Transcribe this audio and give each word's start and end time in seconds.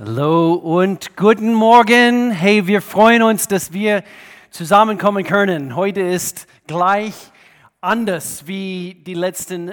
Hallo 0.00 0.52
und 0.52 1.16
guten 1.16 1.52
Morgen. 1.52 2.30
Hey, 2.30 2.68
wir 2.68 2.82
freuen 2.82 3.20
uns, 3.24 3.48
dass 3.48 3.72
wir 3.72 4.04
zusammenkommen 4.48 5.24
können. 5.24 5.74
Heute 5.74 6.02
ist 6.02 6.46
gleich 6.68 7.32
anders 7.80 8.46
wie 8.46 9.02
die 9.04 9.14
letzten, 9.14 9.72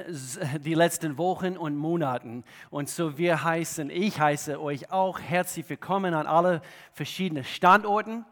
die 0.63 0.73
letzten 0.73 1.19
Wochen 1.19 1.57
und 1.57 1.75
Monaten. 1.77 2.43
Und 2.71 2.89
so 2.89 3.19
wir 3.19 3.43
heißen, 3.43 3.91
ich 3.91 4.19
heiße 4.19 4.59
euch 4.59 4.91
auch 4.91 5.19
herzlich 5.19 5.69
willkommen 5.69 6.15
an 6.15 6.25
alle 6.25 6.63
verschiedenen 6.91 7.43
Standorten. 7.43 8.25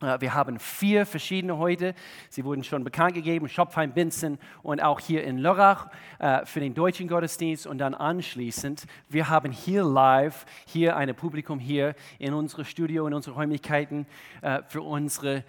Äh, 0.00 0.20
wir 0.20 0.34
haben 0.34 0.58
vier 0.58 1.06
verschiedene 1.06 1.56
heute. 1.58 1.94
Sie 2.28 2.44
wurden 2.44 2.64
schon 2.64 2.84
bekannt 2.84 3.14
gegeben: 3.14 3.48
Schopfheim, 3.48 3.92
Binzen 3.92 4.38
und 4.62 4.82
auch 4.82 5.00
hier 5.00 5.24
in 5.24 5.38
Lörrach 5.38 5.88
äh, 6.18 6.44
für 6.44 6.60
den 6.60 6.74
deutschen 6.74 7.08
Gottesdienst. 7.08 7.66
Und 7.66 7.78
dann 7.78 7.94
anschließend, 7.94 8.86
wir 9.08 9.28
haben 9.28 9.52
hier 9.52 9.84
live, 9.84 10.44
hier 10.66 10.96
ein 10.96 11.14
Publikum 11.14 11.58
hier 11.58 11.94
in 12.18 12.34
unserem 12.34 12.64
Studio, 12.64 13.06
in 13.06 13.14
unseren 13.14 13.34
Räumlichkeiten 13.34 14.06
äh, 14.42 14.62
für 14.68 14.82
unsere 14.82 15.44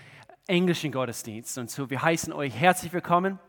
englischen 0.48 0.92
Gottesdienst. 0.92 1.58
Und 1.58 1.70
so, 1.70 1.90
wir 1.90 2.02
heißen 2.02 2.32
euch 2.32 2.56
herzlich 2.56 2.94
willkommen. 2.94 3.40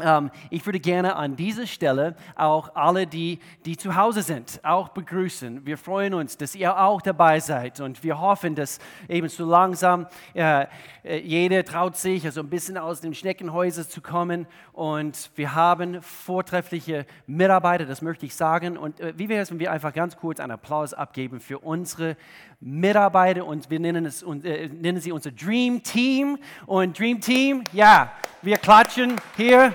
Ähm, 0.00 0.32
ich 0.50 0.66
würde 0.66 0.80
gerne 0.80 1.14
an 1.14 1.36
dieser 1.36 1.68
Stelle 1.68 2.16
auch 2.34 2.74
alle, 2.74 3.06
die, 3.06 3.38
die 3.64 3.76
zu 3.76 3.94
Hause 3.94 4.22
sind, 4.22 4.58
auch 4.64 4.88
begrüßen. 4.88 5.64
Wir 5.64 5.78
freuen 5.78 6.14
uns, 6.14 6.36
dass 6.36 6.56
ihr 6.56 6.76
auch 6.76 7.00
dabei 7.00 7.38
seid 7.38 7.78
und 7.78 8.02
wir 8.02 8.18
hoffen, 8.18 8.56
dass 8.56 8.80
eben 9.08 9.28
so 9.28 9.48
langsam 9.48 10.08
äh, 10.34 10.66
äh 11.04 11.18
jeder 11.18 11.64
traut 11.64 11.96
sich, 11.96 12.24
also 12.24 12.40
ein 12.40 12.50
bisschen 12.50 12.76
aus 12.76 13.02
dem 13.02 13.14
Schneckenhäuser 13.14 13.88
zu 13.88 14.00
kommen 14.00 14.48
und 14.72 15.30
wir 15.36 15.54
haben 15.54 16.02
vortreffliche 16.02 17.06
Mitarbeiter, 17.28 17.86
das 17.86 18.02
möchte 18.02 18.26
ich 18.26 18.34
sagen. 18.34 18.76
Und 18.76 18.98
äh, 18.98 19.14
wie 19.16 19.28
wäre 19.28 19.42
es, 19.42 19.52
wenn 19.52 19.60
wir 19.60 19.70
einfach 19.70 19.92
ganz 19.92 20.16
kurz 20.16 20.40
einen 20.40 20.50
Applaus 20.50 20.92
abgeben 20.92 21.38
für 21.38 21.60
unsere 21.60 22.16
Mitarbeiter 22.58 23.46
und 23.46 23.70
wir 23.70 23.78
nennen, 23.78 24.06
es, 24.06 24.22
äh, 24.22 24.68
nennen 24.68 25.00
sie 25.00 25.12
unser 25.12 25.30
Dream 25.30 25.82
Team. 25.84 26.38
Und 26.66 26.98
Dream 26.98 27.20
Team, 27.20 27.62
ja, 27.72 28.10
wir 28.42 28.56
klatschen 28.56 29.16
hier 29.36 29.72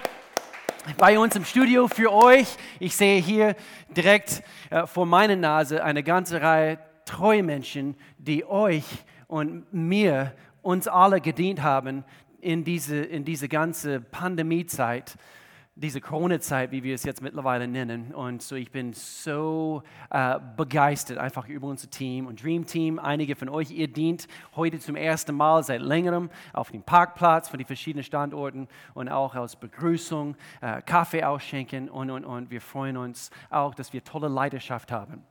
bei 0.97 1.19
uns 1.19 1.35
im 1.35 1.45
Studio 1.45 1.88
für 1.88 2.11
euch. 2.11 2.47
Ich 2.80 2.95
sehe 2.95 3.22
hier 3.22 3.55
direkt 3.95 4.44
äh, 4.69 4.85
vor 4.88 5.05
meiner 5.05 5.35
Nase 5.35 5.83
eine 5.83 6.03
ganze 6.03 6.41
Reihe 6.41 6.80
treue 7.05 7.44
Menschen, 7.44 7.95
die 8.17 8.45
euch 8.45 8.85
und 9.27 9.72
mir, 9.73 10.33
uns 10.61 10.88
alle 10.88 11.22
gedient 11.22 11.61
haben 11.61 12.03
in 12.41 12.63
diese, 12.63 12.97
in 12.97 13.23
diese 13.25 13.47
ganze 13.47 14.02
Pandemiezeit 14.02 15.16
diese 15.80 16.02
Corona-Zeit, 16.02 16.72
wie 16.72 16.83
wir 16.83 16.94
es 16.94 17.03
jetzt 17.03 17.22
mittlerweile 17.22 17.67
nennen. 17.67 18.13
Und 18.13 18.41
so, 18.41 18.55
ich 18.55 18.72
bin 18.72 18.94
so 18.94 19.81
äh, 20.09 20.38
begeistert 20.58 21.17
einfach 21.17 21.47
über 21.47 21.67
unser 21.67 21.89
Team 21.89 22.27
und 22.27 22.44
Dream 22.44 22.66
Team. 22.66 22.99
Einige 22.99 23.35
von 23.35 23.47
euch, 23.49 23.72
ihr 23.72 23.88
dient 23.88 24.27
heute 24.55 24.80
zum 24.80 24.95
ersten 24.95 25.35
Mal 25.35 25.63
seit 25.63 25.81
längerem 25.81 26.30
auf 26.53 26.72
dem 26.72 26.83
Parkplatz 26.83 27.47
von 27.47 27.57
den 27.57 27.67
verschiedenen 27.67 28.03
Standorten 28.03 28.67
und 28.94 29.07
auch 29.09 29.35
als 29.35 29.55
Begrüßung 29.55 30.35
äh, 30.61 30.81
Kaffee 30.81 31.23
ausschenken. 31.23 31.89
Und, 31.89 32.09
und, 32.11 32.25
und 32.25 32.52
wir 32.52 32.61
freuen 32.61 32.97
uns 32.97 33.30
auch, 33.50 33.73
dass 33.73 33.94
wir 33.94 34.03
tolle 34.03 34.27
Leidenschaft 34.27 34.91
haben. 34.91 35.23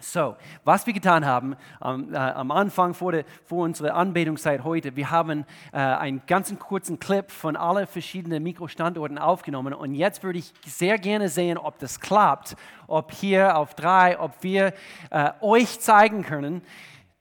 So, 0.00 0.36
was 0.64 0.86
wir 0.86 0.92
getan 0.92 1.26
haben 1.26 1.56
ähm, 1.84 2.14
äh, 2.14 2.16
am 2.16 2.52
Anfang 2.52 2.94
vor, 2.94 3.12
der, 3.12 3.24
vor 3.44 3.64
unserer 3.64 3.94
Anbetungszeit 3.94 4.62
heute, 4.62 4.94
wir 4.94 5.10
haben 5.10 5.44
äh, 5.72 5.78
einen 5.78 6.22
ganz 6.26 6.56
kurzen 6.58 7.00
Clip 7.00 7.30
von 7.30 7.56
allen 7.56 7.86
verschiedenen 7.86 8.42
Mikrostandorten 8.44 9.18
aufgenommen 9.18 9.74
und 9.74 9.94
jetzt 9.94 10.22
würde 10.22 10.38
ich 10.38 10.52
sehr 10.64 10.98
gerne 10.98 11.28
sehen, 11.28 11.58
ob 11.58 11.78
das 11.80 11.98
klappt, 11.98 12.54
ob 12.86 13.12
hier 13.12 13.56
auf 13.56 13.74
drei, 13.74 14.18
ob 14.20 14.32
wir 14.42 14.72
äh, 15.10 15.30
euch 15.40 15.80
zeigen 15.80 16.22
können, 16.22 16.62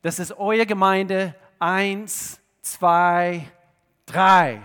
dass 0.04 0.20
es 0.20 0.38
eure 0.38 0.68
Gemeinde 0.68 1.34
eins, 1.60 2.40
zwei, 2.62 3.48
drei. 4.06 4.62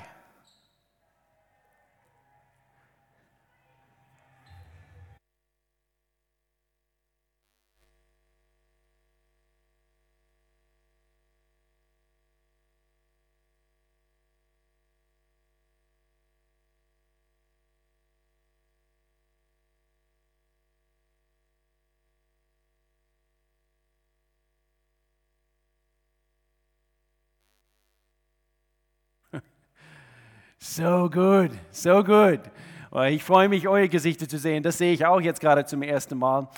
So 30.65 31.11
gut, 31.11 31.51
so 31.73 32.05
gut. 32.05 32.41
Ich 33.09 33.25
freue 33.25 33.49
mich, 33.49 33.67
eure 33.67 33.89
Gesichter 33.89 34.29
zu 34.29 34.39
sehen. 34.39 34.63
Das 34.63 34.79
sehe 34.79 34.93
ich 34.93 35.05
auch 35.05 35.21
jetzt 35.21 35.41
gerade 35.41 35.65
zum 35.65 35.83
ersten 35.83 36.17
Mal. 36.17 36.49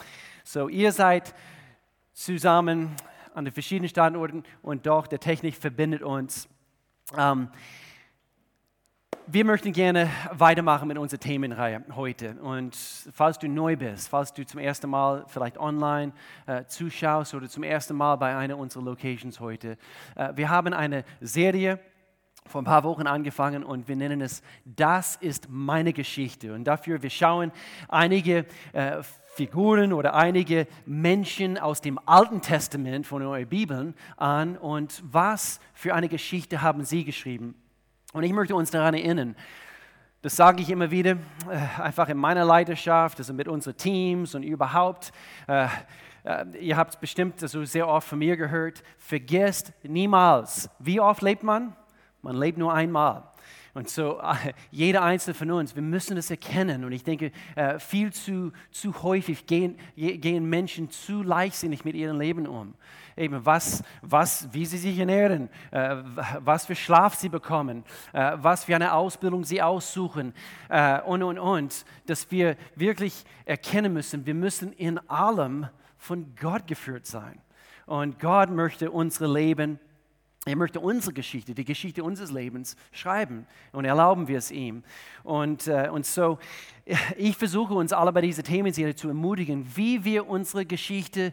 So, 0.44 0.68
ihr 0.68 0.92
seid 0.92 1.34
zusammen 2.12 2.94
an 3.32 3.46
den 3.46 3.54
verschiedenen 3.54 3.88
Standorten 3.88 4.44
und 4.60 4.84
doch 4.84 5.06
der 5.06 5.20
Technik 5.20 5.54
verbindet 5.54 6.02
uns. 6.02 6.50
Ähm, 7.16 7.48
wir 9.26 9.46
möchten 9.46 9.72
gerne 9.72 10.10
weitermachen 10.32 10.86
mit 10.86 10.98
unserer 10.98 11.20
Themenreihe 11.20 11.82
heute. 11.96 12.34
Und 12.42 12.76
falls 12.76 13.38
du 13.38 13.48
neu 13.48 13.74
bist, 13.74 14.10
falls 14.10 14.34
du 14.34 14.44
zum 14.44 14.60
ersten 14.60 14.90
Mal 14.90 15.24
vielleicht 15.28 15.56
online 15.56 16.12
äh, 16.44 16.66
zuschaust 16.66 17.32
oder 17.32 17.48
zum 17.48 17.62
ersten 17.62 17.96
Mal 17.96 18.16
bei 18.16 18.36
einer 18.36 18.58
unserer 18.58 18.82
Locations 18.82 19.40
heute, 19.40 19.78
äh, 20.14 20.30
wir 20.34 20.50
haben 20.50 20.74
eine 20.74 21.04
Serie 21.22 21.80
vor 22.46 22.60
ein 22.60 22.66
paar 22.66 22.84
Wochen 22.84 23.06
angefangen 23.06 23.64
und 23.64 23.88
wir 23.88 23.96
nennen 23.96 24.20
es 24.20 24.42
Das 24.64 25.16
ist 25.16 25.48
meine 25.48 25.92
Geschichte. 25.92 26.52
Und 26.52 26.64
dafür, 26.64 27.02
wir 27.02 27.10
schauen 27.10 27.52
einige 27.88 28.44
äh, 28.72 29.02
Figuren 29.34 29.92
oder 29.92 30.14
einige 30.14 30.66
Menschen 30.86 31.58
aus 31.58 31.80
dem 31.80 31.98
Alten 32.06 32.40
Testament 32.40 33.06
von 33.06 33.22
euren 33.22 33.48
Bibeln 33.48 33.94
an 34.16 34.56
und 34.58 35.02
was 35.10 35.58
für 35.72 35.94
eine 35.94 36.08
Geschichte 36.08 36.62
haben 36.62 36.84
sie 36.84 37.04
geschrieben. 37.04 37.54
Und 38.12 38.22
ich 38.22 38.32
möchte 38.32 38.54
uns 38.54 38.70
daran 38.70 38.94
erinnern, 38.94 39.34
das 40.20 40.36
sage 40.36 40.62
ich 40.62 40.70
immer 40.70 40.90
wieder, 40.90 41.12
äh, 41.50 41.80
einfach 41.82 42.08
in 42.08 42.18
meiner 42.18 42.44
Leidenschaft, 42.44 43.18
also 43.18 43.32
mit 43.32 43.48
unseren 43.48 43.76
Teams 43.76 44.34
und 44.34 44.42
überhaupt. 44.42 45.12
Äh, 45.48 45.66
äh 46.24 46.44
ihr 46.60 46.76
habt 46.76 46.94
es 46.94 47.00
bestimmt 47.00 47.42
also 47.42 47.64
sehr 47.64 47.88
oft 47.88 48.06
von 48.06 48.18
mir 48.18 48.36
gehört, 48.36 48.82
vergesst 48.98 49.72
niemals, 49.82 50.70
wie 50.78 51.00
oft 51.00 51.22
lebt 51.22 51.42
man? 51.42 51.74
Man 52.24 52.36
lebt 52.36 52.56
nur 52.56 52.72
einmal. 52.72 53.22
Und 53.74 53.90
so, 53.90 54.18
jeder 54.70 55.02
einzelne 55.02 55.34
von 55.34 55.50
uns, 55.50 55.74
wir 55.74 55.82
müssen 55.82 56.16
das 56.16 56.30
erkennen. 56.30 56.84
Und 56.84 56.92
ich 56.92 57.04
denke, 57.04 57.32
äh, 57.54 57.78
viel 57.78 58.14
zu, 58.14 58.52
zu 58.70 59.02
häufig 59.02 59.46
gehen, 59.46 59.76
gehen 59.94 60.48
Menschen 60.48 60.88
zu 60.90 61.22
leichtsinnig 61.22 61.84
mit 61.84 61.94
ihrem 61.94 62.18
Leben 62.18 62.46
um. 62.46 62.72
Eben, 63.14 63.44
was, 63.44 63.84
was, 64.00 64.48
wie 64.54 64.64
sie 64.64 64.78
sich 64.78 64.98
ernähren, 64.98 65.50
äh, 65.70 65.96
was 66.38 66.64
für 66.64 66.74
Schlaf 66.74 67.14
sie 67.14 67.28
bekommen, 67.28 67.84
äh, 68.14 68.32
was 68.36 68.64
für 68.64 68.74
eine 68.74 68.94
Ausbildung 68.94 69.44
sie 69.44 69.60
aussuchen 69.60 70.32
und, 71.06 71.22
und, 71.22 71.38
und. 71.38 71.84
Dass 72.06 72.30
wir 72.30 72.56
wirklich 72.74 73.24
erkennen 73.44 73.92
müssen, 73.92 74.24
wir 74.24 74.34
müssen 74.34 74.72
in 74.72 74.98
allem 75.10 75.68
von 75.98 76.34
Gott 76.40 76.66
geführt 76.66 77.06
sein. 77.06 77.38
Und 77.84 78.18
Gott 78.18 78.50
möchte 78.50 78.90
unsere 78.90 79.30
Leben 79.30 79.78
er 80.46 80.56
möchte 80.56 80.80
unsere 80.80 81.14
Geschichte, 81.14 81.54
die 81.54 81.64
Geschichte 81.64 82.04
unseres 82.04 82.30
Lebens 82.30 82.76
schreiben 82.92 83.46
und 83.72 83.86
erlauben 83.86 84.28
wir 84.28 84.36
es 84.36 84.50
ihm. 84.50 84.84
Und, 85.22 85.66
äh, 85.68 85.88
und 85.90 86.04
so, 86.04 86.38
ich 87.16 87.36
versuche 87.36 87.74
uns 87.74 87.92
alle 87.92 88.12
bei 88.12 88.20
dieser 88.20 88.42
Themenserie 88.42 88.94
zu 88.94 89.08
ermutigen, 89.08 89.66
wie 89.74 90.04
wir 90.04 90.28
unsere 90.28 90.66
Geschichte 90.66 91.32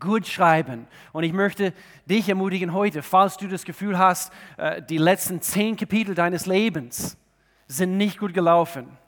gut 0.00 0.26
schreiben. 0.26 0.86
Und 1.12 1.22
ich 1.24 1.32
möchte 1.32 1.72
dich 2.06 2.28
ermutigen 2.28 2.72
heute, 2.72 3.02
falls 3.02 3.36
du 3.36 3.46
das 3.46 3.64
Gefühl 3.64 3.98
hast, 3.98 4.32
äh, 4.56 4.82
die 4.82 4.98
letzten 4.98 5.40
zehn 5.40 5.76
Kapitel 5.76 6.14
deines 6.14 6.46
Lebens 6.46 7.16
sind 7.68 7.96
nicht 7.96 8.18
gut 8.18 8.34
gelaufen. 8.34 8.98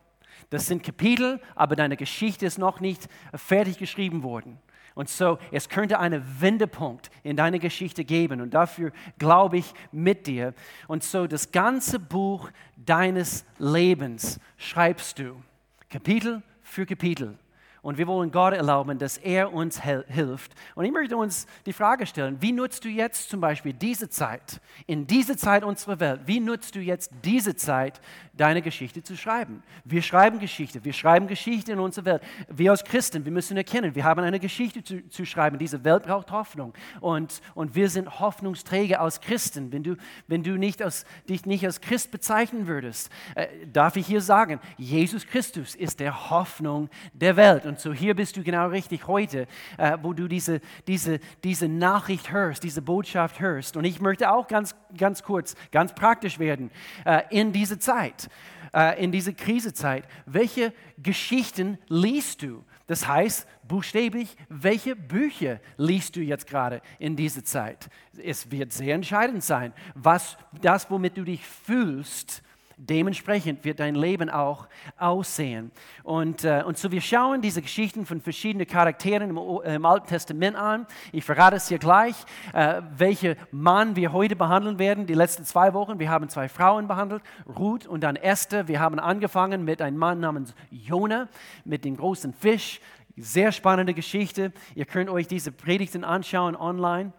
Das 0.51 0.67
sind 0.67 0.85
Kapitel, 0.85 1.41
aber 1.57 1.75
deine 1.77 1.97
Geschichte 1.97 2.47
ist 2.47 2.59
noch 2.59 2.79
nicht 2.81 3.09
fertig 3.35 3.79
geschrieben 3.79 4.23
worden. 4.23 4.59
Und 4.95 5.09
so, 5.09 5.39
es 5.51 5.69
könnte 5.69 5.99
einen 5.99 6.23
Wendepunkt 6.41 7.11
in 7.23 7.37
deiner 7.37 7.59
Geschichte 7.59 8.05
geben. 8.05 8.41
Und 8.41 8.55
dafür 8.55 8.93
glaube 9.19 9.59
ich 9.59 9.73
mit 9.91 10.27
dir. 10.27 10.55
Und 10.89 11.03
so, 11.03 11.27
das 11.27 11.51
ganze 11.51 11.99
Buch 11.99 12.51
deines 12.77 13.45
Lebens 13.59 14.39
schreibst 14.57 15.19
du, 15.19 15.43
Kapitel 15.89 16.43
für 16.63 16.87
Kapitel. 16.87 17.39
Und 17.83 17.99
wir 17.99 18.07
wollen 18.07 18.31
Gott 18.31 18.55
erlauben, 18.55 18.97
dass 18.97 19.19
er 19.19 19.53
uns 19.53 19.83
hilft. 19.83 20.53
Und 20.77 20.85
ich 20.85 20.93
möchte 20.93 21.17
uns 21.17 21.49
die 21.67 21.73
Frage 21.73 22.07
stellen, 22.07 22.37
wie 22.41 22.53
nutzt 22.53 22.85
du 22.85 22.89
jetzt 22.89 23.29
zum 23.29 23.41
Beispiel 23.41 23.73
diese 23.73 24.09
Zeit, 24.09 24.61
in 24.87 25.09
diese 25.09 25.37
Zeit 25.37 25.65
unserer 25.65 25.99
Welt, 25.99 26.21
wie 26.27 26.39
nutzt 26.39 26.77
du 26.77 26.79
jetzt 26.79 27.11
diese 27.25 27.57
Zeit, 27.57 28.01
deine 28.35 28.63
Geschichte 28.63 29.03
zu 29.03 29.17
schreiben? 29.17 29.65
Wir 29.85 30.01
schreiben 30.01 30.39
Geschichte, 30.39 30.85
wir 30.85 30.93
schreiben 30.93 31.27
Geschichte 31.27 31.73
in 31.73 31.81
unserer 31.81 32.05
Welt. 32.05 32.23
Wir 32.49 32.71
als 32.71 32.85
Christen, 32.85 33.25
wir 33.25 33.33
müssen 33.33 33.57
erkennen, 33.57 33.97
wir 33.97 34.05
haben 34.05 34.21
eine 34.21 34.39
Geschichte 34.39 34.85
zu, 34.85 35.09
zu 35.09 35.25
schreiben. 35.25 35.59
Diese 35.59 35.83
Welt 35.83 36.05
braucht 36.05 36.31
Hoffnung. 36.31 36.75
Und, 37.01 37.41
und 37.57 37.75
wir 37.75 37.91
sind 37.91 38.21
Hoffnungsträger 38.21 39.01
als 39.01 39.21
Christen. 39.21 39.73
Wenn 39.73 39.83
du, 39.83 39.97
wenn 40.29 40.45
du 40.45 40.57
nicht 40.57 40.83
als, 40.83 41.05
dich 41.29 41.47
nicht 41.47 41.67
als 41.67 41.81
Christ 41.81 42.13
bezeichnen 42.13 42.69
würdest, 42.69 43.11
äh, 43.35 43.49
darf 43.73 43.97
ich 43.97 44.07
hier 44.07 44.21
sagen, 44.21 44.61
Jesus 44.79 45.27
Christus 45.27 45.75
ist 45.75 45.99
der 45.99 46.31
Hoffnung 46.31 46.89
der 47.13 47.35
Welt. 47.35 47.67
Und 47.67 47.72
so 47.81 47.93
hier 47.93 48.15
bist 48.15 48.37
du 48.37 48.43
genau 48.43 48.69
richtig 48.69 49.07
heute, 49.07 49.47
äh, 49.79 49.99
wo 50.03 50.13
du 50.13 50.29
diese, 50.29 50.61
diese, 50.87 51.21
diese 51.45 51.69
Nachricht 51.69 52.33
hörst, 52.33 52.63
diese 52.65 52.83
Botschaft 52.83 53.41
hörst. 53.41 53.77
Und 53.77 53.85
ich 53.85 54.01
möchte 54.01 54.33
auch 54.33 54.49
ganz, 54.49 54.75
ganz 54.97 55.23
kurz, 55.23 55.55
ganz 55.71 55.95
praktisch 55.95 56.39
werden 56.39 56.71
äh, 57.05 57.23
in 57.31 57.53
diese 57.53 57.79
Zeit, 57.79 58.29
äh, 58.75 59.03
in 59.03 59.13
diese 59.13 59.35
Krisezeit. 59.35 60.05
Welche 60.27 60.73
Geschichten 60.99 61.79
liest 61.89 62.43
du? 62.43 62.65
Das 62.87 63.07
heißt, 63.07 63.47
buchstäblich, 63.67 64.37
welche 64.49 64.97
Bücher 64.97 65.61
liest 65.77 66.17
du 66.17 66.21
jetzt 66.21 66.47
gerade 66.47 66.83
in 66.99 67.17
dieser 67.17 67.45
Zeit? 67.45 67.89
Es 68.23 68.51
wird 68.51 68.73
sehr 68.73 68.95
entscheidend 68.95 69.45
sein, 69.45 69.73
was 69.95 70.37
das, 70.61 70.91
womit 70.91 71.17
du 71.17 71.25
dich 71.25 71.47
fühlst, 71.47 72.43
Dementsprechend 72.77 73.65
wird 73.65 73.81
dein 73.81 73.95
Leben 73.95 74.31
auch 74.31 74.69
aussehen. 74.99 75.71
Und, 76.03 76.45
äh, 76.45 76.63
und 76.67 76.79
so, 76.79 76.91
wir 76.91 77.01
schauen 77.01 77.43
diese 77.43 77.63
Geschichten 77.63 78.07
von 78.07 78.21
verschiedenen 78.21 78.67
Charakteren 78.67 79.31
im, 79.31 79.37
im 79.37 79.85
Alten 79.85 80.07
Testament 80.07 80.57
an. 80.57 80.87
Ich 81.13 81.25
verrate 81.25 81.57
es 81.57 81.69
hier 81.69 81.79
gleich, 81.79 82.15
äh, 82.53 82.83
welche 82.97 83.37
Mann 83.51 83.97
wir 83.97 84.13
heute 84.13 84.37
behandeln 84.37 84.79
werden. 84.79 85.07
Die 85.07 85.15
letzten 85.15 85.45
zwei 85.45 85.75
Wochen, 85.75 85.99
wir 85.99 86.11
haben 86.11 86.29
zwei 86.29 86.49
Frauen 86.49 86.89
behandelt, 86.89 87.23
Ruth 87.59 87.87
und 87.87 88.03
dann 88.03 88.17
Esther. 88.17 88.69
Wir 88.69 88.81
haben 88.81 88.99
angefangen 88.99 89.65
mit 89.65 89.83
einem 89.83 89.99
Mann 89.99 90.21
namens 90.21 90.55
Jona, 90.71 91.29
mit 91.65 91.85
dem 91.85 91.97
großen 91.97 92.33
Fisch. 92.33 92.81
Sehr 93.17 93.53
spannende 93.53 93.95
Geschichte. 93.95 94.53
Ihr 94.75 94.87
könnt 94.87 95.11
euch 95.11 95.29
diese 95.29 95.53
Predigten 95.53 96.05
anschauen 96.05 96.57
online. 96.57 97.13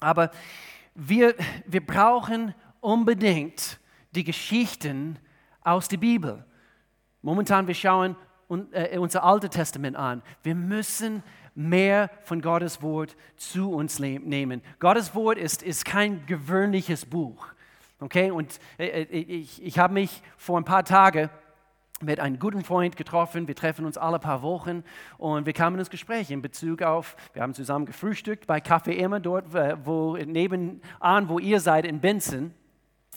Aber 0.00 0.30
wir, 0.94 1.34
wir 1.66 1.84
brauchen 1.84 2.54
unbedingt 2.80 3.80
die 4.14 4.24
Geschichten 4.24 5.18
aus 5.62 5.88
der 5.88 5.96
Bibel. 5.96 6.44
Momentan, 7.22 7.66
wir 7.66 7.74
schauen 7.74 8.16
äh, 8.72 8.98
unser 8.98 9.24
Altes 9.24 9.50
Testament 9.50 9.96
an. 9.96 10.22
Wir 10.42 10.54
müssen 10.54 11.22
mehr 11.54 12.10
von 12.22 12.42
Gottes 12.42 12.82
Wort 12.82 13.16
zu 13.36 13.72
uns 13.72 13.98
nehmen. 13.98 14.62
Gottes 14.78 15.14
Wort 15.14 15.38
ist, 15.38 15.62
ist 15.62 15.84
kein 15.84 16.26
gewöhnliches 16.26 17.06
Buch. 17.06 17.46
Okay, 18.00 18.30
und 18.30 18.58
äh, 18.78 19.02
äh, 19.02 19.02
ich, 19.04 19.62
ich 19.62 19.78
habe 19.78 19.94
mich 19.94 20.22
vor 20.36 20.58
ein 20.58 20.64
paar 20.64 20.84
Tagen 20.84 21.30
mit 22.00 22.20
einem 22.20 22.38
guten 22.38 22.64
Freund 22.64 22.96
getroffen. 22.96 23.48
Wir 23.48 23.54
treffen 23.54 23.86
uns 23.86 23.96
alle 23.96 24.18
paar 24.18 24.42
Wochen 24.42 24.84
und 25.16 25.46
wir 25.46 25.52
kamen 25.52 25.78
ins 25.78 25.90
Gespräch 25.90 26.30
in 26.30 26.42
Bezug 26.42 26.82
auf, 26.82 27.16
wir 27.32 27.42
haben 27.42 27.54
zusammen 27.54 27.86
gefrühstückt 27.86 28.46
bei 28.46 28.58
Café 28.58 28.96
Emma, 28.96 29.20
dort 29.20 29.46
wo, 29.86 30.16
nebenan, 30.16 31.28
wo 31.28 31.38
ihr 31.38 31.60
seid 31.60 31.86
in 31.86 32.00
Benson. 32.00 32.52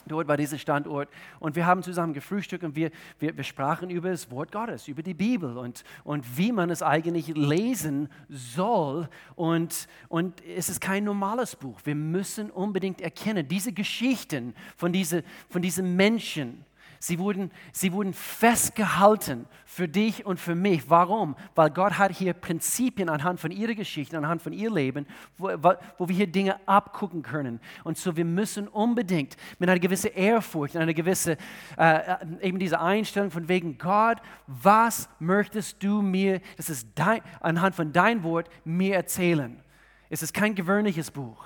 Dort 0.08 0.28
war 0.28 0.38
dieser 0.38 0.58
Standort 0.58 1.10
und 1.40 1.56
wir 1.56 1.66
haben 1.66 1.84
zusammen 1.84 2.14
gefrühstückt 2.14 2.64
und 2.64 2.76
wir, 2.76 2.92
wir, 3.20 3.36
wir, 3.36 3.44
sprachen 3.44 3.90
über 3.90 4.10
das 4.10 4.30
Wort 4.32 4.52
Gottes, 4.52 4.88
über 4.88 5.04
die 5.04 5.14
Bibel 5.14 5.58
und, 5.58 5.84
und 6.04 6.38
wie 6.38 6.52
man 6.52 6.70
es 6.70 6.84
eigentlich 6.84 7.30
lesen 7.36 8.10
soll. 8.30 9.10
Und, 9.36 9.88
und 10.10 10.42
es 10.46 10.70
ist 10.70 10.82
kein 10.82 11.04
normales 11.04 11.56
Buch. 11.56 11.80
Wir 11.84 11.96
müssen 11.96 12.50
unbedingt 12.52 13.02
erkennen, 13.02 13.48
diese 13.48 13.74
Geschichten 13.74 14.54
von, 14.76 14.92
diese, 14.92 15.24
von 15.50 15.62
diesen 15.62 15.96
Menschen, 15.96 16.66
Sie 17.00 17.20
wurden, 17.20 17.52
sie 17.72 17.94
wurden 17.94 18.14
festgehalten 18.14 19.46
für 19.66 19.88
dich 19.88 20.26
und 20.26 20.40
für 20.40 20.56
mich. 20.56 20.90
Warum? 20.90 21.36
Weil 21.56 21.70
Gott 21.70 21.98
hat 21.98 22.12
hier 22.12 22.34
Prinzipien 22.34 23.10
anhand 23.10 23.40
von 23.40 23.52
ihrer 23.52 23.76
Geschichte, 23.76 24.18
anhand 24.18 24.42
von 24.42 24.54
ihr 24.54 24.72
Leben, 24.72 25.06
wo, 25.38 25.50
wo 25.98 26.08
wir 26.08 26.16
hier 26.16 26.28
Dinge 26.28 26.60
abgucken 26.68 27.22
können. 27.22 27.60
Und 27.84 27.98
so 27.98 28.16
wir 28.16 28.26
müssen 28.26 28.68
unbedingt 28.68 29.38
mit 29.60 29.70
einer 29.70 29.80
gewissen 29.80 30.12
Ehrfurcht, 30.14 30.76
einer 30.76 30.94
gewissen, 30.94 31.36
äh, 31.78 31.98
äh, 31.98 32.18
eben 32.42 32.60
diese 32.60 32.80
Einstellung 32.80 33.32
von 33.32 33.48
wegen 33.48 33.78
Gott, 33.78 34.18
was 34.48 35.10
möchtest 35.20 35.84
du 35.84 36.02
mir, 36.02 36.42
das 36.56 36.70
ist 36.70 36.88
dein, 36.96 37.22
anhand 37.40 37.76
von 37.76 37.94
dein 37.94 38.24
Wort, 38.24 38.50
mir 38.64 38.96
erzählen. 38.96 39.62
Es 40.10 40.24
ist 40.24 40.34
kein 40.34 40.56
gewöhnliches 40.56 41.12
Buch. 41.12 41.46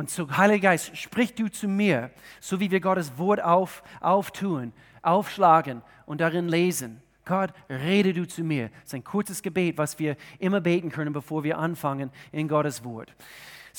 Und 0.00 0.08
so, 0.08 0.34
Heiliger 0.34 0.70
Geist, 0.70 0.96
sprich 0.96 1.34
du 1.34 1.48
zu 1.48 1.68
mir, 1.68 2.10
so 2.40 2.58
wie 2.58 2.70
wir 2.70 2.80
Gottes 2.80 3.18
Wort 3.18 3.42
auf, 3.44 3.82
auftun, 4.00 4.72
aufschlagen 5.02 5.82
und 6.06 6.22
darin 6.22 6.48
lesen. 6.48 7.02
Gott, 7.26 7.50
rede 7.68 8.14
du 8.14 8.26
zu 8.26 8.42
mir. 8.42 8.70
Das 8.70 8.84
ist 8.84 8.94
ein 8.94 9.04
kurzes 9.04 9.42
Gebet, 9.42 9.76
was 9.76 9.98
wir 9.98 10.16
immer 10.38 10.62
beten 10.62 10.90
können, 10.90 11.12
bevor 11.12 11.44
wir 11.44 11.58
anfangen 11.58 12.10
in 12.32 12.48
Gottes 12.48 12.82
Wort. 12.82 13.14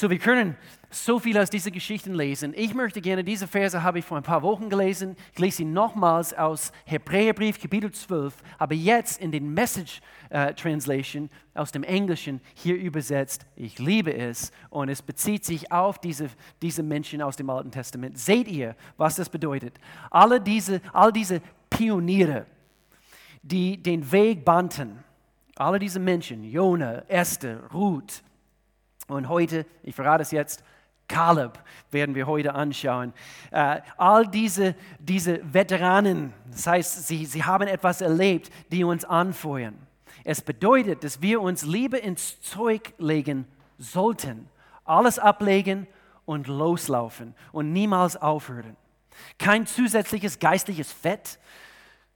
So, 0.01 0.09
wir 0.09 0.17
können 0.17 0.55
so 0.89 1.19
viel 1.19 1.37
aus 1.37 1.51
diesen 1.51 1.71
Geschichten 1.71 2.15
lesen. 2.15 2.55
Ich 2.57 2.73
möchte 2.73 3.01
gerne, 3.01 3.23
diese 3.23 3.47
Verse 3.47 3.83
habe 3.83 3.99
ich 3.99 4.05
vor 4.05 4.17
ein 4.17 4.23
paar 4.23 4.41
Wochen 4.41 4.67
gelesen. 4.67 5.15
Ich 5.33 5.37
lese 5.37 5.57
sie 5.57 5.65
nochmals 5.65 6.33
aus 6.33 6.71
Hebräerbrief, 6.85 7.61
Kapitel 7.61 7.91
12, 7.91 8.33
aber 8.57 8.73
jetzt 8.73 9.21
in 9.21 9.31
den 9.31 9.53
Message 9.53 10.01
uh, 10.33 10.53
Translation 10.53 11.29
aus 11.53 11.71
dem 11.71 11.83
Englischen 11.83 12.41
hier 12.55 12.77
übersetzt. 12.77 13.45
Ich 13.55 13.77
liebe 13.77 14.11
es 14.11 14.51
und 14.71 14.89
es 14.89 15.03
bezieht 15.03 15.45
sich 15.45 15.71
auf 15.71 15.99
diese, 15.99 16.29
diese 16.63 16.81
Menschen 16.81 17.21
aus 17.21 17.35
dem 17.35 17.51
Alten 17.51 17.69
Testament. 17.69 18.17
Seht 18.17 18.47
ihr, 18.47 18.75
was 18.97 19.17
das 19.17 19.29
bedeutet? 19.29 19.75
Alle 20.09 20.41
diese, 20.41 20.81
all 20.93 21.13
diese 21.13 21.43
Pioniere, 21.69 22.47
die 23.43 23.77
den 23.77 24.11
Weg 24.11 24.43
bahnten, 24.43 25.03
alle 25.57 25.77
diese 25.77 25.99
Menschen, 25.99 26.43
Jona, 26.43 27.03
Esther, 27.07 27.59
Ruth, 27.71 28.23
und 29.11 29.29
heute, 29.29 29.65
ich 29.83 29.95
verrate 29.95 30.23
es 30.23 30.31
jetzt, 30.31 30.63
Kaleb 31.07 31.59
werden 31.91 32.15
wir 32.15 32.25
heute 32.25 32.55
anschauen. 32.55 33.13
Äh, 33.51 33.81
all 33.97 34.25
diese, 34.25 34.75
diese 34.99 35.41
Veteranen, 35.53 36.33
das 36.49 36.67
heißt, 36.67 37.07
sie, 37.07 37.25
sie 37.25 37.43
haben 37.43 37.67
etwas 37.67 38.01
erlebt, 38.01 38.49
die 38.71 38.83
uns 38.83 39.03
anfeuern. 39.03 39.75
Es 40.23 40.41
bedeutet, 40.41 41.03
dass 41.03 41.21
wir 41.21 41.41
uns 41.41 41.63
lieber 41.63 42.01
ins 42.01 42.39
Zeug 42.41 42.93
legen 42.97 43.45
sollten, 43.77 44.47
alles 44.85 45.19
ablegen 45.19 45.87
und 46.25 46.47
loslaufen 46.47 47.35
und 47.51 47.73
niemals 47.73 48.15
aufhören. 48.15 48.77
Kein 49.37 49.65
zusätzliches 49.65 50.39
geistliches 50.39 50.91
Fett, 50.91 51.39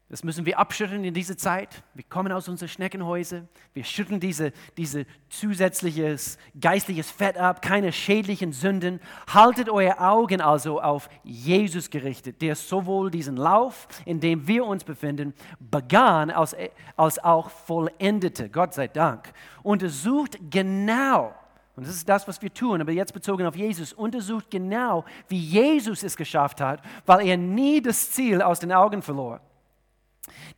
das 0.10 0.24
müssen 0.24 0.46
wir 0.46 0.60
abschütteln 0.60 1.04
in 1.04 1.16
dieser 1.16 1.36
Zeit. 1.36 1.84
Wir 1.96 2.04
kommen 2.04 2.32
aus 2.32 2.48
unseren 2.48 2.70
Schneckenhäusern. 2.70 3.50
Wir 3.74 3.84
schütteln 3.84 4.20
diese, 4.20 4.54
diese 4.78 5.08
zusätzliches 5.30 6.38
geistliches 6.60 7.10
Fett 7.10 7.38
ab, 7.38 7.64
keine 7.64 7.92
schädlichen 7.92 8.54
Sünden. 8.54 9.00
Haltet 9.34 9.68
eure 9.68 10.00
Augen 10.00 10.42
also 10.42 10.80
auf 10.80 11.10
Jesus 11.24 11.90
gerichtet, 11.90 12.40
der 12.44 12.56
sowohl 12.56 13.10
diesen 13.10 13.36
Lauf, 13.36 13.88
in 14.06 14.20
dem 14.20 14.48
wir 14.48 14.66
uns 14.66 14.84
befinden, 14.84 15.34
begann, 15.60 16.30
als, 16.30 16.56
als 16.96 17.18
auch 17.24 17.50
vollendete. 17.50 18.50
Gott 18.50 18.76
sei 18.76 18.88
Dank. 18.88 19.34
Untersucht 19.64 20.38
genau, 20.52 21.34
und 21.76 21.88
das 21.88 21.96
ist 21.96 22.08
das, 22.08 22.28
was 22.28 22.42
wir 22.42 22.54
tun, 22.54 22.80
aber 22.80 22.92
jetzt 22.92 23.12
bezogen 23.12 23.46
auf 23.46 23.56
Jesus, 23.56 23.92
untersucht 23.92 24.52
genau, 24.52 25.04
wie 25.28 25.40
Jesus 25.40 26.04
es 26.04 26.16
geschafft 26.16 26.62
hat, 26.62 26.82
weil 27.08 27.28
er 27.28 27.38
nie 27.38 27.82
das 27.82 28.12
Ziel 28.12 28.44
aus 28.44 28.60
den 28.60 28.72
Augen 28.72 29.02
verlor. 29.02 29.42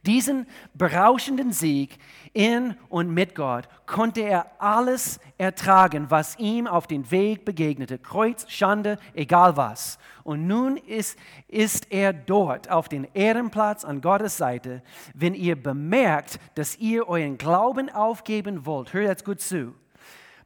Diesen 0.05 0.47
berauschenden 0.73 1.51
Sieg 1.51 1.97
in 2.33 2.75
und 2.89 3.09
mit 3.13 3.35
Gott 3.35 3.67
konnte 3.85 4.21
er 4.21 4.51
alles 4.59 5.19
ertragen, 5.37 6.09
was 6.09 6.37
ihm 6.39 6.67
auf 6.67 6.87
den 6.87 7.09
Weg 7.11 7.45
begegnete. 7.45 7.97
Kreuz, 7.97 8.49
Schande, 8.49 8.99
egal 9.13 9.57
was. 9.57 9.97
Und 10.23 10.47
nun 10.47 10.77
ist, 10.77 11.17
ist 11.47 11.91
er 11.91 12.13
dort 12.13 12.69
auf 12.69 12.89
dem 12.89 13.07
Ehrenplatz 13.13 13.83
an 13.83 14.01
Gottes 14.01 14.37
Seite. 14.37 14.81
Wenn 15.13 15.33
ihr 15.33 15.61
bemerkt, 15.61 16.39
dass 16.55 16.77
ihr 16.77 17.07
euren 17.09 17.37
Glauben 17.37 17.89
aufgeben 17.89 18.65
wollt, 18.65 18.93
hört 18.93 19.07
jetzt 19.07 19.25
gut 19.25 19.41
zu, 19.41 19.73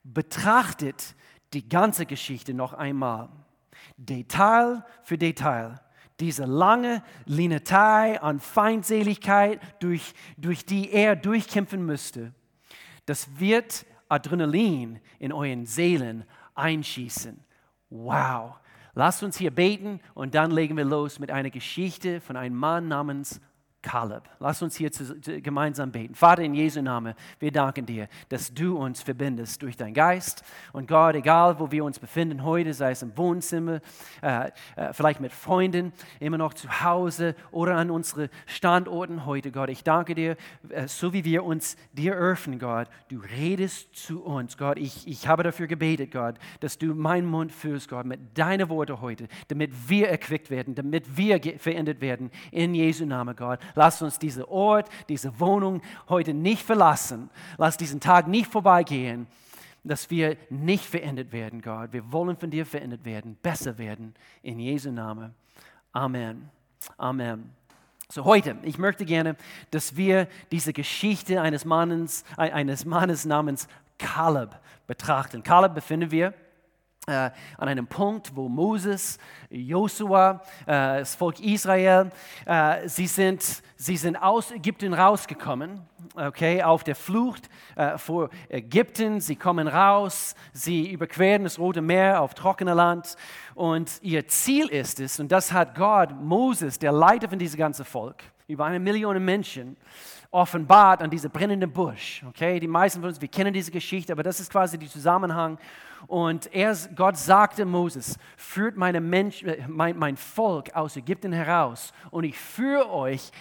betrachtet 0.04 1.16
die 1.54 1.68
ganze 1.68 2.06
Geschichte 2.06 2.54
noch 2.54 2.74
einmal. 2.74 3.30
Detail 3.98 4.84
für 5.04 5.18
Detail 5.18 5.80
diese 6.22 6.46
lange 6.46 7.04
Linetei 7.25 8.22
an 8.22 8.40
Feindseligkeit, 8.40 9.60
durch, 9.80 10.13
durch 10.38 10.66
die 10.66 10.92
er 10.92 11.16
durchkämpfen 11.16 11.86
müsste, 11.86 12.34
das 13.06 13.40
wird 13.40 13.86
Adrenalin 14.08 15.00
in 15.20 15.34
euren 15.34 15.66
Seelen 15.66 16.24
einschießen. 16.54 17.44
Wow. 17.90 18.56
Lasst 18.94 19.24
uns 19.24 19.38
hier 19.38 19.51
beten 19.51 20.00
und 20.13 20.36
dann 20.36 20.51
legen 20.51 20.78
wir 20.78 20.86
los 20.86 21.18
mit 21.20 21.32
einer 21.32 21.50
Geschichte 21.50 22.22
von 22.22 22.36
einem 22.36 22.56
Mann 22.56 22.88
namens 22.88 23.42
Kaleb. 23.82 24.24
Lass 24.40 24.62
uns 24.62 24.76
hier 24.76 24.92
gemeinsam 25.42 25.92
beten. 25.92 26.14
Vater, 26.14 26.44
in 26.44 26.54
Jesu 26.54 26.82
Namen, 26.82 27.16
wir 27.40 27.52
danken 27.52 27.86
dir, 27.86 28.08
dass 28.30 28.54
du 28.54 28.78
uns 28.78 29.02
verbindest 29.02 29.62
durch 29.62 29.76
deinen 29.76 29.94
Geist. 29.94 30.44
Und 30.72 30.88
Gott, 30.88 31.16
egal 31.16 31.60
wo 31.60 31.72
wir 31.72 31.84
uns 31.84 31.98
befinden 31.98 32.44
heute, 32.44 32.74
sei 32.74 32.92
es 32.92 33.02
im 33.02 33.18
Wohnzimmer, 33.18 33.82
äh, 34.22 34.52
äh, 34.76 34.94
vielleicht 34.94 35.20
mit 35.20 35.32
Freunden, 35.32 35.94
immer 36.20 36.38
noch 36.38 36.54
zu 36.54 36.84
Hause 36.84 37.36
oder 37.52 37.76
an 37.76 37.90
unseren 37.90 38.30
Standorten 38.46 39.26
heute, 39.26 39.52
Gott, 39.52 39.70
ich 39.70 39.84
danke 39.84 40.14
dir, 40.14 40.38
äh, 40.70 40.88
so 40.88 41.14
wie 41.14 41.26
wir 41.26 41.44
uns 41.44 41.76
dir 41.94 42.14
öffnen, 42.14 42.60
Gott, 42.60 42.88
du 43.10 43.20
redest 43.20 43.96
zu 43.96 44.24
uns. 44.24 44.58
Gott, 44.58 44.78
ich, 44.78 45.08
ich 45.08 45.28
habe 45.28 45.44
dafür 45.44 45.68
gebetet, 45.68 46.12
Gott, 46.12 46.36
dass 46.60 46.78
du 46.78 46.94
meinen 46.94 47.26
Mund 47.26 47.52
führst, 47.52 47.90
Gott, 47.90 48.06
mit 48.06 48.38
deinen 48.38 48.70
Worten 48.70 49.02
heute, 49.02 49.28
damit 49.48 49.90
wir 49.90 50.10
erquickt 50.10 50.52
werden, 50.52 50.76
damit 50.76 51.18
wir 51.18 51.40
verändert 51.58 52.02
werden. 52.02 52.30
In 52.52 52.76
Jesu 52.76 53.06
Namen, 53.06 53.36
Gott. 53.36 53.60
Lass 53.75 54.01
uns 54.01 54.20
diesen 54.20 54.44
Ort, 54.46 54.90
diese 55.10 55.40
Wohnung 55.40 55.82
heute 56.10 56.34
nicht 56.34 56.63
verlassen. 56.63 57.30
Lass 57.58 57.78
diesen 57.78 58.00
Tag 58.00 58.28
nicht 58.28 58.51
vorbeigehen, 58.51 59.28
dass 59.84 60.10
wir 60.10 60.38
nicht 60.50 60.86
verändert 60.86 61.32
werden, 61.32 61.62
Gott. 61.62 61.94
Wir 61.94 62.12
wollen 62.12 62.38
von 62.38 62.50
dir 62.50 62.66
verändert 62.66 63.04
werden, 63.06 63.38
besser 63.42 63.78
werden. 63.78 64.13
In 64.44 64.60
Jesu 64.60 64.92
Namen. 64.92 65.34
Amen. 65.92 66.50
Amen. 66.98 67.51
So 68.10 68.25
heute, 68.25 68.58
ich 68.63 68.78
möchte 68.78 69.06
gerne, 69.06 69.38
dass 69.72 69.96
wir 69.96 70.28
diese 70.51 70.74
Geschichte 70.74 71.42
eines 71.42 71.63
Mannes, 71.63 72.25
eines 72.36 72.84
Mannes 72.86 73.25
namens 73.25 73.68
Kaleb 73.98 74.60
betrachten. 74.86 75.44
Kaleb 75.44 75.75
befinden 75.75 76.12
wir 76.12 76.28
äh, 76.28 76.34
an 77.08 77.31
einem 77.58 77.88
Punkt, 77.88 78.36
wo 78.36 78.48
Moses, 78.48 79.17
Josua, 79.50 80.43
äh, 80.67 81.00
das 81.00 81.15
Volk 81.15 81.39
Israel, 81.39 82.12
äh, 82.46 82.88
sie, 82.88 83.08
sind, 83.08 83.63
sie 83.75 83.98
sind 83.98 84.15
aus 84.17 84.51
Ägypten 84.51 84.93
rausgekommen, 84.93 85.81
okay, 86.13 86.62
auf 86.62 86.84
der 86.84 86.93
Flucht 86.93 87.50
äh, 87.75 87.98
vor 87.98 88.29
Ägypten. 88.50 89.20
Sie 89.20 89.36
kommen 89.36 89.67
raus, 89.67 90.36
sie 90.53 90.91
überqueren 90.91 91.43
das 91.43 91.58
Rote 91.58 91.81
Meer 91.81 92.22
auf 92.22 92.36
trockener 92.36 92.75
Land 92.75 93.15
und 93.55 93.91
ihr 94.03 94.27
Ziel 94.27 94.67
ist 94.67 95.00
es, 95.00 95.20
und 95.20 95.31
das 95.31 95.51
hat 95.51 95.74
Gott, 95.74 96.12
Moses, 96.22 96.77
der 96.77 96.91
Leiter 96.91 97.27
von 97.27 97.39
diesem 97.39 97.58
ganzen 97.58 97.84
Volk, 97.84 98.22
über 98.48 98.65
eine 98.65 98.79
Million 98.79 99.25
Menschen, 99.25 99.75
offenbart 100.32 101.02
an 101.02 101.10
diese 101.10 101.30
brennende 101.30 101.68
Busch. 101.68 102.24
Okay, 102.28 102.60
die 102.60 102.68
meisten 102.68 103.02
von 103.02 103.10
uns, 103.10 103.22
wir 103.22 103.28
kennen 103.28 103.54
diese 103.54 103.72
Geschichte, 103.72 104.14
aber 104.14 104.24
das 104.24 104.40
ist 104.40 104.50
quasi 104.50 104.78
der 104.78 104.90
Zusammenhang. 104.90 105.60
Und 106.08 106.52
er, 106.54 106.76
Gott 106.96 107.18
sagte 107.18 107.66
Moses, 107.66 108.18
führt 108.38 108.78
meine 108.78 109.02
Mensch, 109.02 109.44
äh, 109.44 109.66
mein, 109.68 109.98
mein 109.98 110.18
Volk 110.18 110.74
aus 110.74 110.96
Ägypten 110.96 111.34
heraus 111.34 111.94
und 112.10 112.24
ich 112.24 112.40
führe 112.40 112.90
euch 112.90 113.32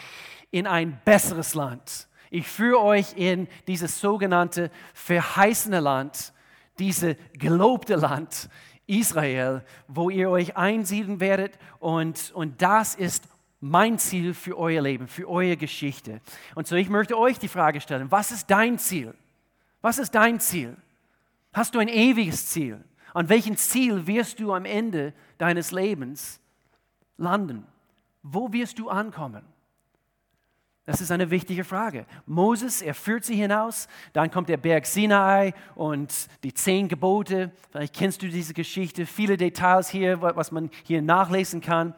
in 0.51 0.67
ein 0.67 1.01
besseres 1.05 1.55
Land. 1.55 2.09
Ich 2.29 2.47
führe 2.47 2.81
euch 2.81 3.17
in 3.17 3.49
dieses 3.67 4.01
sogenannte 4.01 4.71
verheißene 4.95 5.81
Land, 5.81 6.33
dieses 6.79 7.17
gelobte 7.33 7.97
Land 7.97 8.49
Israel, 8.87 9.65
wo 9.87 10.11
ihr 10.11 10.31
euch 10.31 10.57
einsiedeln 10.57 11.21
werdet. 11.21 11.59
Und, 11.79 12.33
und 12.35 12.61
das 12.61 12.95
ist 12.95 13.25
mein 13.61 13.99
Ziel 13.99 14.35
für 14.35 14.57
euer 14.57 14.83
Leben, 14.83 15.07
für 15.07 15.29
eure 15.29 15.57
Geschichte. 15.57 16.21
Und 16.55 16.67
so 16.67 16.77
ich 16.77 16.89
möchte 16.89 17.17
euch 17.19 17.39
die 17.39 17.49
Frage 17.49 17.81
stellen, 17.81 18.11
was 18.11 18.33
ist 18.33 18.51
dein 18.51 18.79
Ziel? 18.79 19.15
Was 19.83 19.99
ist 19.99 20.15
dein 20.15 20.41
Ziel? 20.41 20.77
Hast 21.53 21.75
du 21.75 21.79
ein 21.79 21.89
ewiges 21.89 22.47
Ziel? 22.47 22.83
An 23.13 23.29
welchem 23.29 23.57
Ziel 23.57 24.07
wirst 24.07 24.41
du 24.41 24.53
am 24.53 24.65
Ende 24.65 25.13
deines 25.39 25.73
Lebens 25.73 26.41
landen? 27.17 27.67
Wo 28.23 28.53
wirst 28.53 28.79
du 28.79 28.89
ankommen? 28.89 29.43
Das 30.87 31.01
ist 31.01 31.11
eine 31.11 31.31
wichtige 31.31 31.63
Frage. 31.63 32.07
Moses, 32.27 32.83
er 32.83 32.95
führt 32.95 33.25
sie 33.25 33.37
hinaus, 33.37 33.87
dann 34.13 34.31
kommt 34.31 34.49
der 34.49 34.57
Berg 34.57 34.87
Sinai 34.87 35.53
und 35.75 36.13
die 36.43 36.55
zehn 36.55 36.89
Gebote. 36.89 37.53
Vielleicht 37.71 37.95
kennst 37.95 38.23
du 38.23 38.29
diese 38.29 38.55
Geschichte, 38.55 39.07
viele 39.07 39.37
Details 39.37 39.89
hier, 39.89 40.21
was 40.23 40.51
man 40.51 40.71
hier 40.85 41.03
nachlesen 41.03 41.61
kann. 41.61 41.95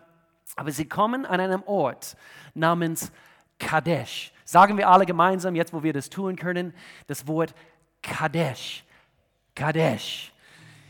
Aber 0.56 0.70
sie 0.70 0.88
kommen 0.88 1.24
an 1.24 1.40
einem 1.40 1.62
Ort 1.64 2.16
namens 2.54 3.10
Kadesh. 3.58 4.32
Sagen 4.44 4.76
wir 4.76 4.88
alle 4.88 5.06
gemeinsam, 5.06 5.54
jetzt 5.54 5.72
wo 5.72 5.82
wir 5.82 5.92
das 5.92 6.10
tun 6.10 6.36
können, 6.36 6.74
das 7.06 7.26
Wort 7.26 7.54
Kadesh. 8.02 8.84
Kadesh. 9.54 10.32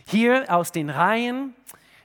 Hier 0.07 0.45
aus 0.49 0.73
den 0.73 0.91
Reihen 0.91 1.55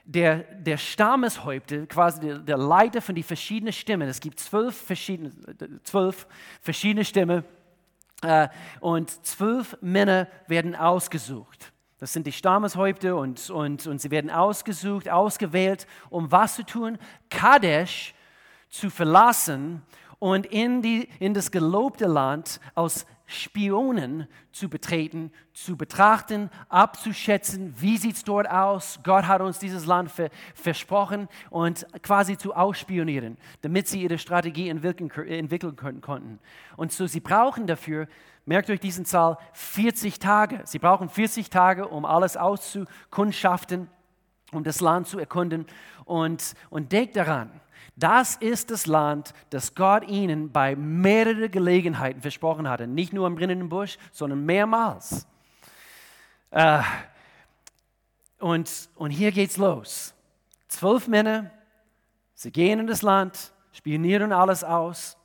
der, 0.04 0.38
der 0.38 0.78
Stammeshäupte, 0.78 1.86
quasi 1.86 2.20
der, 2.20 2.38
der 2.38 2.56
Leiter 2.56 3.02
von 3.02 3.14
den 3.14 3.24
verschiedenen 3.24 3.72
Stimmen. 3.72 4.08
Es 4.08 4.20
gibt 4.20 4.40
zwölf 4.40 4.74
verschiedene, 4.74 5.32
zwölf 5.82 6.26
verschiedene 6.62 7.04
Stimmen 7.04 7.44
äh, 8.22 8.48
und 8.80 9.10
zwölf 9.26 9.76
Männer 9.80 10.28
werden 10.46 10.74
ausgesucht. 10.74 11.72
Das 11.98 12.12
sind 12.12 12.26
die 12.26 12.32
Stammeshäupter 12.32 13.16
und, 13.16 13.50
und, 13.50 13.86
und 13.86 14.00
sie 14.00 14.10
werden 14.10 14.30
ausgesucht, 14.30 15.08
ausgewählt, 15.08 15.86
um 16.10 16.30
was 16.30 16.54
zu 16.54 16.64
tun? 16.64 16.98
Kadesh 17.28 18.14
zu 18.68 18.88
verlassen 18.88 19.82
und 20.20 20.46
in, 20.46 20.80
die, 20.80 21.08
in 21.18 21.34
das 21.34 21.50
gelobte 21.50 22.06
Land 22.06 22.60
aus 22.74 23.04
Spionen 23.26 24.26
zu 24.52 24.70
betreten, 24.70 25.30
zu 25.52 25.76
betrachten, 25.76 26.50
abzuschätzen, 26.70 27.74
wie 27.76 27.98
sieht 27.98 28.16
es 28.16 28.24
dort 28.24 28.48
aus. 28.48 29.00
Gott 29.04 29.26
hat 29.26 29.42
uns 29.42 29.58
dieses 29.58 29.84
Land 29.84 30.10
ver 30.10 30.30
versprochen 30.54 31.28
und 31.50 31.86
quasi 32.02 32.38
zu 32.38 32.54
ausspionieren, 32.54 33.36
damit 33.60 33.86
sie 33.86 34.02
ihre 34.02 34.18
Strategie 34.18 34.70
entwickeln, 34.70 35.10
entwickeln 35.10 36.00
konnten. 36.00 36.38
Und 36.76 36.90
so, 36.92 37.06
sie 37.06 37.20
brauchen 37.20 37.66
dafür, 37.66 38.08
merkt 38.48 38.70
euch 38.70 38.80
diesen 38.80 39.04
Zahl, 39.04 39.36
40 39.52 40.18
Tage. 40.18 40.62
Sie 40.64 40.78
brauchen 40.78 41.10
40 41.10 41.50
Tage, 41.50 41.86
um 41.86 42.06
alles 42.06 42.38
auszukundschaften, 42.38 43.88
um 44.52 44.64
das 44.64 44.80
Land 44.80 45.06
zu 45.06 45.18
erkunden. 45.18 45.66
Und, 46.06 46.54
und 46.70 46.90
denkt 46.90 47.14
daran, 47.16 47.50
das 47.94 48.36
ist 48.36 48.70
das 48.70 48.86
Land, 48.86 49.34
das 49.50 49.74
Gott 49.74 50.08
ihnen 50.08 50.50
bei 50.50 50.76
mehreren 50.76 51.50
Gelegenheiten 51.50 52.22
versprochen 52.22 52.68
hatte. 52.68 52.86
Nicht 52.86 53.12
nur 53.12 53.26
im 53.26 53.34
brennenden 53.34 53.68
Busch, 53.68 53.98
sondern 54.12 54.46
mehrmals. 54.46 55.26
Äh, 56.50 56.80
und, 58.38 58.88
und 58.94 59.10
hier 59.10 59.30
geht's 59.30 59.58
los. 59.58 60.14
Zwölf 60.68 61.06
Männer, 61.06 61.50
sie 62.32 62.50
gehen 62.50 62.80
in 62.80 62.86
das 62.86 63.02
Land, 63.02 63.52
spionieren 63.72 64.32
alles 64.32 64.64
aus. 64.64 65.18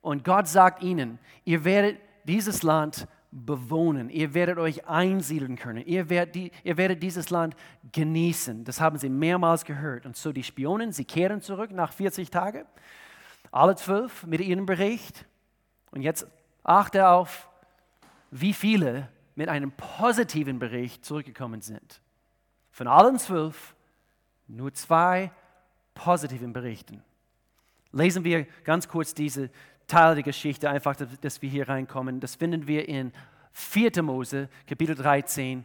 Und 0.00 0.22
Gott 0.22 0.46
sagt 0.46 0.82
ihnen, 0.82 1.18
ihr 1.44 1.64
werdet 1.64 1.98
dieses 2.24 2.62
Land 2.62 3.06
bewohnen. 3.30 4.10
Ihr 4.10 4.32
werdet 4.34 4.58
euch 4.58 4.86
einsiedeln 4.86 5.56
können. 5.56 5.84
Ihr 5.84 6.08
werdet, 6.08 6.34
die, 6.34 6.52
ihr 6.62 6.76
werdet, 6.76 7.02
dieses 7.02 7.30
Land 7.30 7.56
genießen. 7.92 8.64
Das 8.64 8.80
haben 8.80 8.96
sie 8.96 9.08
mehrmals 9.08 9.64
gehört. 9.64 10.06
Und 10.06 10.16
so 10.16 10.32
die 10.32 10.44
Spionen, 10.44 10.92
sie 10.92 11.04
kehren 11.04 11.40
zurück 11.40 11.72
nach 11.72 11.92
40 11.92 12.30
Tagen. 12.30 12.64
Alle 13.50 13.74
zwölf 13.74 14.24
mit 14.24 14.40
ihrem 14.40 14.66
Bericht. 14.66 15.26
Und 15.90 16.02
jetzt 16.02 16.26
achte 16.62 17.08
auf, 17.08 17.48
wie 18.30 18.52
viele 18.52 19.08
mit 19.34 19.48
einem 19.48 19.72
positiven 19.72 20.58
Bericht 20.58 21.04
zurückgekommen 21.04 21.60
sind. 21.60 22.00
Von 22.70 22.86
allen 22.86 23.18
zwölf 23.18 23.74
nur 24.46 24.72
zwei 24.74 25.32
positiven 25.94 26.52
Berichten. 26.52 27.02
Lesen 27.92 28.24
wir 28.24 28.46
ganz 28.64 28.88
kurz 28.88 29.14
diese 29.14 29.50
Teil 29.86 30.14
der 30.14 30.24
Geschichte, 30.24 30.70
einfach, 30.70 30.96
dass 30.96 31.42
wir 31.42 31.50
hier 31.50 31.68
reinkommen. 31.68 32.20
Das 32.20 32.36
finden 32.36 32.66
wir 32.66 32.88
in 32.88 33.12
4. 33.52 34.02
Mose, 34.02 34.48
Kapitel 34.66 34.94
13. 34.94 35.64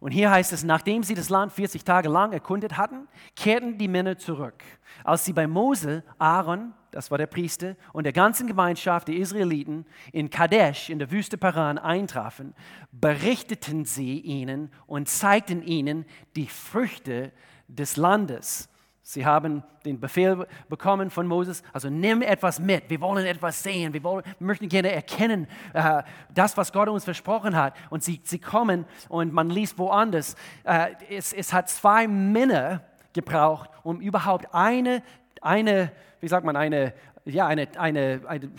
Und 0.00 0.12
hier 0.12 0.30
heißt 0.30 0.52
es, 0.54 0.64
nachdem 0.64 1.02
sie 1.02 1.14
das 1.14 1.28
Land 1.28 1.52
40 1.52 1.84
Tage 1.84 2.08
lang 2.08 2.32
erkundet 2.32 2.78
hatten, 2.78 3.06
kehrten 3.36 3.76
die 3.76 3.86
Männer 3.86 4.16
zurück. 4.16 4.64
Als 5.04 5.26
sie 5.26 5.34
bei 5.34 5.46
Mose, 5.46 6.02
Aaron, 6.18 6.72
das 6.90 7.10
war 7.10 7.18
der 7.18 7.26
Priester, 7.26 7.76
und 7.92 8.04
der 8.04 8.14
ganzen 8.14 8.46
Gemeinschaft 8.46 9.08
der 9.08 9.16
Israeliten 9.16 9.84
in 10.12 10.30
Kadesh 10.30 10.88
in 10.88 10.98
der 10.98 11.10
Wüste 11.10 11.36
Paran 11.36 11.76
eintrafen, 11.76 12.54
berichteten 12.92 13.84
sie 13.84 14.20
ihnen 14.20 14.72
und 14.86 15.08
zeigten 15.08 15.62
ihnen 15.62 16.06
die 16.34 16.48
Früchte 16.48 17.30
des 17.68 17.98
Landes. 17.98 18.69
Sie 19.02 19.24
haben 19.24 19.62
den 19.84 19.98
Befehl 19.98 20.46
bekommen 20.68 21.10
von 21.10 21.26
Moses, 21.26 21.62
also 21.72 21.88
nimm 21.88 22.22
etwas 22.22 22.60
mit, 22.60 22.90
wir 22.90 23.00
wollen 23.00 23.24
etwas 23.24 23.62
sehen, 23.62 23.92
wir, 23.92 24.02
wollen, 24.04 24.24
möchten 24.38 24.68
gerne 24.68 24.92
erkennen, 24.92 25.46
äh, 25.72 26.02
das, 26.34 26.56
was 26.56 26.72
Gott 26.72 26.88
uns 26.88 27.04
versprochen 27.04 27.56
hat. 27.56 27.74
Und 27.88 28.04
sie, 28.04 28.20
sie 28.24 28.38
kommen 28.38 28.84
und 29.08 29.32
man 29.32 29.48
liest 29.48 29.78
woanders, 29.78 30.36
äh, 30.64 30.90
es, 31.08 31.32
es 31.32 31.52
hat 31.52 31.68
zwei 31.70 32.06
Männer 32.06 32.82
gebraucht, 33.12 33.70
um 33.82 34.00
überhaupt 34.00 34.54
eine, 34.54 35.02
eine 35.40 35.90
wie 36.20 36.28
sagt 36.28 36.44
man, 36.44 36.56
eine, 36.56 36.92
ja, 37.24 37.46
eine, 37.46 37.68
eine, 37.76 38.20
eine 38.26 38.50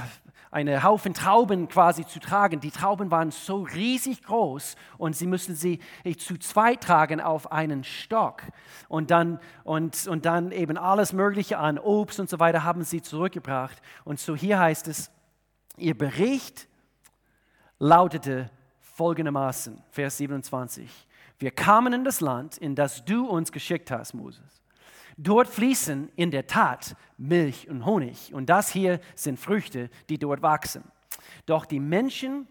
eine 0.51 0.83
Haufen 0.83 1.13
Trauben 1.13 1.69
quasi 1.69 2.05
zu 2.05 2.19
tragen. 2.19 2.59
Die 2.59 2.71
Trauben 2.71 3.09
waren 3.09 3.31
so 3.31 3.63
riesig 3.63 4.21
groß 4.23 4.75
und 4.97 5.15
sie 5.15 5.25
mussten 5.25 5.55
sie 5.55 5.79
zu 6.17 6.37
zweit 6.37 6.81
tragen 6.81 7.21
auf 7.21 7.51
einen 7.51 7.85
Stock. 7.85 8.43
Und 8.89 9.11
dann, 9.11 9.39
und, 9.63 10.07
und 10.07 10.25
dann 10.25 10.51
eben 10.51 10.77
alles 10.77 11.13
Mögliche 11.13 11.57
an 11.57 11.79
Obst 11.79 12.19
und 12.19 12.29
so 12.29 12.39
weiter 12.39 12.65
haben 12.65 12.83
sie 12.83 13.01
zurückgebracht. 13.01 13.81
Und 14.03 14.19
so 14.19 14.35
hier 14.35 14.59
heißt 14.59 14.89
es, 14.89 15.09
ihr 15.77 15.97
Bericht 15.97 16.67
lautete 17.79 18.51
folgendermaßen, 18.79 19.81
Vers 19.89 20.17
27. 20.17 21.07
Wir 21.39 21.51
kamen 21.51 21.93
in 21.93 22.03
das 22.03 22.19
Land, 22.21 22.57
in 22.57 22.75
das 22.75 23.05
du 23.05 23.25
uns 23.25 23.51
geschickt 23.51 23.89
hast, 23.89 24.13
Moses. 24.13 24.60
Dort 25.17 25.47
fließen 25.47 26.11
in 26.15 26.31
der 26.31 26.47
Tat 26.47 26.95
Milch 27.17 27.69
und 27.69 27.85
Honig. 27.85 28.33
Und 28.33 28.49
das 28.49 28.71
hier 28.71 28.99
sind 29.15 29.39
Früchte, 29.39 29.89
die 30.09 30.17
dort 30.17 30.41
wachsen. 30.41 30.83
Doch 31.45 31.65
die 31.65 31.79
Menschen, 31.79 32.47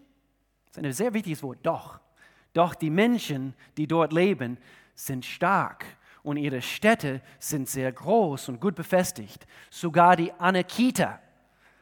das 0.67 0.77
ist 0.77 0.85
ein 0.85 0.93
sehr 0.93 1.13
wichtiges 1.13 1.43
Wort, 1.43 1.59
doch. 1.63 1.99
Doch 2.53 2.75
die 2.75 2.89
Menschen, 2.89 3.53
die 3.77 3.87
dort 3.87 4.13
leben, 4.13 4.57
sind 4.95 5.25
stark 5.25 5.85
und 6.23 6.37
ihre 6.37 6.61
Städte 6.61 7.21
sind 7.39 7.67
sehr 7.67 7.91
groß 7.91 8.49
und 8.49 8.61
gut 8.61 8.75
befestigt. 8.75 9.47
Sogar 9.69 10.15
die 10.15 10.31
Anakita 10.33 11.19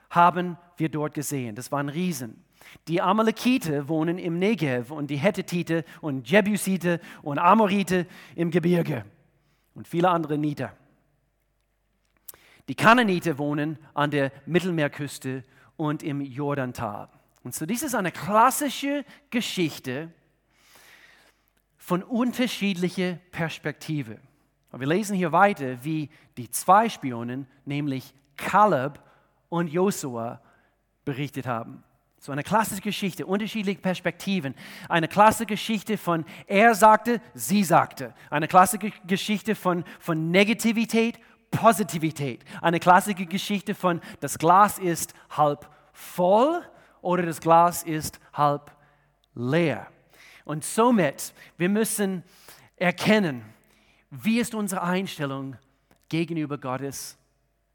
haben 0.09 0.57
wir 0.77 0.89
dort 0.89 1.13
gesehen. 1.13 1.55
Das 1.55 1.71
waren 1.71 1.89
Riesen. 1.89 2.43
Die 2.87 3.01
Amalekite 3.01 3.87
wohnen 3.87 4.17
im 4.17 4.37
Negev 4.37 4.91
und 4.91 5.09
die 5.09 5.17
Hethitite 5.17 5.83
und 6.01 6.29
Jebusite 6.29 6.99
und 7.21 7.39
Amorite 7.39 8.05
im 8.35 8.51
Gebirge 8.51 9.05
und 9.79 9.87
viele 9.87 10.09
andere 10.09 10.37
Nieder. 10.37 10.73
Die 12.67 12.75
Kananiter 12.75 13.37
wohnen 13.37 13.79
an 13.93 14.11
der 14.11 14.33
Mittelmeerküste 14.45 15.45
und 15.77 16.03
im 16.03 16.19
Jordantal. 16.19 17.07
Und 17.43 17.55
so, 17.55 17.65
dies 17.65 17.81
ist 17.83 17.95
eine 17.95 18.11
klassische 18.11 19.05
Geschichte 19.29 20.11
von 21.77 22.03
unterschiedlicher 22.03 23.19
Perspektive. 23.31 24.19
wir 24.73 24.85
lesen 24.85 25.15
hier 25.15 25.31
weiter, 25.31 25.81
wie 25.85 26.09
die 26.35 26.51
zwei 26.51 26.89
Spionen, 26.89 27.47
nämlich 27.63 28.13
Kaleb 28.35 28.99
und 29.47 29.69
Josua, 29.69 30.41
berichtet 31.05 31.47
haben. 31.47 31.85
So 32.21 32.33
eine 32.33 32.43
klassische 32.43 32.81
Geschichte, 32.81 33.25
unterschiedliche 33.25 33.79
Perspektiven. 33.79 34.53
Eine 34.89 35.07
klassische 35.07 35.45
Geschichte 35.45 35.97
von 35.97 36.25
er 36.47 36.75
sagte, 36.75 37.21
sie 37.33 37.63
sagte. 37.63 38.13
Eine 38.29 38.49
klassische 38.49 38.91
Geschichte 39.07 39.55
von, 39.55 39.85
von 39.99 40.29
Negativität, 40.29 41.17
Positivität. 41.49 42.43
Eine 42.61 42.81
klassische 42.81 43.25
Geschichte 43.25 43.73
von 43.73 44.01
das 44.19 44.37
Glas 44.37 44.79
ist 44.79 45.13
halb 45.29 45.69
voll 45.93 46.61
oder 47.01 47.23
das 47.23 47.39
Glas 47.39 47.83
ist 47.83 48.19
halb 48.33 48.69
leer. 49.33 49.87
Und 50.43 50.65
somit, 50.65 51.33
wir 51.57 51.69
müssen 51.69 52.23
erkennen, 52.75 53.45
wie 54.09 54.39
ist 54.39 54.53
unsere 54.55 54.83
Einstellung 54.83 55.55
gegenüber 56.09 56.57
Gottes 56.57 57.17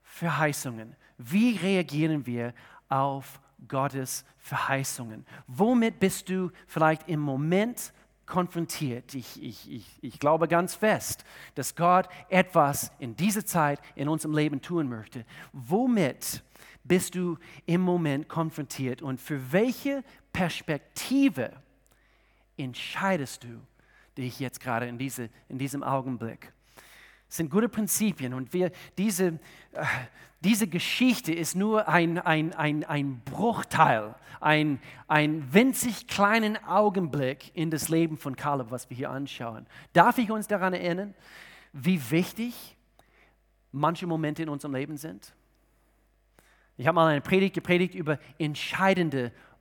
Verheißungen? 0.03 0.97
Wie 1.17 1.57
reagieren 1.57 2.27
wir 2.27 2.53
auf 2.91 3.41
Gottes 3.69 4.25
Verheißungen. 4.39 5.27
Womit 5.47 6.01
bist 6.01 6.29
du 6.29 6.51
vielleicht 6.67 7.09
im 7.09 7.21
Moment 7.21 7.93
konfrontiert? 8.27 9.15
Ich, 9.15 9.43
ich, 9.43 9.71
ich, 9.71 9.99
ich 10.03 10.19
glaube 10.19 10.49
ganz 10.49 10.75
fest, 10.75 11.25
dass 11.55 11.75
Gott 11.75 12.09
etwas 12.29 12.91
in 12.99 13.17
dieser 13.17 13.45
Zeit 13.45 13.81
in 13.95 14.09
unserem 14.09 14.35
Leben 14.35 14.61
tun 14.61 14.89
möchte. 14.89 15.25
Womit 15.53 16.43
bist 16.85 17.15
du 17.15 17.39
im 17.67 17.81
Moment 17.81 18.29
konfrontiert 18.29 19.03
und 19.03 19.21
für 19.21 19.53
welche 19.53 20.05
Perspektive 20.33 21.53
entscheidest 22.57 23.45
du 23.45 23.61
dich 24.17 24.39
jetzt 24.39 24.61
gerade 24.61 24.87
in, 24.87 24.99
diese, 24.99 25.31
in 25.49 25.59
diesem 25.59 25.83
Augenblick? 25.83 26.53
Sind 27.35 27.51
gute 27.51 27.69
Prinzipien 27.69 28.33
und 28.33 28.53
wir, 28.53 28.71
diese, 28.97 29.41
äh, 29.73 29.85
diese 30.45 30.69
Geschichte 30.69 31.35
ist 31.35 31.57
nur 31.57 31.89
ein, 31.89 32.21
ein, 32.21 32.53
ein, 32.53 32.85
ein 32.85 33.23
Bruchteil, 33.25 34.15
ein, 34.41 34.79
ein 35.09 35.53
winzig 35.53 36.07
kleinen 36.07 36.57
Augenblick 36.65 37.51
in 37.57 37.73
das 37.73 37.89
Leben 37.89 38.19
von 38.19 38.37
Kaleb, 38.37 38.71
was 38.71 38.89
wir 38.89 38.97
hier 38.97 39.11
anschauen. 39.11 39.67
Darf 39.95 40.19
ich 40.19 40.31
uns 40.31 40.47
daran 40.47 40.75
erinnern, 40.75 41.13
wie 41.73 42.13
wichtig 42.13 42.77
manche 43.73 44.07
Momente 44.07 44.45
in 44.45 44.49
unserem 44.49 44.77
Leben 44.77 44.97
sind? 44.97 45.35
Ich 46.77 46.87
habe 46.87 46.95
mal 46.95 47.09
eine 47.09 47.21
Predigt 47.21 47.57
gepredigt 47.57 47.97
über 47.97 48.21
entscheidende 48.39 49.23
Momente. 49.23 49.54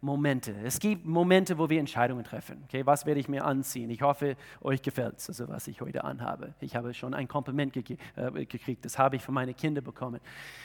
Es 0.65 0.79
gibt 0.79 1.05
Momente, 1.05 1.57
wo 1.57 1.69
wir 1.69 1.79
Entscheidungen 1.79 2.25
treffen. 2.25 2.63
Okay, 2.65 2.85
was 2.85 3.05
werde 3.05 3.21
ich 3.21 3.29
mir 3.29 3.45
anziehen? 3.45 3.89
Ich 3.89 4.01
hoffe, 4.01 4.35
euch 4.59 4.81
gefällt 4.81 5.17
es, 5.17 5.29
also 5.29 5.47
was 5.47 5.65
ich 5.67 5.79
heute 5.79 6.03
anhabe. 6.03 6.53
Ich 6.59 6.75
habe 6.75 6.93
schon 6.93 7.13
ein 7.13 7.29
Kompliment 7.29 7.71
ge 7.71 7.97
äh, 8.17 8.45
gekriegt, 8.45 8.83
das 8.83 8.99
habe 8.99 9.15
ich 9.15 9.21
von 9.21 9.33
meinen 9.33 9.55
Kindern 9.55 9.83
bekommen. 9.83 10.19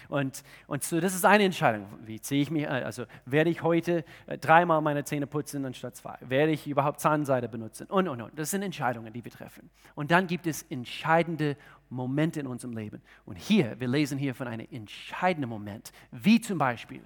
Und, 0.08 0.42
und 0.66 0.82
so, 0.82 1.00
das 1.00 1.14
ist 1.14 1.24
eine 1.24 1.44
Entscheidung. 1.44 1.86
Wie 2.04 2.20
ziehe 2.20 2.42
ich 2.42 2.50
mich 2.50 2.68
an? 2.68 2.82
Also 2.82 3.04
werde 3.26 3.50
ich 3.50 3.62
heute 3.62 4.04
äh, 4.26 4.38
dreimal 4.38 4.80
meine 4.80 5.04
Zähne 5.04 5.28
putzen 5.28 5.64
anstatt 5.64 5.94
zwei? 5.94 6.16
Werde 6.20 6.50
ich 6.50 6.66
überhaupt 6.66 6.98
Zahnseide 6.98 7.48
benutzen? 7.48 7.86
Und, 7.86 8.08
und, 8.08 8.20
und. 8.20 8.36
Das 8.36 8.50
sind 8.50 8.62
Entscheidungen, 8.62 9.12
die 9.12 9.24
wir 9.24 9.30
treffen. 9.30 9.70
Und 9.94 10.10
dann 10.10 10.26
gibt 10.26 10.48
es 10.48 10.62
entscheidende 10.62 11.56
Momente 11.90 12.40
in 12.40 12.48
unserem 12.48 12.76
Leben. 12.76 13.02
Und 13.24 13.38
hier, 13.38 13.78
wir 13.78 13.86
lesen 13.86 14.18
hier 14.18 14.34
von 14.34 14.48
einem 14.48 14.66
entscheidenden 14.68 15.48
Moment, 15.48 15.92
wie 16.10 16.40
zum 16.40 16.58
Beispiel, 16.58 17.02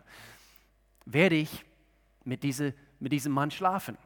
werde 1.05 1.37
ich 1.37 1.64
mit, 2.25 2.43
diese, 2.43 2.75
mit 3.01 3.13
diesem 3.13 3.33
Mann 3.33 3.51
schlafen? 3.51 3.97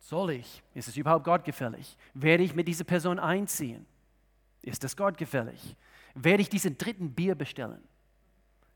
Soll 0.00 0.30
ich? 0.30 0.62
Ist 0.74 0.88
es 0.88 0.96
überhaupt 0.96 1.24
gottgefällig? 1.24 1.96
Werde 2.14 2.42
ich 2.42 2.54
mit 2.54 2.66
dieser 2.66 2.84
Person 2.84 3.18
einziehen? 3.18 3.86
Ist 4.62 4.82
das 4.82 4.96
gottgefällig? 4.96 5.76
Werde 6.14 6.42
ich 6.42 6.48
diesen 6.48 6.76
dritten 6.78 7.12
Bier 7.12 7.34
bestellen? 7.34 7.82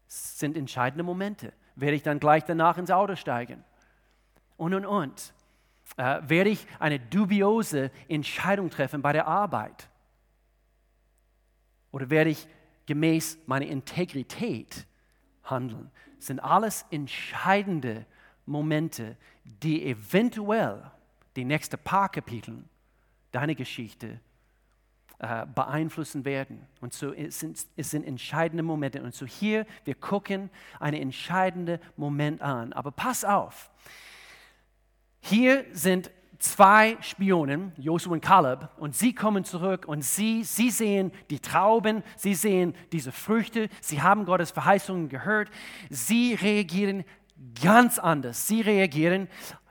Das 0.06 0.38
sind 0.38 0.56
entscheidende 0.56 1.02
Momente. 1.02 1.52
Werde 1.76 1.96
ich 1.96 2.02
dann 2.02 2.20
gleich 2.20 2.44
danach 2.44 2.78
ins 2.78 2.90
Auto 2.90 3.16
steigen? 3.16 3.64
Und, 4.56 4.74
und, 4.74 4.86
und. 4.86 5.34
Äh, 5.96 6.20
werde 6.22 6.50
ich 6.50 6.66
eine 6.78 7.00
dubiose 7.00 7.90
Entscheidung 8.08 8.70
treffen 8.70 9.02
bei 9.02 9.12
der 9.12 9.26
Arbeit? 9.26 9.88
Oder 11.90 12.10
werde 12.10 12.30
ich 12.30 12.46
gemäß 12.86 13.38
meiner 13.46 13.66
Integrität 13.66 14.86
handeln? 15.44 15.90
Das 16.16 16.26
sind 16.26 16.40
alles 16.40 16.84
entscheidende 16.90 18.06
Momente, 18.46 19.16
die 19.44 19.86
eventuell 19.86 20.82
die 21.36 21.44
nächsten 21.44 21.78
paar 21.78 22.08
Kapitel 22.08 22.64
deiner 23.32 23.54
Geschichte 23.54 24.20
äh, 25.18 25.46
beeinflussen 25.46 26.24
werden. 26.24 26.66
Und 26.80 26.92
so 26.92 27.12
es 27.12 27.40
sind, 27.40 27.66
es 27.76 27.90
sind 27.90 28.06
entscheidende 28.06 28.62
Momente. 28.62 29.02
Und 29.02 29.14
so 29.14 29.26
hier, 29.26 29.66
wir 29.84 29.94
gucken 29.94 30.50
einen 30.80 31.00
entscheidenden 31.00 31.78
Moment 31.96 32.42
an. 32.42 32.72
Aber 32.72 32.90
pass 32.90 33.24
auf, 33.24 33.70
hier 35.20 35.64
sind 35.72 36.10
zwei 36.38 36.98
Spionen, 37.00 37.72
Joshua 37.76 38.12
und 38.12 38.20
Kaleb, 38.20 38.68
und 38.76 38.94
sie 38.94 39.14
kommen 39.14 39.44
zurück 39.44 39.86
und 39.86 40.04
sie, 40.04 40.44
sie 40.44 40.70
sehen 40.70 41.12
die 41.30 41.40
Trauben, 41.40 42.02
sie 42.16 42.34
sehen 42.34 42.74
diese 42.92 43.12
Früchte, 43.12 43.68
sie 43.80 44.02
haben 44.02 44.26
Gottes 44.26 44.50
Verheißungen 44.50 45.08
gehört, 45.08 45.48
sie 45.90 46.34
reagieren 46.34 47.04
ganz 47.62 47.98
anders. 47.98 48.46
Sie 48.46 48.60
reagieren, 48.60 49.28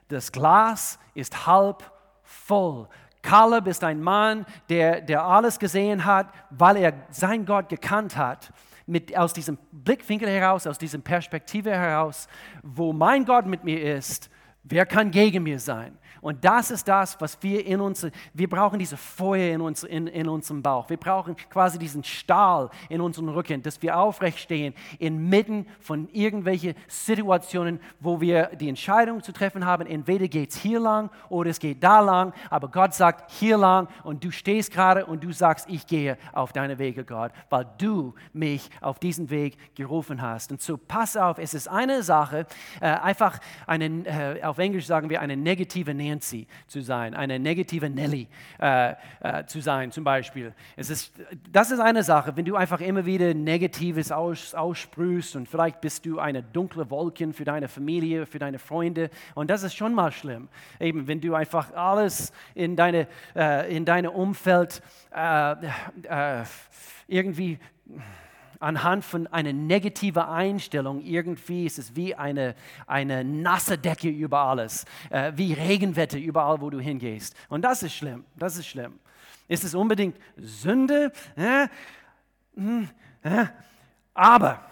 das 0.07 0.31
Glas 0.31 0.99
ist 1.13 1.47
halb 1.47 1.91
voll. 2.23 2.87
Kaleb 3.21 3.67
ist 3.67 3.83
ein 3.83 4.01
Mann, 4.01 4.45
der, 4.69 5.01
der 5.01 5.23
alles 5.23 5.57
gesehen 5.57 6.05
hat, 6.05 6.27
weil 6.49 6.77
er 6.77 6.93
sein 7.09 7.45
Gott 7.45 7.69
gekannt 7.69 8.17
hat. 8.17 8.51
Mit, 8.85 9.15
aus 9.17 9.31
diesem 9.31 9.57
Blickwinkel 9.71 10.27
heraus, 10.27 10.67
aus 10.67 10.77
dieser 10.77 10.97
Perspektive 10.97 11.71
heraus, 11.71 12.27
wo 12.63 12.91
mein 12.91 13.23
Gott 13.23 13.45
mit 13.45 13.63
mir 13.63 13.95
ist, 13.95 14.29
wer 14.63 14.85
kann 14.85 15.11
gegen 15.11 15.43
mir 15.43 15.59
sein? 15.59 15.97
Und 16.23 16.45
das 16.45 16.71
ist 16.71 16.87
das, 16.87 17.19
was 17.19 17.37
wir 17.41 17.65
in 17.65 17.81
uns, 17.81 18.07
wir 18.33 18.49
brauchen 18.49 18.79
diese 18.79 18.95
Feuer 18.95 19.53
in, 19.53 19.59
uns, 19.59 19.83
in, 19.83 20.07
in 20.07 20.29
unserem 20.29 20.63
Bauch. 20.63 20.89
Wir 20.89 20.95
brauchen 20.95 21.35
quasi 21.49 21.77
diesen 21.77 22.01
Stahl 22.05 22.69
in 22.87 23.01
unserem 23.01 23.27
Rücken, 23.27 23.61
dass 23.61 23.81
wir 23.81 23.99
aufrecht 23.99 24.39
stehen 24.39 24.73
inmitten 24.99 25.67
von 25.81 26.07
irgendwelchen 26.13 26.75
Situationen, 26.87 27.81
wo 27.99 28.21
wir 28.21 28.51
die 28.55 28.69
Entscheidung 28.69 29.21
zu 29.21 29.33
treffen 29.33 29.65
haben, 29.65 29.85
entweder 29.85 30.29
geht 30.29 30.51
es 30.51 30.55
hier 30.55 30.79
lang 30.79 31.09
oder 31.27 31.49
es 31.49 31.59
geht 31.59 31.83
da 31.83 31.99
lang, 31.99 32.31
aber 32.49 32.69
Gott 32.69 32.93
sagt 32.93 33.29
hier 33.31 33.57
lang 33.57 33.89
und 34.05 34.23
du 34.23 34.31
stehst 34.31 34.71
gerade 34.71 35.05
und 35.05 35.25
du 35.25 35.33
sagst, 35.33 35.67
ich 35.69 35.85
gehe 35.87 36.17
auf 36.31 36.53
deine 36.53 36.79
Wege, 36.79 37.03
Gott, 37.03 37.33
weil 37.49 37.67
du 37.77 38.13
mich 38.31 38.69
auf 38.79 38.97
diesen 38.97 39.29
Weg 39.29 39.75
gerufen 39.75 40.21
hast. 40.21 40.53
Und 40.53 40.61
so 40.61 40.77
pass 40.77 41.17
auf, 41.17 41.37
es 41.37 41.53
ist 41.53 41.67
eine 41.67 42.01
Sache, 42.01 42.45
äh, 42.79 42.85
einfach 42.85 43.39
einen, 43.67 44.05
äh, 44.05 44.39
auf 44.53 44.59
Englisch 44.59 44.85
sagen 44.85 45.09
wir, 45.09 45.19
eine 45.19 45.35
negative 45.35 45.95
Nancy 45.95 46.45
zu 46.67 46.81
sein, 46.81 47.15
eine 47.15 47.39
negative 47.39 47.89
Nelly 47.89 48.27
äh, 48.61 48.93
äh, 49.19 49.45
zu 49.47 49.61
sein 49.61 49.91
zum 49.91 50.03
Beispiel. 50.03 50.53
Es 50.75 50.91
ist, 50.91 51.11
das 51.51 51.71
ist 51.71 51.79
eine 51.79 52.03
Sache, 52.03 52.37
wenn 52.37 52.45
du 52.45 52.55
einfach 52.55 52.79
immer 52.81 53.03
wieder 53.03 53.33
Negatives 53.33 54.11
aus, 54.11 54.53
aussprühst 54.53 55.35
und 55.35 55.49
vielleicht 55.49 55.81
bist 55.81 56.05
du 56.05 56.19
eine 56.19 56.43
dunkle 56.43 56.91
Wolken 56.91 57.33
für 57.33 57.45
deine 57.45 57.67
Familie, 57.67 58.27
für 58.27 58.37
deine 58.37 58.59
Freunde 58.59 59.09
und 59.33 59.49
das 59.49 59.63
ist 59.63 59.73
schon 59.73 59.95
mal 59.95 60.11
schlimm. 60.11 60.49
Eben, 60.79 61.07
wenn 61.07 61.19
du 61.19 61.33
einfach 61.33 61.73
alles 61.73 62.31
in 62.53 62.75
deine, 62.75 63.07
äh, 63.35 63.75
in 63.75 63.85
deine 63.85 64.11
Umfeld 64.11 64.83
äh, 65.15 65.53
äh, 66.03 66.43
irgendwie 67.07 67.57
anhand 68.63 69.05
von 69.05 69.27
einer 69.27 69.53
negativen 69.53 70.23
Einstellung 70.23 71.01
irgendwie 71.01 71.65
ist 71.65 71.77
es 71.77 71.95
wie 71.95 72.15
eine, 72.15 72.55
eine 72.87 73.23
nasse 73.23 73.77
Decke 73.77 74.09
über 74.09 74.39
alles, 74.39 74.85
äh, 75.09 75.33
wie 75.35 75.53
Regenwetter 75.53 76.17
überall, 76.17 76.61
wo 76.61 76.69
du 76.69 76.79
hingehst. 76.79 77.35
Und 77.49 77.63
das 77.63 77.83
ist 77.83 77.93
schlimm, 77.93 78.25
das 78.35 78.57
ist 78.57 78.67
schlimm. 78.67 78.99
Ist 79.47 79.63
es 79.63 79.75
unbedingt 79.75 80.17
Sünde? 80.37 81.11
Äh, 81.35 81.67
äh, 83.23 83.45
aber 84.13 84.63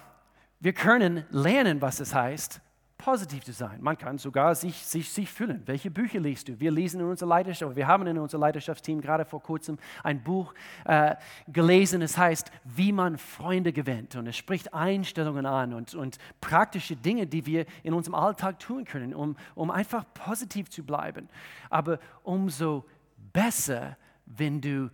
wir 0.60 0.74
können 0.74 1.26
lernen, 1.30 1.82
was 1.82 2.00
es 2.00 2.14
heißt, 2.14 2.62
positiv 3.02 3.44
zu 3.44 3.52
sein. 3.52 3.82
Man 3.82 3.98
kann 3.98 4.20
sogar 4.20 4.54
sich, 4.54 4.86
sich, 4.86 5.10
sich 5.10 5.30
fühlen. 5.30 5.64
Welche 5.66 5.90
Bücher 5.90 6.20
liest 6.20 6.48
du? 6.48 6.60
Wir 6.60 6.70
lesen 6.70 7.02
in 7.02 7.08
unserer 7.08 7.30
Leidenschaft, 7.30 7.76
wir 7.76 7.88
haben 7.88 8.06
in 8.06 8.18
unserem 8.20 8.42
Leidenschaftsteam 8.42 9.02
gerade 9.02 9.26
vor 9.26 9.42
kurzem 9.42 9.80
ein 10.04 10.22
Buch 10.22 10.54
äh, 10.86 11.16
gelesen, 11.48 12.04
es 12.04 12.18
heißt, 12.18 12.52
wie 12.64 12.92
man 12.92 13.18
Freunde 13.18 13.74
gewinnt. 13.74 14.16
Und 14.16 14.28
es 14.28 14.38
spricht 14.38 14.74
Einstellungen 14.74 15.48
an 15.48 15.74
und, 15.74 15.96
und 15.96 16.20
praktische 16.42 16.96
Dinge, 16.96 17.26
die 17.26 17.46
wir 17.48 17.66
in 17.82 17.94
unserem 17.94 18.16
Alltag 18.16 18.60
tun 18.60 18.86
können, 18.86 19.16
um, 19.16 19.36
um 19.56 19.72
einfach 19.72 20.06
positiv 20.14 20.70
zu 20.70 20.84
bleiben. 20.84 21.28
Aber 21.72 22.00
umso 22.22 22.86
besser, 23.34 23.98
wenn 24.26 24.62
du 24.62 24.92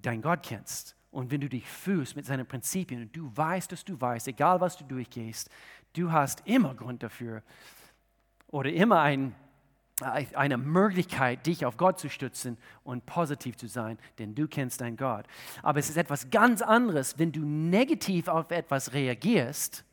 dein 0.00 0.22
Gott 0.22 0.42
kennst 0.42 0.96
und 1.10 1.30
wenn 1.30 1.40
du 1.40 1.48
dich 1.48 1.66
fühlst 1.66 2.16
mit 2.16 2.26
seinen 2.26 2.46
Prinzipien 2.46 3.02
und 3.02 3.16
du 3.16 3.30
weißt, 3.34 3.72
dass 3.72 3.84
du 3.84 4.00
weißt, 4.00 4.28
egal 4.28 4.60
was 4.60 4.76
du 4.76 4.84
durchgehst, 4.84 5.50
du 5.94 6.12
hast 6.12 6.42
immer 6.46 6.74
Grund 6.74 7.02
dafür 7.02 7.42
oder 8.48 8.70
immer 8.72 9.00
ein, 9.00 9.34
eine 10.00 10.56
Möglichkeit, 10.56 11.46
dich 11.46 11.66
auf 11.66 11.76
Gott 11.76 11.98
zu 11.98 12.08
stützen 12.08 12.56
und 12.84 13.04
positiv 13.06 13.56
zu 13.56 13.66
sein, 13.66 13.98
denn 14.18 14.34
du 14.34 14.46
kennst 14.46 14.80
deinen 14.80 14.96
Gott. 14.96 15.26
Aber 15.62 15.78
es 15.78 15.88
ist 15.90 15.96
etwas 15.96 16.30
ganz 16.30 16.62
anderes, 16.62 17.18
wenn 17.18 17.32
du 17.32 17.40
negativ 17.40 18.28
auf 18.28 18.50
etwas 18.50 18.92
reagierst, 18.92 19.84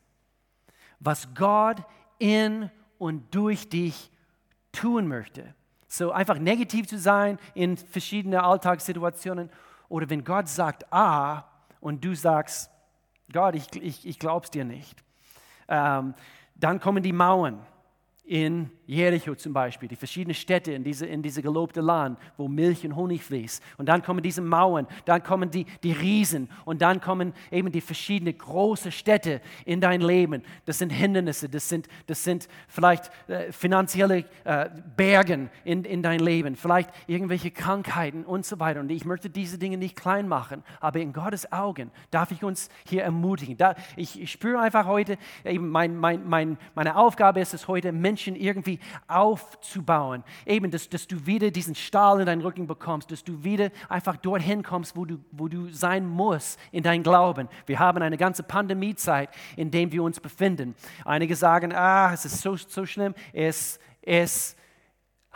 was 1.00 1.34
Gott 1.34 1.82
in 2.18 2.70
und 2.98 3.34
durch 3.34 3.68
dich 3.68 4.10
tun 4.72 5.08
möchte. 5.08 5.54
So 5.88 6.12
einfach 6.12 6.38
negativ 6.38 6.86
zu 6.86 6.98
sein 6.98 7.38
in 7.54 7.76
verschiedenen 7.76 8.40
Alltagssituationen 8.40 9.50
oder 9.88 10.08
wenn 10.10 10.24
Gott 10.24 10.48
sagt 10.48 10.92
A 10.92 11.44
und 11.80 12.04
du 12.04 12.14
sagst, 12.14 12.70
Gott, 13.32 13.54
ich, 13.54 13.74
ich, 13.76 14.06
ich 14.06 14.18
glaub's 14.18 14.50
dir 14.50 14.64
nicht. 14.64 15.05
Ähm, 15.68 16.14
dann 16.54 16.80
kommen 16.80 17.02
die 17.02 17.12
Mauern 17.12 17.64
in 18.24 18.70
Jericho 18.86 19.34
zum 19.34 19.52
Beispiel, 19.52 19.88
die 19.88 19.96
verschiedenen 19.96 20.34
Städte 20.34 20.72
in 20.72 20.84
diese, 20.84 21.06
in 21.06 21.22
diese 21.22 21.42
gelobte 21.42 21.80
Land, 21.80 22.18
wo 22.36 22.46
Milch 22.46 22.84
und 22.84 22.94
Honig 22.94 23.22
fließt. 23.24 23.62
Und 23.78 23.88
dann 23.88 24.02
kommen 24.02 24.22
diese 24.22 24.40
Mauern, 24.42 24.86
dann 25.04 25.22
kommen 25.22 25.50
die, 25.50 25.66
die 25.82 25.92
Riesen 25.92 26.48
und 26.64 26.82
dann 26.82 27.00
kommen 27.00 27.32
eben 27.50 27.72
die 27.72 27.80
verschiedenen 27.80 28.38
großen 28.38 28.92
Städte 28.92 29.40
in 29.64 29.80
dein 29.80 30.00
Leben. 30.00 30.42
Das 30.66 30.78
sind 30.78 30.90
Hindernisse, 30.90 31.48
das 31.48 31.68
sind, 31.68 31.88
das 32.06 32.22
sind 32.22 32.48
vielleicht 32.68 33.10
äh, 33.28 33.50
finanzielle 33.50 34.24
äh, 34.44 34.70
Bergen 34.96 35.50
in, 35.64 35.84
in 35.84 36.02
dein 36.02 36.20
Leben, 36.20 36.54
vielleicht 36.54 36.90
irgendwelche 37.08 37.50
Krankheiten 37.50 38.24
und 38.24 38.46
so 38.46 38.60
weiter. 38.60 38.80
Und 38.80 38.90
ich 38.90 39.04
möchte 39.04 39.28
diese 39.30 39.58
Dinge 39.58 39.78
nicht 39.78 39.96
klein 39.96 40.28
machen, 40.28 40.62
aber 40.80 41.00
in 41.00 41.12
Gottes 41.12 41.50
Augen 41.50 41.90
darf 42.12 42.30
ich 42.30 42.44
uns 42.44 42.68
hier 42.88 43.02
ermutigen. 43.02 43.56
Da, 43.56 43.74
ich, 43.96 44.20
ich 44.20 44.30
spüre 44.30 44.60
einfach 44.60 44.86
heute, 44.86 45.18
eben 45.44 45.68
mein, 45.70 45.96
mein, 45.96 46.26
mein, 46.28 46.56
meine 46.76 46.96
Aufgabe 46.96 47.40
ist 47.40 47.52
es 47.52 47.66
heute, 47.66 47.90
Menschen 47.90 48.36
irgendwie 48.36 48.75
aufzubauen. 49.08 50.24
Eben, 50.44 50.70
dass, 50.70 50.88
dass 50.88 51.06
du 51.06 51.26
wieder 51.26 51.50
diesen 51.50 51.74
Stahl 51.74 52.20
in 52.20 52.26
deinen 52.26 52.42
Rücken 52.42 52.66
bekommst, 52.66 53.10
dass 53.10 53.24
du 53.24 53.44
wieder 53.44 53.70
einfach 53.88 54.16
dorthin 54.16 54.62
kommst, 54.62 54.96
wo 54.96 55.04
du, 55.04 55.18
wo 55.32 55.48
du 55.48 55.68
sein 55.70 56.06
musst 56.06 56.58
in 56.72 56.82
dein 56.82 57.02
Glauben. 57.02 57.48
Wir 57.66 57.78
haben 57.78 58.02
eine 58.02 58.16
ganze 58.16 58.42
Pandemiezeit, 58.42 59.30
in 59.56 59.70
der 59.70 59.90
wir 59.92 60.02
uns 60.02 60.20
befinden. 60.20 60.74
Einige 61.04 61.36
sagen, 61.36 61.72
ah, 61.72 62.12
es 62.12 62.24
ist 62.24 62.40
so, 62.40 62.56
so 62.56 62.86
schlimm. 62.86 63.14
Es, 63.32 63.78
es 64.02 64.56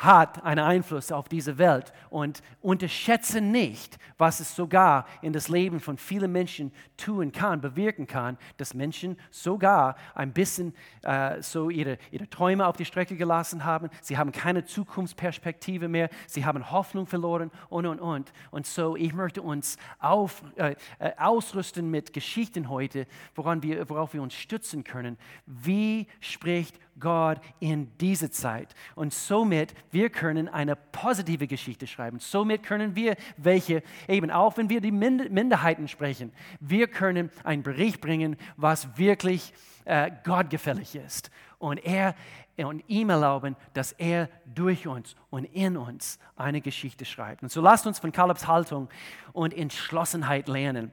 hat 0.00 0.42
einen 0.44 0.64
Einfluss 0.64 1.12
auf 1.12 1.28
diese 1.28 1.58
Welt 1.58 1.92
und 2.08 2.42
unterschätze 2.62 3.42
nicht, 3.42 3.98
was 4.16 4.40
es 4.40 4.56
sogar 4.56 5.06
in 5.20 5.34
das 5.34 5.48
Leben 5.48 5.78
von 5.78 5.98
vielen 5.98 6.32
Menschen 6.32 6.72
tun 6.96 7.32
kann, 7.32 7.60
bewirken 7.60 8.06
kann, 8.06 8.38
dass 8.56 8.72
Menschen 8.72 9.18
sogar 9.30 9.96
ein 10.14 10.32
bisschen 10.32 10.74
äh, 11.02 11.42
so 11.42 11.68
ihre, 11.68 11.98
ihre 12.10 12.28
Träume 12.30 12.66
auf 12.66 12.76
die 12.76 12.86
Strecke 12.86 13.14
gelassen 13.14 13.64
haben. 13.66 13.90
Sie 14.00 14.16
haben 14.16 14.32
keine 14.32 14.64
Zukunftsperspektive 14.64 15.86
mehr, 15.86 16.08
sie 16.26 16.46
haben 16.46 16.70
Hoffnung 16.70 17.06
verloren 17.06 17.50
und, 17.68 17.84
und, 17.84 18.00
und. 18.00 18.32
Und 18.50 18.66
so, 18.66 18.96
ich 18.96 19.12
möchte 19.12 19.42
uns 19.42 19.76
auf, 19.98 20.42
äh, 20.56 20.76
äh 20.98 21.12
ausrüsten 21.18 21.90
mit 21.90 22.14
Geschichten 22.14 22.70
heute, 22.70 23.06
woran 23.34 23.62
wir, 23.62 23.88
worauf 23.90 24.14
wir 24.14 24.22
uns 24.22 24.34
stützen 24.34 24.82
können. 24.82 25.18
Wie 25.44 26.06
spricht 26.20 26.78
Gott 27.00 27.40
in 27.58 27.90
diese 27.98 28.30
Zeit. 28.30 28.74
Und 28.94 29.12
somit, 29.12 29.74
wir 29.90 30.10
können 30.10 30.48
eine 30.48 30.76
positive 30.76 31.46
Geschichte 31.46 31.86
schreiben. 31.86 32.18
Somit 32.20 32.62
können 32.62 32.94
wir 32.94 33.16
welche, 33.36 33.82
eben 34.08 34.30
auch 34.30 34.56
wenn 34.56 34.68
wir 34.68 34.80
die 34.80 34.92
Minderheiten 34.92 35.88
sprechen, 35.88 36.32
wir 36.60 36.86
können 36.86 37.30
einen 37.44 37.62
Bericht 37.62 38.00
bringen, 38.00 38.36
was 38.56 38.98
wirklich 38.98 39.52
äh, 39.84 40.10
Gott 40.24 40.50
gefällig 40.50 40.94
ist. 40.94 41.30
Und 41.58 41.78
er 41.84 42.14
und 42.56 42.84
ihm 42.88 43.08
erlauben, 43.08 43.56
dass 43.72 43.92
er 43.92 44.28
durch 44.44 44.86
uns 44.86 45.14
und 45.30 45.44
in 45.44 45.78
uns 45.78 46.18
eine 46.36 46.60
Geschichte 46.60 47.06
schreibt. 47.06 47.42
Und 47.42 47.50
so 47.50 47.62
lasst 47.62 47.86
uns 47.86 47.98
von 47.98 48.12
Kalebs 48.12 48.46
Haltung 48.46 48.90
und 49.32 49.54
Entschlossenheit 49.54 50.46
lernen 50.46 50.90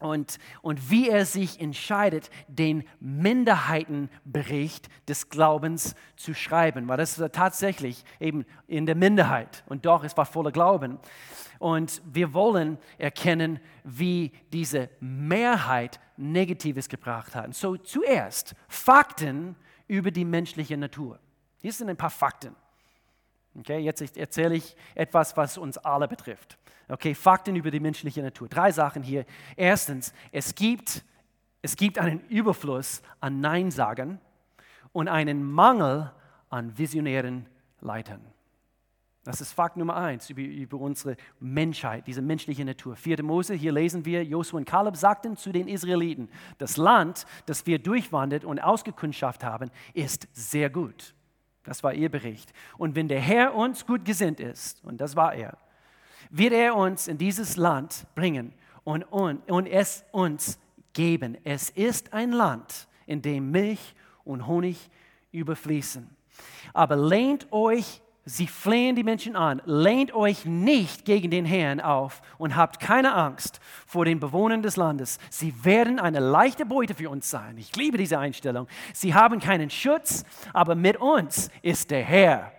und, 0.00 0.38
und 0.62 0.90
wie 0.90 1.08
er 1.08 1.24
sich 1.24 1.60
entscheidet, 1.60 2.30
den 2.48 2.84
Minderheitenbericht 3.00 4.88
des 5.08 5.28
Glaubens 5.28 5.94
zu 6.16 6.34
schreiben, 6.34 6.88
weil 6.88 6.96
das 6.96 7.18
ist 7.18 7.32
tatsächlich 7.32 8.04
eben 8.18 8.44
in 8.66 8.86
der 8.86 8.96
Minderheit 8.96 9.62
und 9.66 9.86
doch 9.86 10.02
es 10.04 10.16
war 10.16 10.26
voller 10.26 10.50
Glauben. 10.50 10.98
Und 11.58 12.02
wir 12.04 12.34
wollen 12.34 12.78
erkennen, 12.98 13.60
wie 13.84 14.32
diese 14.52 14.90
Mehrheit 14.98 16.00
Negatives 16.16 16.88
gebracht 16.88 17.36
hat. 17.36 17.54
So 17.54 17.76
zuerst 17.76 18.56
Fakten 18.66 19.54
über 19.86 20.10
die 20.10 20.24
menschliche 20.24 20.76
Natur. 20.76 21.20
Hier 21.60 21.72
sind 21.72 21.88
ein 21.88 21.96
paar 21.96 22.10
Fakten. 22.10 22.56
Okay, 23.56 23.78
jetzt 23.78 24.16
erzähle 24.16 24.56
ich 24.56 24.74
etwas, 24.94 25.36
was 25.36 25.58
uns 25.58 25.78
alle 25.78 26.08
betrifft. 26.08 26.58
Okay, 26.92 27.14
Fakten 27.14 27.56
über 27.56 27.70
die 27.70 27.80
menschliche 27.80 28.20
Natur. 28.20 28.48
Drei 28.48 28.70
Sachen 28.70 29.02
hier. 29.02 29.24
Erstens, 29.56 30.12
es 30.30 30.54
gibt, 30.54 31.02
es 31.62 31.76
gibt 31.76 31.98
einen 31.98 32.20
Überfluss 32.28 33.00
an 33.18 33.40
Neinsagern 33.40 34.20
und 34.92 35.08
einen 35.08 35.42
Mangel 35.42 36.12
an 36.50 36.76
visionären 36.76 37.46
Leitern. 37.80 38.20
Das 39.24 39.40
ist 39.40 39.52
Fakt 39.52 39.78
Nummer 39.78 39.96
eins 39.96 40.28
über, 40.28 40.42
über, 40.42 40.78
unsere 40.78 41.16
Menschheit, 41.40 42.06
diese 42.06 42.20
menschliche 42.20 42.64
Natur. 42.64 42.94
4. 42.94 43.22
Mose, 43.22 43.54
hier 43.54 43.72
lesen 43.72 44.04
wir, 44.04 44.22
Josua 44.22 44.58
und 44.58 44.66
Kaleb 44.66 44.96
sagten 44.96 45.38
zu 45.38 45.50
den 45.50 45.68
Israeliten, 45.68 46.28
das 46.58 46.76
Land, 46.76 47.24
das 47.46 47.64
wir 47.66 47.78
durchwandert 47.78 48.44
und 48.44 48.58
ausgekundschaft 48.58 49.44
haben, 49.44 49.70
ist 49.94 50.28
sehr 50.32 50.68
gut. 50.68 51.14
Das 51.62 51.82
war 51.82 51.94
ihr 51.94 52.10
Bericht. 52.10 52.52
Und 52.76 52.96
wenn 52.96 53.08
der 53.08 53.20
Herr 53.20 53.54
uns 53.54 53.86
gut 53.86 54.04
gesinnt 54.04 54.40
ist, 54.40 54.84
und 54.84 55.00
das 55.00 55.16
war 55.16 55.32
er, 55.32 55.56
wird 56.32 56.52
er 56.52 56.74
uns 56.74 57.06
in 57.06 57.18
dieses 57.18 57.56
Land 57.56 58.06
bringen 58.14 58.52
und, 58.82 59.04
und, 59.04 59.48
und 59.50 59.66
es 59.66 60.04
uns 60.10 60.58
geben. 60.92 61.36
Es 61.44 61.70
ist 61.70 62.12
ein 62.12 62.32
Land, 62.32 62.88
in 63.06 63.22
dem 63.22 63.50
Milch 63.50 63.94
und 64.24 64.46
Honig 64.46 64.90
überfließen. 65.30 66.08
Aber 66.72 66.96
lehnt 66.96 67.52
euch 67.52 68.02
Sie 68.24 68.46
flehen 68.46 68.94
die 68.94 69.02
Menschen 69.02 69.34
an, 69.34 69.60
lehnt 69.64 70.14
euch 70.14 70.44
nicht 70.44 71.04
gegen 71.04 71.32
den 71.32 71.44
Herrn 71.44 71.80
auf 71.80 72.22
und 72.38 72.54
habt 72.54 72.78
keine 72.78 73.14
Angst 73.14 73.58
vor 73.84 74.04
den 74.04 74.20
Bewohnern 74.20 74.62
des 74.62 74.76
Landes. 74.76 75.18
Sie 75.28 75.52
werden 75.64 75.98
eine 75.98 76.20
leichte 76.20 76.64
Beute 76.64 76.94
für 76.94 77.10
uns 77.10 77.28
sein. 77.28 77.58
Ich 77.58 77.74
liebe 77.74 77.98
diese 77.98 78.20
Einstellung. 78.20 78.68
Sie 78.94 79.12
haben 79.12 79.40
keinen 79.40 79.70
Schutz, 79.70 80.24
aber 80.52 80.76
mit 80.76 80.98
uns 80.98 81.50
ist 81.62 81.90
der 81.90 82.04
Herr. 82.04 82.52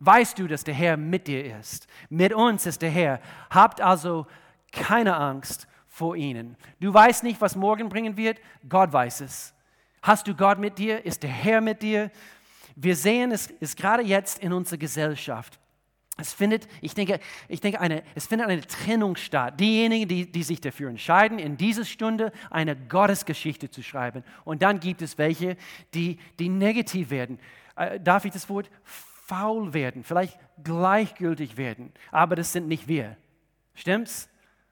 Weißt 0.00 0.38
du, 0.38 0.46
dass 0.46 0.64
der 0.64 0.74
Herr 0.74 0.96
mit 0.96 1.26
dir 1.26 1.56
ist? 1.58 1.86
Mit 2.08 2.32
uns 2.32 2.66
ist 2.66 2.82
der 2.82 2.90
Herr. 2.90 3.20
Habt 3.50 3.80
also 3.80 4.26
keine 4.72 5.16
Angst 5.16 5.66
vor 5.88 6.16
ihnen. 6.16 6.56
Du 6.80 6.92
weißt 6.92 7.22
nicht, 7.22 7.40
was 7.40 7.56
morgen 7.56 7.88
bringen 7.88 8.16
wird. 8.16 8.40
Gott 8.68 8.92
weiß 8.92 9.20
es. 9.20 9.54
Hast 10.02 10.26
du 10.26 10.34
Gott 10.34 10.58
mit 10.58 10.78
dir? 10.78 11.04
Ist 11.04 11.22
der 11.22 11.30
Herr 11.30 11.60
mit 11.60 11.82
dir? 11.82 12.10
Wir 12.76 12.96
sehen 12.96 13.30
es 13.30 13.46
ist 13.46 13.76
gerade 13.76 14.02
jetzt 14.02 14.40
in 14.40 14.52
unserer 14.52 14.78
Gesellschaft. 14.78 15.58
Es 16.16 16.32
findet, 16.32 16.68
ich 16.80 16.94
denke, 16.94 17.18
ich 17.48 17.60
denke 17.60 17.80
eine, 17.80 18.04
es 18.14 18.26
findet 18.26 18.48
eine 18.48 18.60
Trennung 18.60 19.16
statt. 19.16 19.58
Diejenigen, 19.58 20.06
die, 20.08 20.30
die 20.30 20.42
sich 20.44 20.60
dafür 20.60 20.88
entscheiden, 20.88 21.40
in 21.40 21.56
dieser 21.56 21.84
Stunde 21.84 22.32
eine 22.50 22.76
Gottesgeschichte 22.76 23.68
zu 23.68 23.82
schreiben. 23.82 24.22
Und 24.44 24.62
dann 24.62 24.78
gibt 24.78 25.02
es 25.02 25.18
welche, 25.18 25.56
die, 25.92 26.18
die 26.38 26.48
negativ 26.48 27.10
werden. 27.10 27.40
Äh, 27.74 27.98
darf 27.98 28.24
ich 28.24 28.32
das 28.32 28.48
Wort 28.48 28.70
faul 29.26 29.72
werden, 29.74 30.04
vielleicht 30.04 30.38
gleichgültig 30.62 31.56
werden? 31.56 31.92
Aber 32.10 32.36
das 32.36 32.52
sind 32.52 32.68
nicht 32.68 32.88
wir. 32.88 33.16
Stimmt's? 33.74 34.28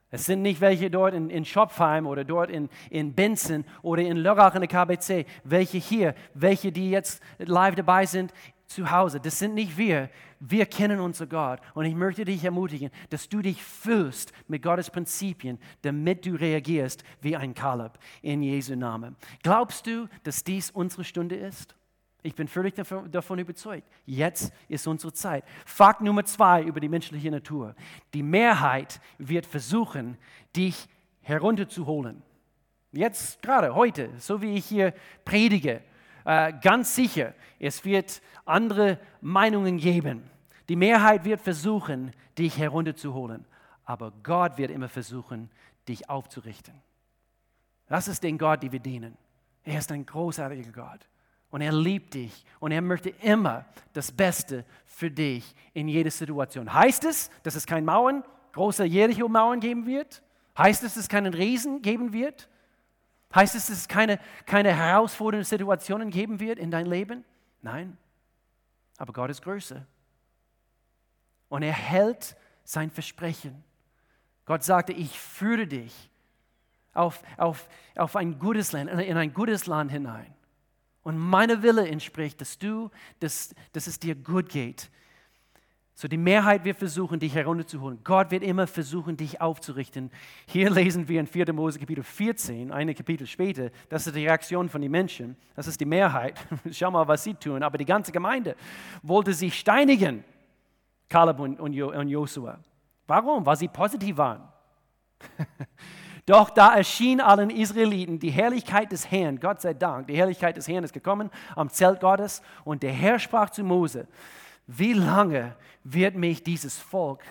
Es 0.09 0.25
sind 0.25 0.43
nicht 0.43 0.61
welche 0.61 0.91
dort 0.91 1.15
in, 1.15 1.31
in 1.31 1.43
Schopfheim 1.43 2.05
oder 2.05 2.23
dort 2.23 2.51
in, 2.51 2.69
in 2.91 3.15
Benson 3.15 3.65
oder 3.81 4.03
in 4.03 4.17
Lörrach 4.17 4.53
in 4.53 4.61
der 4.61 4.67
KBC, 4.67 5.25
welche 5.43 5.79
hier, 5.79 6.13
welche 6.35 6.71
die 6.71 6.91
jetzt 6.91 7.19
live 7.39 7.73
dabei 7.73 8.05
sind 8.05 8.31
zu 8.67 8.91
Hause. 8.91 9.19
Das 9.19 9.39
sind 9.39 9.55
nicht 9.55 9.75
wir. 9.75 10.11
Wir 10.39 10.67
kennen 10.67 10.99
unser 10.99 11.25
Gott. 11.25 11.61
Und 11.73 11.85
ich 11.85 11.95
möchte 11.95 12.25
dich 12.25 12.43
ermutigen, 12.43 12.91
dass 13.09 13.27
du 13.27 13.41
dich 13.41 13.63
fühlst 13.63 14.33
mit 14.47 14.61
Gottes 14.61 14.91
Prinzipien, 14.91 15.57
damit 15.81 16.27
du 16.27 16.35
reagierst 16.35 17.03
wie 17.21 17.35
ein 17.35 17.55
Kaleb 17.55 17.97
in 18.21 18.43
Jesu 18.43 18.75
Namen. 18.75 19.15
Glaubst 19.41 19.87
du, 19.87 20.07
dass 20.23 20.43
dies 20.43 20.69
unsere 20.69 21.05
Stunde 21.05 21.37
ist? 21.37 21.75
Ich 22.25 22.35
bin 22.35 22.47
völlig 22.47 22.73
davon 22.75 23.39
überzeugt. 23.39 23.85
Jetzt 24.05 24.53
ist 24.69 24.87
unsere 24.87 25.11
Zeit. 25.11 25.43
Fakt 25.65 25.99
Nummer 25.99 26.23
zwei 26.23 26.63
über 26.63 26.79
die 26.79 26.87
menschliche 26.87 27.29
Natur. 27.29 27.75
Die 28.13 28.23
Mehrheit 28.23 29.01
wird 29.17 29.45
versuchen, 29.45 30.17
dich 30.55 30.87
herunterzuholen. 31.21 32.23
Jetzt 32.93 33.41
gerade, 33.41 33.75
heute, 33.75 34.09
so 34.19 34.41
wie 34.41 34.55
ich 34.55 34.65
hier 34.65 34.93
predige, 35.25 35.81
äh, 36.23 36.53
ganz 36.61 36.95
sicher, 36.95 37.33
es 37.59 37.83
wird 37.83 38.21
andere 38.45 38.99
Meinungen 39.19 39.77
geben. 39.77 40.23
Die 40.69 40.77
Mehrheit 40.77 41.25
wird 41.25 41.41
versuchen, 41.41 42.13
dich 42.37 42.57
herunterzuholen. 42.57 43.45
Aber 43.83 44.13
Gott 44.23 44.57
wird 44.57 44.71
immer 44.71 44.87
versuchen, 44.87 45.49
dich 45.89 46.09
aufzurichten. 46.09 46.75
Das 47.87 48.07
ist 48.07 48.23
den 48.23 48.37
Gott, 48.37 48.63
den 48.63 48.71
wir 48.71 48.79
dienen. 48.79 49.17
Er 49.65 49.79
ist 49.79 49.91
ein 49.91 50.05
großartiger 50.05 50.71
Gott. 50.71 51.01
Und 51.53 51.61
er 51.61 51.71
liebt 51.71 52.15
dich 52.15 52.43
und 52.59 52.71
er 52.71 52.81
möchte 52.81 53.11
immer 53.21 53.63
das 53.93 54.11
Beste 54.11 54.65
für 54.87 55.11
dich 55.11 55.53
in 55.75 55.87
jeder 55.87 56.09
Situation. 56.09 56.73
Heißt 56.73 57.03
es, 57.03 57.29
dass 57.43 57.53
es 57.53 57.67
keine 57.67 57.85
Mauern, 57.85 58.23
große 58.53 58.83
Jericho-Mauern 58.85 59.59
geben 59.59 59.85
wird? 59.85 60.23
Heißt 60.57 60.81
es, 60.81 60.95
dass 60.95 61.03
es 61.03 61.09
keinen 61.09 61.31
Riesen 61.31 61.83
geben 61.83 62.11
wird? 62.11 62.49
Heißt 63.35 63.53
es, 63.53 63.67
dass 63.67 63.77
es 63.77 63.87
keine, 63.87 64.19
keine 64.47 64.73
herausfordernden 64.75 65.45
Situationen 65.45 66.09
geben 66.09 66.39
wird 66.39 66.57
in 66.57 66.71
dein 66.71 66.87
Leben? 66.87 67.23
Nein. 67.61 67.99
Aber 68.97 69.13
Gott 69.13 69.29
ist 69.29 69.43
größer. 69.43 69.85
Und 71.49 71.61
er 71.61 71.73
hält 71.73 72.35
sein 72.63 72.89
Versprechen. 72.89 73.63
Gott 74.45 74.63
sagte, 74.63 74.91
ich 74.91 75.19
führe 75.19 75.67
dich 75.67 76.09
auf, 76.95 77.21
auf, 77.37 77.69
auf 77.95 78.15
ein 78.15 78.39
gutes 78.39 78.71
Land, 78.71 78.89
in 78.89 79.17
ein 79.17 79.35
gutes 79.35 79.67
Land 79.67 79.91
hinein. 79.91 80.33
Und 81.03 81.17
meine 81.17 81.61
Wille 81.61 81.87
entspricht, 81.87 82.39
dass 82.41 82.57
du, 82.57 82.89
dass, 83.19 83.53
dass 83.73 83.87
es 83.87 83.99
dir 83.99 84.15
gut 84.15 84.49
geht. 84.49 84.89
So 85.95 86.07
die 86.07 86.17
Mehrheit 86.17 86.65
wird 86.65 86.77
versuchen, 86.77 87.19
dich 87.19 87.35
herunterzuholen. 87.35 87.99
Gott 88.03 88.31
wird 88.31 88.41
immer 88.41 88.65
versuchen, 88.65 89.15
dich 89.15 89.39
aufzurichten. 89.39 90.09
Hier 90.47 90.69
lesen 90.71 91.07
wir 91.07 91.19
in 91.19 91.27
4. 91.27 91.53
Mose 91.53 91.77
Kapitel 91.77 92.03
14, 92.03 92.71
eine 92.71 92.95
Kapitel 92.95 93.27
später, 93.27 93.69
das 93.89 94.07
ist 94.07 94.15
die 94.15 94.25
Reaktion 94.25 94.69
von 94.69 94.81
den 94.81 94.89
Menschen. 94.89 95.37
Das 95.55 95.67
ist 95.67 95.79
die 95.79 95.85
Mehrheit. 95.85 96.43
Schau 96.71 96.89
mal, 96.89 97.07
was 97.07 97.23
sie 97.23 97.35
tun. 97.35 97.61
Aber 97.61 97.77
die 97.77 97.85
ganze 97.85 98.11
Gemeinde 98.11 98.55
wollte 99.03 99.33
sie 99.33 99.51
steinigen, 99.51 100.23
Kaleb 101.09 101.39
und, 101.39 101.59
und 101.59 101.73
Josua. 102.07 102.59
Warum? 103.05 103.45
Weil 103.45 103.57
sie 103.57 103.67
positiv 103.67 104.17
waren. 104.17 104.41
Doch 106.25 106.49
da 106.49 106.75
erschien 106.75 107.19
allen 107.19 107.49
Israeliten 107.49 108.19
die 108.19 108.31
Herrlichkeit 108.31 108.91
des 108.91 109.11
Herrn, 109.11 109.39
Gott 109.39 109.61
sei 109.61 109.73
Dank, 109.73 110.07
die 110.07 110.15
Herrlichkeit 110.15 110.55
des 110.55 110.67
Herrn 110.67 110.83
ist 110.83 110.93
gekommen 110.93 111.29
am 111.55 111.69
Zelt 111.69 111.99
Gottes 111.99 112.41
und 112.63 112.81
der 112.81 112.93
Herr 112.93 113.19
sprach 113.19 113.49
zu 113.49 113.63
Mose, 113.63 114.07
wie 114.67 114.93
lange 114.93 115.55
wird 115.83 116.15
mich 116.15 116.43
dieses 116.43 116.77
Volk 116.77 117.21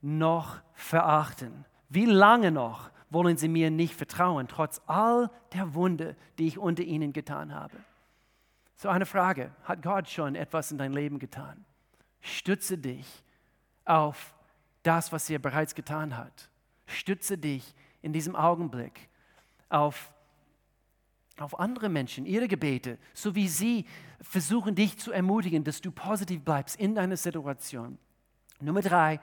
noch 0.00 0.58
verachten? 0.74 1.64
Wie 1.88 2.06
lange 2.06 2.52
noch 2.52 2.90
wollen 3.10 3.36
sie 3.36 3.48
mir 3.48 3.70
nicht 3.70 3.94
vertrauen, 3.94 4.46
trotz 4.46 4.80
all 4.86 5.30
der 5.52 5.74
Wunde, 5.74 6.14
die 6.38 6.46
ich 6.46 6.58
unter 6.58 6.84
ihnen 6.84 7.12
getan 7.12 7.52
habe? 7.52 7.76
So 8.76 8.88
eine 8.88 9.06
Frage, 9.06 9.50
hat 9.64 9.82
Gott 9.82 10.08
schon 10.08 10.36
etwas 10.36 10.70
in 10.70 10.78
dein 10.78 10.92
Leben 10.92 11.18
getan? 11.18 11.64
Stütze 12.20 12.78
dich 12.78 13.24
auf 13.84 14.32
das, 14.84 15.10
was 15.12 15.28
er 15.28 15.40
bereits 15.40 15.74
getan 15.74 16.16
hat. 16.16 16.48
Stütze 16.86 17.36
dich 17.36 17.74
in 18.02 18.12
diesem 18.12 18.36
Augenblick 18.36 19.08
auf, 19.68 20.12
auf 21.38 21.58
andere 21.58 21.88
Menschen, 21.88 22.26
ihre 22.26 22.48
Gebete, 22.48 22.98
so 23.14 23.34
wie 23.34 23.48
sie 23.48 23.84
versuchen, 24.20 24.74
dich 24.74 24.98
zu 24.98 25.12
ermutigen, 25.12 25.64
dass 25.64 25.80
du 25.80 25.90
positiv 25.90 26.42
bleibst 26.42 26.78
in 26.78 26.94
deiner 26.94 27.16
Situation. 27.16 27.98
Nummer 28.60 28.82
drei, 28.82 29.20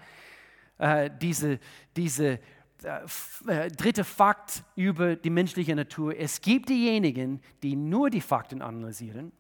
äh, 0.78 1.10
diese, 1.20 1.60
diese 1.96 2.40
äh, 2.84 3.00
äh, 3.48 3.72
dritte 3.72 4.04
Fakt 4.04 4.64
über 4.76 5.16
die 5.16 5.30
menschliche 5.30 5.76
Natur. 5.76 6.16
Es 6.16 6.42
gibt 6.42 6.70
diejenigen, 6.70 7.42
die 7.64 7.76
nur 7.76 8.10
die 8.10 8.22
Fakten 8.22 8.62
analysieren. 8.62 9.32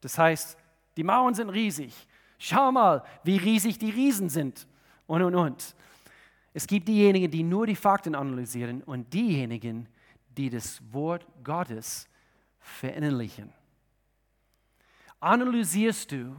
Das 0.00 0.18
heißt, 0.18 0.56
die 0.96 1.02
Mauern 1.02 1.34
sind 1.34 1.50
riesig. 1.50 2.06
Schau 2.38 2.70
mal, 2.70 3.02
wie 3.24 3.36
riesig 3.36 3.78
die 3.78 3.90
Riesen 3.90 4.28
sind. 4.28 4.66
Und, 5.06 5.22
und, 5.22 5.34
und. 5.34 5.74
Es 6.52 6.66
gibt 6.66 6.88
diejenigen, 6.88 7.30
die 7.30 7.42
nur 7.42 7.66
die 7.66 7.76
Fakten 7.76 8.14
analysieren 8.14 8.82
und 8.82 9.12
diejenigen, 9.12 9.88
die 10.36 10.50
das 10.50 10.80
Wort 10.92 11.26
Gottes 11.44 12.08
verinnerlichen. 12.58 13.52
Analysierst 15.20 16.12
du, 16.12 16.36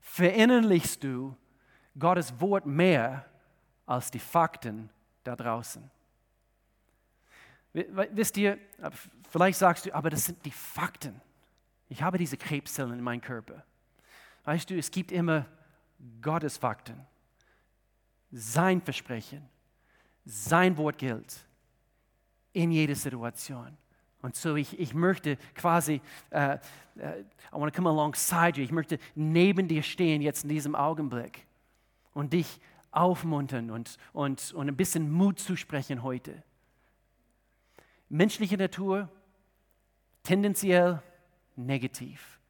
verinnerlichst 0.00 1.02
du 1.02 1.36
Gottes 1.98 2.40
Wort 2.40 2.66
mehr 2.66 3.26
als 3.86 4.10
die 4.10 4.18
Fakten 4.18 4.90
da 5.24 5.34
draußen? 5.34 5.90
Wisst 7.72 8.36
ihr, 8.36 8.58
vielleicht 9.30 9.58
sagst 9.58 9.86
du, 9.86 9.94
aber 9.94 10.10
das 10.10 10.26
sind 10.26 10.44
die 10.44 10.50
Fakten. 10.50 11.20
Ich 11.88 12.02
habe 12.02 12.18
diese 12.18 12.36
Krebszellen 12.36 12.92
in 12.92 13.00
meinem 13.00 13.20
Körper. 13.20 13.64
Weißt 14.44 14.70
du, 14.70 14.76
es 14.76 14.90
gibt 14.90 15.12
immer 15.12 15.46
Gottes 16.20 16.56
Fakten 16.56 17.06
sein 18.30 18.80
Versprechen, 18.80 19.48
sein 20.24 20.76
Wort 20.76 20.98
gilt 20.98 21.44
in 22.52 22.70
jeder 22.70 22.94
Situation. 22.94 23.76
Und 24.22 24.36
so 24.36 24.54
ich, 24.56 24.78
ich 24.78 24.92
möchte 24.92 25.38
quasi, 25.54 26.00
uh, 26.32 26.56
uh, 26.96 27.00
I 27.00 27.52
want 27.52 27.72
to 27.72 27.76
come 27.76 27.88
alongside 27.88 28.58
you, 28.58 28.64
ich 28.64 28.72
möchte 28.72 28.98
neben 29.14 29.66
dir 29.66 29.82
stehen 29.82 30.20
jetzt 30.20 30.42
in 30.44 30.50
diesem 30.50 30.74
Augenblick 30.74 31.46
und 32.12 32.32
dich 32.32 32.60
aufmuntern 32.90 33.70
und, 33.70 33.96
und, 34.12 34.52
und 34.52 34.68
ein 34.68 34.76
bisschen 34.76 35.10
Mut 35.10 35.38
zusprechen 35.38 36.02
heute. 36.02 36.42
Menschliche 38.08 38.56
Natur 38.56 39.08
tendenziell 40.22 41.00
negativ. 41.56 42.40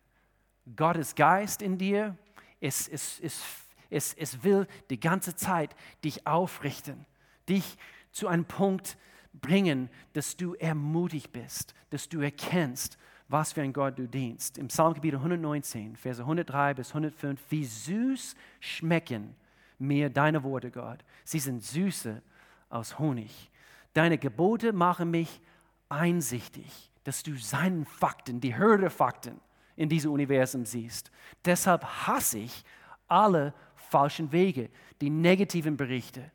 Gottes 0.75 1.15
Geist 1.15 1.63
in 1.63 1.79
dir 1.79 2.17
ist, 2.59 2.89
ist, 2.89 3.21
ist 3.21 3.43
es, 3.91 4.15
es 4.15 4.43
will 4.45 4.67
die 4.89 5.01
ganze 5.01 5.35
Zeit 5.35 5.75
dich 6.05 6.27
aufrichten, 6.27 7.07
dich 7.49 7.77
zu 8.13 8.29
einem 8.29 8.45
Punkt 8.45 8.97
bringen, 9.33 9.91
dass 10.13 10.37
du 10.37 10.55
ermutigt 10.55 11.33
bist, 11.33 11.75
dass 11.91 12.09
du 12.09 12.21
erkennst, 12.21 12.99
was 13.29 13.53
für 13.53 13.63
ein 13.63 13.73
Gott 13.73 13.99
du 13.99 14.09
dienst. 14.09 14.59
Im 14.59 14.69
Psalmgebiet 14.69 15.15
119, 15.15 15.97
Verse 15.97 16.21
103 16.21 16.75
bis 16.75 16.89
105, 16.89 17.41
wie 17.49 17.65
süß 17.65 18.35
schmecken 18.59 19.37
mir 19.79 20.11
deine 20.11 20.43
Worte, 20.43 20.71
Gott. 20.71 21.05
Sie 21.25 21.39
sind 21.39 21.63
süße 21.63 22.23
aus 22.69 22.99
Honig. 22.99 23.51
Deine 23.95 24.19
Gebote 24.19 24.73
machen 24.73 25.11
mich 25.11 25.41
einsichtig, 25.89 26.91
dass 27.05 27.23
du 27.23 27.37
seinen 27.37 27.85
Fakten, 27.85 28.41
die 28.41 28.51
der 28.53 28.91
Fakten 28.91 29.41
in 29.77 29.89
diesem 29.89 30.13
Universum 30.13 30.65
siehst. 30.65 31.11
Deshalb 31.45 31.85
hasse 31.85 32.39
ich 32.39 32.65
alle 33.09 33.55
falschen 33.91 34.33
Wege, 34.33 34.71
die 35.01 35.11
negativen 35.11 35.77
Berichte. 35.77 36.31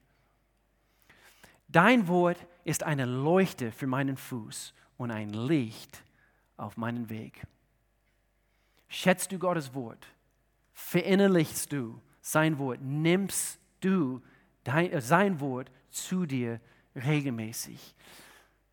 Dein 1.68 2.08
Wort 2.08 2.38
ist 2.64 2.84
eine 2.84 3.06
Leuchte 3.06 3.72
für 3.72 3.88
meinen 3.88 4.18
Fuß 4.18 4.74
und 4.98 5.12
ein 5.12 5.30
Licht 5.30 6.04
auf 6.58 6.78
meinen 6.78 7.10
Weg. 7.10 7.42
Schätzt 8.88 9.32
du 9.32 9.40
Gottes 9.40 9.74
Wort? 9.74 10.06
Verinnerlichst 10.74 11.72
du 11.72 12.02
sein 12.22 12.58
Wort? 12.60 12.82
Nimmst 12.82 13.60
du 13.80 14.22
dein, 14.64 14.92
äh, 14.92 15.02
sein 15.02 15.40
Wort 15.40 15.72
zu 15.90 16.26
dir 16.26 16.60
regelmäßig? 16.96 17.96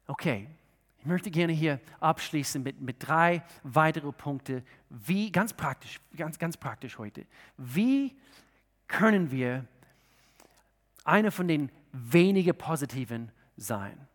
Okay, 0.07 0.49
Ich 1.03 1.07
möchte 1.07 1.33
gerne 1.33 1.53
hier 1.53 1.81
abschließen 1.99 2.63
mit, 2.63 2.81
mit 2.81 2.97
drei 3.01 3.43
weiteren 3.65 4.15
Punkten, 4.15 4.63
wie, 4.89 5.33
ganz 5.33 5.53
praktisch, 5.53 6.01
ganz, 6.17 6.39
ganz 6.39 6.57
praktisch 6.57 6.97
heute, 6.97 7.27
wie 7.57 8.17
können 8.93 9.31
wir 9.31 9.67
eine 11.05 11.33
von 11.33 11.49
den 11.49 11.73
wenigen 11.93 12.57
positiven 12.57 13.33
sein? 13.57 14.07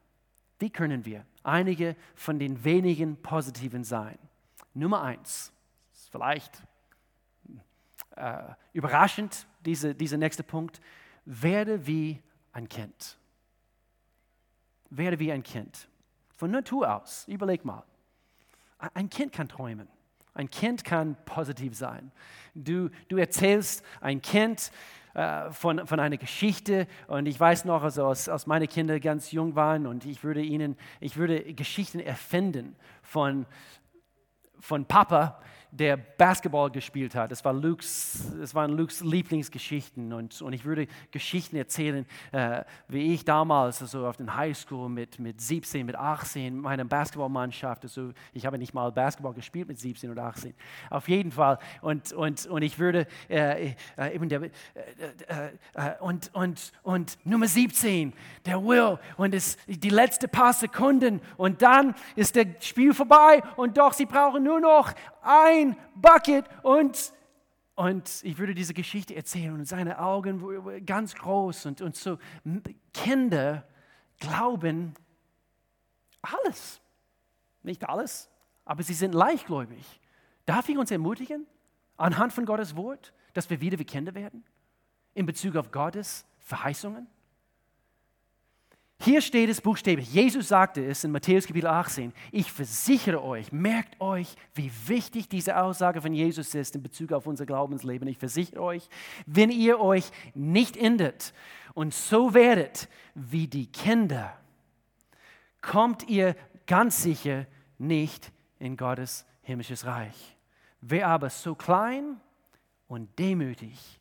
Wie 0.60 0.70
können 0.70 1.04
wir 1.04 1.26
einige 1.44 1.96
von 2.16 2.40
den 2.40 2.64
wenigen 2.64 3.22
positiven 3.22 3.84
sein? 3.84 4.18
Nummer 4.74 5.02
eins, 5.02 5.52
vielleicht 6.12 6.62
äh, 8.16 8.44
überraschend, 8.72 9.48
diese, 9.66 9.94
dieser 9.96 10.18
nächste 10.18 10.44
Punkt, 10.44 10.80
werde 11.26 11.86
wie 11.88 12.22
ein 12.54 12.70
Kind. 12.70 13.18
Werde 14.90 15.20
wie 15.20 15.32
ein 15.32 15.44
Kind. 15.44 15.90
Von 16.36 16.52
Natur 16.52 16.96
aus, 16.96 17.28
überleg 17.28 17.66
mal. 17.66 17.84
Ein 18.94 19.10
Kind 19.10 19.34
kann 19.34 19.50
träumen. 19.50 19.88
Ein 20.38 20.52
Kind 20.52 20.84
kann 20.84 21.18
positiv 21.26 21.76
sein. 21.76 22.12
Du, 22.54 22.92
du 23.08 23.18
erzählst 23.18 23.84
ein 24.02 24.22
Kind 24.22 24.72
äh, 25.16 25.50
von, 25.50 25.88
von 25.88 26.00
einer 26.00 26.18
Geschichte 26.18 26.86
und 27.08 27.26
ich 27.26 27.40
weiß 27.40 27.66
noch, 27.66 27.82
also 27.82 28.06
als, 28.06 28.30
als 28.30 28.46
meine 28.46 28.68
Kinder 28.68 29.00
ganz 29.00 29.32
jung 29.32 29.56
waren 29.56 29.88
und 29.88 30.06
ich 30.06 30.24
würde 30.24 30.44
ihnen, 30.44 30.78
ich 31.00 31.18
würde 31.18 31.42
Geschichten 31.56 32.00
erfinden 32.00 32.76
von, 33.02 33.48
von 34.60 34.86
Papa, 34.86 35.42
der 35.72 35.98
Basketball 35.98 36.72
gespielt 36.72 37.16
hat. 37.16 37.32
Das, 37.32 37.44
war 37.44 37.54
Lukes, 37.54 38.32
das 38.40 38.56
waren 38.56 38.72
Lukes 38.72 39.02
Lieblingsgeschichten 39.02 40.14
und, 40.14 40.42
und 40.42 40.54
ich 40.54 40.66
würde 40.66 40.88
Geschichten 41.12 41.56
erzählen, 41.56 42.06
äh, 42.32 42.64
wie 42.88 43.14
ich 43.14 43.26
damals 43.26 43.82
also 43.82 44.08
auf 44.08 44.18
den 44.18 44.36
Highschool 44.36 44.90
mit, 44.90 45.20
mit 45.20 45.42
17, 45.42 45.86
mit 45.86 45.96
18, 45.96 46.58
meine 46.58 46.86
Basketballmannschaft, 46.86 47.84
also 47.84 48.12
ich 48.34 48.46
habe 48.46 48.58
nicht 48.58 48.74
mal 48.74 48.92
Basketball 48.92 49.34
gespielt 49.34 49.68
mit 49.68 49.80
17 49.80 50.10
oder 50.10 50.24
18, 50.24 50.54
auf 50.90 51.08
jeden 51.10 51.32
Fall. 51.32 51.60
Und, 51.82 52.14
und, 52.14 52.46
und 52.48 52.62
ich 52.62 52.80
würde 52.80 53.08
äh, 53.30 53.74
äh, 53.98 54.16
eben 54.16 54.30
der, 54.30 54.44
äh, 54.44 54.50
äh, 55.28 55.50
äh, 55.74 56.00
und, 56.00 56.34
und, 56.34 56.72
und 56.84 57.18
Nummer 57.26 57.48
17, 57.48 58.14
der 58.46 58.64
Will 58.64 58.98
und 59.18 59.34
es, 59.34 59.58
die 59.68 59.90
letzte 59.90 60.28
paar 60.28 60.54
Sekunden 60.54 61.22
und 61.36 61.62
dann 61.62 61.94
ist 62.16 62.36
das 62.36 62.46
Spiel 62.62 62.94
vorbei 62.94 63.44
und 63.56 63.78
doch, 63.78 63.94
sie 63.94 64.06
brauchen 64.06 64.44
nur 64.44 64.60
noch 64.60 64.94
ein 65.28 65.76
Bucket 65.96 66.46
und, 66.64 67.14
und 67.76 68.24
ich 68.24 68.38
würde 68.38 68.56
diese 68.56 68.74
Geschichte 68.74 69.16
erzählen 69.16 69.54
und 69.54 69.66
seine 69.66 70.00
Augen 70.00 70.86
ganz 70.86 71.16
groß 71.16 71.66
und, 71.68 71.82
und 71.82 71.96
so. 71.96 72.18
Kinder 72.94 73.68
glauben 74.20 74.94
alles. 76.22 76.82
Nicht 77.64 77.88
alles, 77.88 78.30
aber 78.64 78.84
sie 78.84 78.94
sind 78.94 79.14
leichtgläubig. 79.14 80.00
Darf 80.46 80.70
ich 80.70 80.78
uns 80.78 80.92
ermutigen, 80.92 81.46
anhand 81.98 82.32
von 82.32 82.46
Gottes 82.46 82.76
Wort, 82.76 83.14
dass 83.34 83.50
wir 83.50 83.60
wieder 83.60 83.78
wie 83.78 83.86
Kinder 83.86 84.16
werden? 84.16 84.46
In 85.14 85.26
Bezug 85.26 85.58
auf 85.58 85.72
Gottes 85.72 86.26
Verheißungen? 86.40 87.08
Hier 89.00 89.22
steht 89.22 89.50
es 89.50 89.62
buchstäblich. 89.62 90.12
Jesus 90.12 90.48
sagte 90.48 90.84
es 90.84 91.04
in 91.04 91.12
Matthäus 91.12 91.46
Kapitel 91.46 91.68
18. 91.68 92.14
Ich 92.32 92.52
versichere 92.52 93.24
euch, 93.24 93.52
merkt 93.52 94.02
euch, 94.02 94.36
wie 94.56 94.72
wichtig 94.88 95.30
diese 95.30 95.62
Aussage 95.62 96.02
von 96.02 96.14
Jesus 96.14 96.56
ist 96.56 96.76
in 96.76 96.82
Bezug 96.82 97.12
auf 97.12 97.28
unser 97.28 97.46
Glaubensleben. 97.46 98.08
Ich 98.08 98.18
versichere 98.18 98.62
euch, 98.62 98.90
wenn 99.28 99.52
ihr 99.52 99.80
euch 99.80 100.10
nicht 100.34 100.76
ändert 100.76 101.34
und 101.76 101.94
so 101.94 102.34
werdet 102.34 102.90
wie 103.14 103.48
die 103.48 103.68
Kinder, 103.68 104.36
kommt 105.62 106.10
ihr 106.10 106.36
ganz 106.66 107.04
sicher 107.04 107.46
nicht 107.78 108.32
in 108.58 108.78
Gottes 108.78 109.26
himmlisches 109.44 109.86
Reich. 109.86 110.38
Wer 110.82 111.08
aber 111.08 111.30
so 111.30 111.54
klein 111.54 112.20
und 112.88 113.20
demütig 113.20 114.00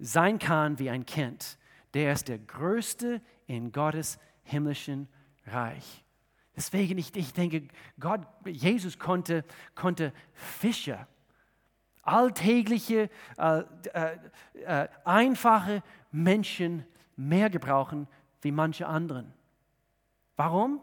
sein 0.00 0.40
kann 0.40 0.80
wie 0.80 0.90
ein 0.90 1.06
Kind, 1.06 1.56
der 1.94 2.12
ist 2.12 2.26
der 2.26 2.38
Größte 2.38 3.20
in 3.46 3.72
Gottes 3.72 4.18
himmlischen 4.42 5.08
Reich. 5.46 6.04
Deswegen, 6.56 6.98
ich, 6.98 7.14
ich 7.16 7.32
denke, 7.32 7.68
Gott, 7.98 8.20
Jesus 8.46 8.98
konnte, 8.98 9.44
konnte 9.74 10.12
Fischer, 10.32 11.08
alltägliche, 12.02 13.10
äh, 13.38 13.62
äh, 13.92 14.18
äh, 14.64 14.88
einfache 15.04 15.82
Menschen 16.12 16.84
mehr 17.16 17.50
gebrauchen 17.50 18.06
wie 18.40 18.52
manche 18.52 18.86
anderen. 18.86 19.32
Warum? 20.36 20.80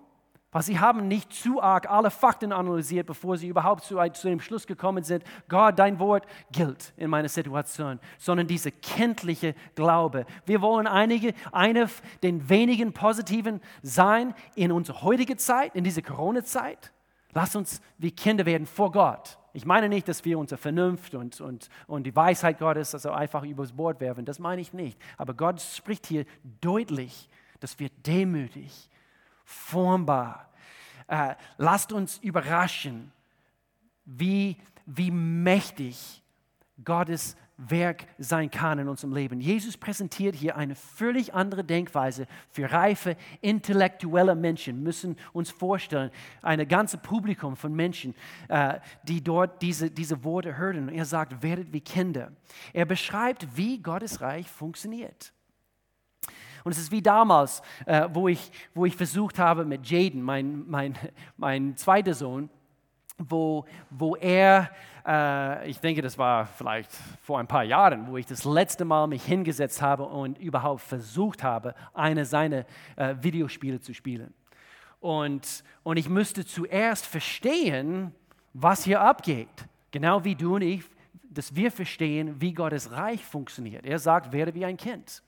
Weil 0.51 0.63
sie 0.63 0.79
haben 0.79 1.07
nicht 1.07 1.31
zu 1.31 1.61
arg 1.61 1.89
alle 1.89 2.11
Fakten 2.11 2.51
analysiert, 2.51 3.07
bevor 3.07 3.37
sie 3.37 3.47
überhaupt 3.47 3.85
zu, 3.85 3.97
zu 4.11 4.27
dem 4.27 4.41
Schluss 4.41 4.67
gekommen 4.67 5.03
sind, 5.03 5.23
Gott, 5.47 5.79
dein 5.79 5.97
Wort 5.97 6.25
gilt 6.51 6.93
in 6.97 7.09
meiner 7.09 7.29
Situation, 7.29 7.99
sondern 8.17 8.47
dieser 8.47 8.71
kenntliche 8.71 9.55
Glaube. 9.75 10.25
Wir 10.45 10.61
wollen 10.61 10.87
einige, 10.87 11.33
eine 11.53 11.89
den 12.21 12.49
wenigen 12.49 12.91
positiven 12.91 13.61
sein 13.81 14.33
in 14.55 14.73
unserer 14.73 15.01
heutigen 15.03 15.37
Zeit, 15.37 15.73
in 15.73 15.85
dieser 15.85 16.01
Corona-Zeit. 16.01 16.91
Lass 17.33 17.55
uns 17.55 17.81
wie 17.97 18.11
Kinder 18.11 18.45
werden 18.45 18.67
vor 18.67 18.91
Gott. 18.91 19.37
Ich 19.53 19.65
meine 19.65 19.87
nicht, 19.87 20.09
dass 20.09 20.25
wir 20.25 20.37
unsere 20.37 20.59
Vernunft 20.59 21.15
und, 21.15 21.39
und, 21.39 21.69
und 21.87 22.03
die 22.03 22.15
Weisheit 22.15 22.59
Gottes 22.59 22.93
also 22.93 23.11
einfach 23.11 23.43
übers 23.43 23.71
Bord 23.71 24.01
werfen. 24.01 24.25
Das 24.25 24.39
meine 24.39 24.61
ich 24.61 24.73
nicht. 24.73 24.99
Aber 25.17 25.33
Gott 25.33 25.61
spricht 25.61 26.07
hier 26.07 26.25
deutlich, 26.59 27.29
dass 27.61 27.79
wir 27.79 27.89
demütig 28.05 28.90
formbar. 29.51 30.49
Äh, 31.07 31.35
lasst 31.57 31.91
uns 31.91 32.17
überraschen, 32.19 33.11
wie, 34.05 34.57
wie 34.85 35.11
mächtig 35.11 36.23
Gottes 36.83 37.35
Werk 37.69 38.07
sein 38.17 38.49
kann 38.49 38.79
in 38.79 38.87
unserem 38.87 39.13
Leben. 39.13 39.39
Jesus 39.39 39.77
präsentiert 39.77 40.35
hier 40.35 40.55
eine 40.55 40.75
völlig 40.75 41.33
andere 41.33 41.63
Denkweise 41.63 42.27
für 42.49 42.71
reife, 42.71 43.15
intellektuelle 43.41 44.35
Menschen. 44.35 44.81
müssen 44.81 45.15
uns 45.33 45.51
vorstellen, 45.51 46.11
ein 46.41 46.67
ganzes 46.67 46.99
Publikum 47.01 47.55
von 47.55 47.73
Menschen, 47.73 48.15
äh, 48.47 48.79
die 49.03 49.23
dort 49.23 49.61
diese, 49.61 49.91
diese 49.91 50.23
Worte 50.23 50.57
hören. 50.57 50.89
Er 50.89 51.05
sagt, 51.05 51.43
werdet 51.43 51.71
wie 51.71 51.81
Kinder. 51.81 52.31
Er 52.73 52.85
beschreibt, 52.85 53.55
wie 53.55 53.79
Gottes 53.79 54.21
Reich 54.21 54.49
funktioniert. 54.49 55.33
Und 56.63 56.71
es 56.71 56.77
ist 56.77 56.91
wie 56.91 57.01
damals, 57.01 57.61
äh, 57.85 58.07
wo, 58.11 58.27
ich, 58.27 58.51
wo 58.73 58.85
ich 58.85 58.95
versucht 58.95 59.39
habe 59.39 59.65
mit 59.65 59.89
Jaden, 59.89 60.21
mein, 60.21 60.63
mein, 60.67 60.97
mein 61.37 61.75
zweiter 61.77 62.13
Sohn, 62.13 62.49
wo, 63.17 63.65
wo 63.89 64.15
er, 64.15 64.69
äh, 65.05 65.69
ich 65.69 65.79
denke, 65.79 66.01
das 66.01 66.17
war 66.17 66.45
vielleicht 66.45 66.91
vor 67.21 67.39
ein 67.39 67.47
paar 67.47 67.63
Jahren, 67.63 68.07
wo 68.07 68.17
ich 68.17 68.25
das 68.25 68.45
letzte 68.45 68.85
Mal 68.85 69.07
mich 69.07 69.23
hingesetzt 69.23 69.81
habe 69.81 70.03
und 70.03 70.37
überhaupt 70.37 70.81
versucht 70.81 71.43
habe, 71.43 71.75
eine 71.93 72.25
seiner 72.25 72.65
äh, 72.95 73.15
Videospiele 73.21 73.79
zu 73.79 73.93
spielen. 73.93 74.33
Und, 74.99 75.63
und 75.83 75.97
ich 75.97 76.09
müsste 76.09 76.45
zuerst 76.45 77.07
verstehen, 77.07 78.13
was 78.53 78.83
hier 78.83 79.01
abgeht. 79.01 79.47
Genau 79.91 80.23
wie 80.23 80.35
du 80.35 80.55
und 80.55 80.61
ich, 80.61 80.83
dass 81.23 81.55
wir 81.55 81.71
verstehen, 81.71 82.39
wie 82.39 82.53
Gottes 82.53 82.91
Reich 82.91 83.23
funktioniert. 83.25 83.85
Er 83.85 83.99
sagt, 83.99 84.31
werde 84.31 84.53
wie 84.53 84.65
ein 84.65 84.77
Kind 84.77 85.23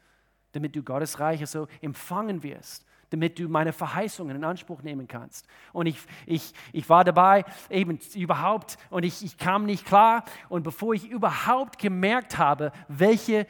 damit 0.54 0.76
du 0.76 0.82
Gottes 0.82 1.20
Reich 1.20 1.48
so 1.48 1.68
empfangen 1.82 2.42
wirst, 2.42 2.86
damit 3.10 3.38
du 3.38 3.48
meine 3.48 3.74
Verheißungen 3.74 4.36
in 4.36 4.44
Anspruch 4.44 4.82
nehmen 4.82 5.08
kannst. 5.08 5.46
Und 5.72 5.86
ich, 5.86 6.00
ich, 6.26 6.54
ich 6.72 6.89
war 6.89 7.04
dabei 7.04 7.46
eben 7.70 8.00
überhaupt 8.16 8.78
und 8.89 9.04
ich, 9.04 9.24
ich 9.24 9.38
kam 9.38 9.66
nicht 9.66 9.86
klar. 9.86 10.24
Und 10.50 10.63
bevor 10.63 10.94
ich 10.94 11.10
überhaupt 11.10 11.78
gemerkt 11.78 12.38
habe, 12.38 12.72
welche 12.88 13.46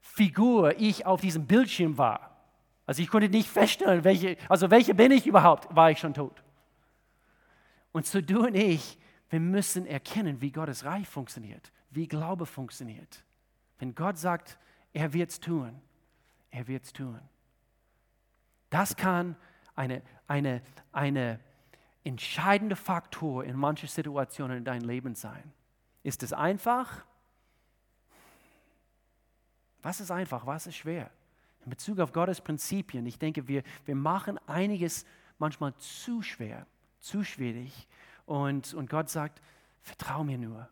Figur 0.00 0.78
ich 0.78 1.06
auf 1.06 1.20
diesem 1.20 1.46
Bildschirm 1.46 1.96
war, 1.98 2.32
also 2.86 3.00
ich 3.02 3.08
konnte 3.08 3.28
nicht 3.28 3.48
feststellen, 3.48 4.04
welche, 4.04 4.36
also 4.48 4.70
welche 4.70 4.94
bin 4.94 5.12
ich 5.12 5.26
überhaupt, 5.26 5.74
war 5.74 5.90
ich 5.90 5.98
schon 5.98 6.14
tot. 6.14 6.42
Und 7.92 8.06
so 8.06 8.20
du 8.20 8.46
und 8.46 8.54
ich, 8.54 8.98
wir 9.30 9.40
müssen 9.40 9.86
erkennen, 9.86 10.40
wie 10.40 10.50
Gottes 10.50 10.84
Reich 10.84 11.08
funktioniert, 11.08 11.72
wie 11.90 12.08
Glaube 12.08 12.46
funktioniert. 12.46 13.24
Wenn 13.78 13.94
Gott 13.94 14.18
sagt, 14.18 14.58
er 14.92 15.12
wird 15.12 15.30
es 15.30 15.40
tun, 15.40 15.80
er 16.52 16.68
wird 16.68 16.84
es 16.84 16.92
tun. 16.92 17.18
Das 18.70 18.94
kann 18.94 19.36
eine, 19.74 20.02
eine, 20.28 20.62
eine 20.92 21.40
entscheidende 22.04 22.76
Faktor 22.76 23.44
in 23.44 23.56
manchen 23.56 23.88
Situationen 23.88 24.58
in 24.58 24.64
deinem 24.64 24.86
Leben 24.88 25.14
sein. 25.14 25.52
Ist 26.02 26.22
es 26.22 26.32
einfach? 26.32 27.04
Was 29.82 30.00
ist 30.00 30.10
einfach? 30.10 30.46
Was 30.46 30.66
ist 30.66 30.76
schwer? 30.76 31.10
In 31.64 31.70
Bezug 31.70 31.98
auf 31.98 32.12
Gottes 32.12 32.40
Prinzipien, 32.40 33.06
ich 33.06 33.18
denke, 33.18 33.48
wir, 33.48 33.62
wir 33.84 33.94
machen 33.94 34.38
einiges 34.46 35.04
manchmal 35.38 35.74
zu 35.76 36.22
schwer, 36.22 36.66
zu 36.98 37.24
schwierig. 37.24 37.88
Und, 38.26 38.74
und 38.74 38.90
Gott 38.90 39.10
sagt, 39.10 39.40
vertrau 39.80 40.22
mir 40.22 40.38
nur. 40.38 40.68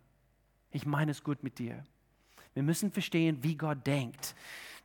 Ich 0.71 0.85
meine 0.85 1.11
es 1.11 1.25
gut 1.25 1.43
mit 1.43 1.59
dir. 1.59 1.85
Wir 2.55 2.63
müssen 2.63 2.91
verstehen, 2.91 3.43
wie 3.43 3.57
Gott 3.57 3.87
denkt. 3.87 4.35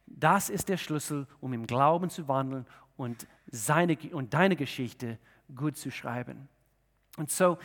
Das 0.08 0.50
ist 0.50 0.70
der 0.70 0.78
Schlüssel, 0.78 1.28
um 1.41 1.54
im 1.54 1.68
Glauben 1.68 2.10
zu 2.10 2.28
wandeln 2.28 2.65
und, 2.98 3.28
seine, 3.48 3.98
und 4.12 4.34
deine 4.34 4.56
Geschichte 4.56 5.18
gut 5.56 5.78
zu 5.78 5.91
schreiben. 5.91 6.48
Und 7.18 7.32
so, 7.32 7.58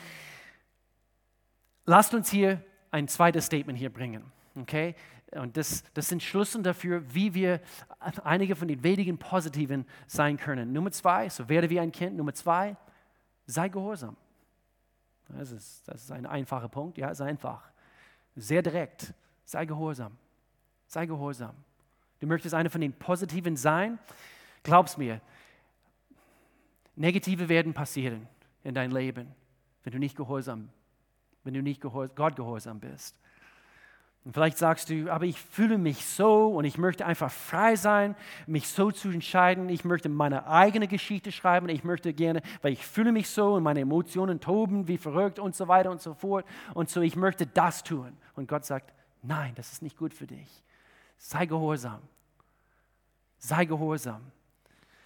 lasst 1.87 2.15
uns 2.15 2.31
hier 2.31 2.63
ein 2.91 3.09
zweites 3.09 3.47
Statement 3.47 3.79
hier 3.79 3.93
bringen. 3.93 4.25
Okay? 4.57 4.95
Und 5.33 5.57
das, 5.57 5.85
das 5.95 6.09
sind 6.09 6.23
Schlüssel 6.23 6.63
dafür, 6.63 7.03
wie 7.15 7.35
wir 7.35 7.61
einige 8.25 8.57
von 8.57 8.67
den 8.67 8.83
wenigen 8.83 9.17
Positiven 9.19 9.87
sein 10.07 10.37
können. 10.37 10.73
Nummer 10.73 10.91
zwei, 10.91 11.29
so 11.29 11.49
werde 11.49 11.71
wie 11.71 11.79
ein 11.79 11.93
Kind. 11.93 12.17
Nummer 12.17 12.35
zwei, 12.35 12.77
sei 13.47 13.69
gehorsam. 13.69 14.17
Das 15.29 15.53
ist, 15.53 15.87
das 15.87 16.03
ist 16.03 16.11
ein 16.11 16.27
einfacher 16.27 16.69
Punkt, 16.69 16.99
ja, 16.99 17.11
ist 17.11 17.21
einfach. 17.21 17.71
Sehr 18.35 18.63
direkt. 18.63 19.15
Sei 19.45 19.65
gehorsam. 19.65 20.17
Sei 20.87 21.07
gehorsam. 21.07 21.55
Du 22.21 22.27
möchtest 22.27 22.55
einer 22.55 22.71
von 22.71 22.81
den 22.81 22.93
Positiven 22.93 23.57
sein? 23.57 23.99
Glaub's 24.63 24.97
mir, 24.97 25.21
Negative 26.97 27.49
werden 27.49 27.73
passieren 27.73 28.29
in 28.63 28.75
dein 28.75 28.91
Leben, 28.91 29.29
wenn 29.85 29.93
du 29.93 29.99
nicht 29.99 30.17
gehorsam, 30.17 30.69
wenn 31.45 31.55
du 31.55 31.63
nicht 31.63 31.81
gehor 31.81 32.09
Gott 32.09 32.37
gehorsam 32.37 32.79
bist. 32.79 33.17
Und 34.23 34.35
vielleicht 34.35 34.59
sagst 34.59 34.91
du, 34.91 35.11
aber 35.11 35.25
ich 35.25 35.41
fühle 35.41 35.79
mich 35.79 36.05
so 36.05 36.49
und 36.49 36.67
ich 36.67 36.77
möchte 36.77 37.07
einfach 37.07 37.33
frei 37.33 37.75
sein, 37.75 38.15
mich 38.47 38.69
so 38.69 38.91
zu 38.91 39.09
entscheiden. 39.09 39.71
Ich 39.71 39.87
möchte 39.87 40.11
meine 40.11 40.47
eigene 40.47 40.89
Geschichte 40.89 41.33
schreiben. 41.33 41.71
Ich 41.71 41.85
möchte 41.85 42.13
gerne, 42.13 42.43
weil 42.61 42.75
ich 42.75 42.85
fühle 42.85 43.13
mich 43.13 43.31
so 43.31 43.55
und 43.55 43.63
meine 43.63 43.81
Emotionen 43.81 44.39
toben 44.39 44.89
wie 44.89 44.99
verrückt 44.99 45.39
und 45.39 45.57
so 45.57 45.69
weiter 45.69 45.91
und 45.91 46.03
so 46.03 46.13
fort. 46.13 46.45
Und 46.75 46.91
so, 46.91 47.01
ich 47.01 47.17
möchte 47.17 47.47
das 47.47 47.83
tun. 47.83 48.15
Und 48.35 48.47
Gott 48.47 48.67
sagt, 48.67 48.93
nein, 49.23 49.55
das 49.55 49.73
ist 49.73 49.81
nicht 49.81 49.97
gut 49.97 50.13
für 50.13 50.27
dich. 50.27 50.63
Sei 51.23 51.45
gehorsam. 51.45 52.01
Sei 53.39 53.67
gehorsam. 53.67 54.23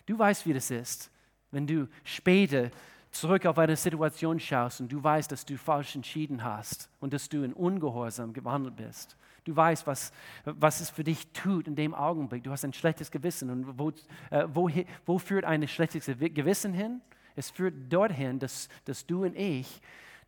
Du 0.06 0.16
weißt, 0.16 0.46
wie 0.46 0.52
das 0.52 0.70
ist, 0.70 1.10
wenn 1.50 1.66
du 1.66 1.88
später 2.04 2.70
zurück 3.10 3.46
auf 3.46 3.58
eine 3.58 3.76
Situation 3.76 4.38
schaust 4.38 4.80
und 4.80 4.92
du 4.92 5.02
weißt, 5.02 5.30
dass 5.32 5.44
du 5.44 5.58
falsch 5.58 5.96
entschieden 5.96 6.44
hast 6.44 6.88
und 7.00 7.12
dass 7.12 7.28
du 7.28 7.42
in 7.42 7.52
Ungehorsam 7.52 8.32
gewandelt 8.32 8.76
bist. 8.76 9.16
Du 9.42 9.54
weißt, 9.56 9.86
was, 9.88 10.12
was 10.44 10.80
es 10.80 10.88
für 10.88 11.04
dich 11.04 11.26
tut 11.32 11.66
in 11.66 11.74
dem 11.74 11.94
Augenblick. 11.94 12.44
Du 12.44 12.52
hast 12.52 12.64
ein 12.64 12.72
schlechtes 12.72 13.10
Gewissen. 13.10 13.50
Und 13.50 13.78
wo, 13.78 13.90
äh, 14.30 14.46
wo, 14.48 14.70
wo 15.04 15.18
führt 15.18 15.44
ein 15.44 15.66
schlechtes 15.66 16.06
Gewissen 16.06 16.72
hin? 16.72 17.02
Es 17.34 17.50
führt 17.50 17.92
dorthin, 17.92 18.38
dass, 18.38 18.68
dass 18.84 19.04
du 19.04 19.24
und 19.24 19.36
ich, 19.36 19.80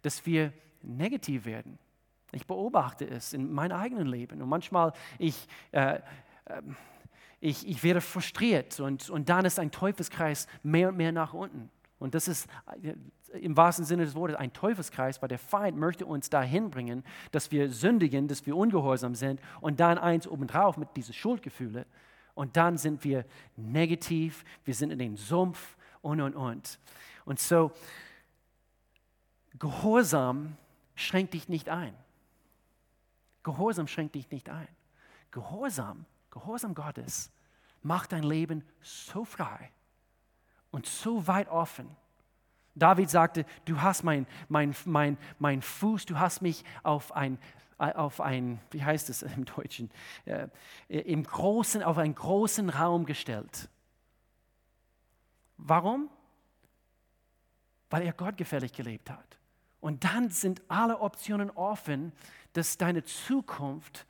dass 0.02 0.26
wir 0.26 0.52
negativ 0.82 1.44
werden. 1.46 1.78
Ich 2.36 2.46
beobachte 2.46 3.08
es 3.08 3.32
in 3.32 3.52
meinem 3.52 3.78
eigenen 3.78 4.06
Leben. 4.06 4.42
Und 4.42 4.48
manchmal, 4.48 4.92
ich, 5.18 5.48
äh, 5.72 5.96
äh, 6.44 6.62
ich, 7.40 7.66
ich 7.66 7.82
werde 7.82 8.00
frustriert 8.00 8.78
und, 8.78 9.08
und 9.10 9.28
dann 9.28 9.44
ist 9.44 9.58
ein 9.58 9.70
Teufelskreis 9.70 10.46
mehr 10.62 10.90
und 10.90 10.96
mehr 10.96 11.12
nach 11.12 11.32
unten. 11.32 11.70
Und 11.98 12.14
das 12.14 12.28
ist 12.28 12.48
äh, 12.82 12.94
im 13.38 13.56
wahrsten 13.56 13.84
Sinne 13.84 14.04
des 14.04 14.14
Wortes 14.14 14.36
ein 14.36 14.52
Teufelskreis, 14.52 15.20
weil 15.22 15.28
der 15.28 15.38
Feind 15.38 15.78
möchte 15.78 16.04
uns 16.04 16.28
dahin 16.28 16.70
bringen, 16.70 17.04
dass 17.32 17.50
wir 17.50 17.70
sündigen, 17.70 18.28
dass 18.28 18.44
wir 18.44 18.54
ungehorsam 18.54 19.14
sind 19.14 19.40
und 19.60 19.80
dann 19.80 19.96
eins 19.96 20.28
obendrauf 20.28 20.76
mit 20.76 20.94
diesen 20.94 21.14
Schuldgefühlen. 21.14 21.86
Und 22.34 22.56
dann 22.58 22.76
sind 22.76 23.02
wir 23.02 23.24
negativ, 23.56 24.44
wir 24.64 24.74
sind 24.74 24.90
in 24.90 24.98
den 24.98 25.16
Sumpf 25.16 25.76
und, 26.02 26.20
und, 26.20 26.36
und. 26.36 26.78
Und 27.24 27.40
so, 27.40 27.72
Gehorsam 29.58 30.56
schränkt 30.94 31.34
dich 31.34 31.48
nicht 31.48 31.68
ein. 31.68 31.94
Gehorsam 33.46 33.86
schränkt 33.86 34.16
dich 34.16 34.28
nicht 34.32 34.50
ein. 34.50 34.66
Gehorsam, 35.30 36.04
Gehorsam 36.30 36.74
Gottes 36.74 37.30
macht 37.80 38.10
dein 38.10 38.24
Leben 38.24 38.64
so 38.82 39.24
frei 39.24 39.70
und 40.72 40.84
so 40.84 41.28
weit 41.28 41.46
offen. 41.46 41.88
David 42.74 43.08
sagte, 43.08 43.46
du 43.64 43.80
hast 43.80 44.02
mein, 44.02 44.26
mein, 44.48 44.74
mein, 44.84 45.16
mein 45.38 45.62
Fuß, 45.62 46.06
du 46.06 46.18
hast 46.18 46.42
mich 46.42 46.64
auf 46.82 47.12
ein, 47.12 47.38
auf 47.78 48.20
ein, 48.20 48.60
wie 48.72 48.82
heißt 48.82 49.10
es 49.10 49.22
im 49.22 49.44
Deutschen, 49.44 49.92
äh, 50.24 50.48
im 50.88 51.22
großen, 51.22 51.84
auf 51.84 51.98
einen 51.98 52.16
großen 52.16 52.68
Raum 52.68 53.06
gestellt. 53.06 53.68
Warum? 55.56 56.10
Weil 57.90 58.02
er 58.02 58.12
gottgefällig 58.12 58.72
gelebt 58.72 59.08
hat. 59.08 59.38
Und 59.80 60.02
dann 60.02 60.30
sind 60.30 60.62
alle 60.66 60.98
Optionen 60.98 61.50
offen, 61.50 62.12
dass 62.56 62.78
deine 62.78 63.04
Zukunft 63.04 64.06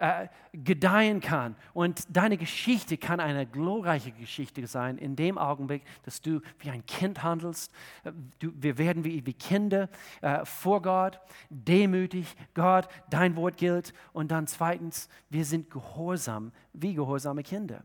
äh, 0.00 0.28
gedeihen 0.52 1.20
kann. 1.20 1.56
Und 1.74 2.04
deine 2.08 2.38
Geschichte 2.38 2.96
kann 2.96 3.20
eine 3.20 3.46
glorreiche 3.46 4.12
Geschichte 4.12 4.66
sein, 4.66 4.96
in 4.96 5.14
dem 5.14 5.36
Augenblick, 5.36 5.82
dass 6.04 6.22
du 6.22 6.40
wie 6.58 6.70
ein 6.70 6.86
Kind 6.86 7.22
handelst. 7.22 7.70
Äh, 8.04 8.12
du, 8.38 8.50
wir 8.54 8.78
werden 8.78 9.04
wie, 9.04 9.26
wie 9.26 9.34
Kinder 9.34 9.90
äh, 10.22 10.44
vor 10.46 10.80
Gott, 10.80 11.20
demütig, 11.50 12.34
Gott, 12.54 12.88
dein 13.10 13.36
Wort 13.36 13.58
gilt. 13.58 13.92
Und 14.14 14.30
dann 14.30 14.46
zweitens, 14.46 15.10
wir 15.28 15.44
sind 15.44 15.70
gehorsam, 15.70 16.52
wie 16.72 16.94
gehorsame 16.94 17.42
Kinder. 17.42 17.82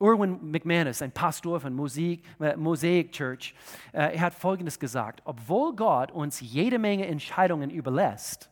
Erwin 0.00 0.50
McManus, 0.50 1.02
ein 1.02 1.12
Pastor 1.12 1.60
von 1.60 1.74
Musik, 1.74 2.24
äh, 2.40 2.56
Mosaic 2.56 3.12
Church, 3.12 3.54
äh, 3.92 4.14
er 4.14 4.20
hat 4.20 4.34
Folgendes 4.34 4.78
gesagt, 4.78 5.20
obwohl 5.26 5.76
Gott 5.76 6.10
uns 6.10 6.40
jede 6.40 6.78
Menge 6.78 7.06
Entscheidungen 7.06 7.68
überlässt, 7.70 8.50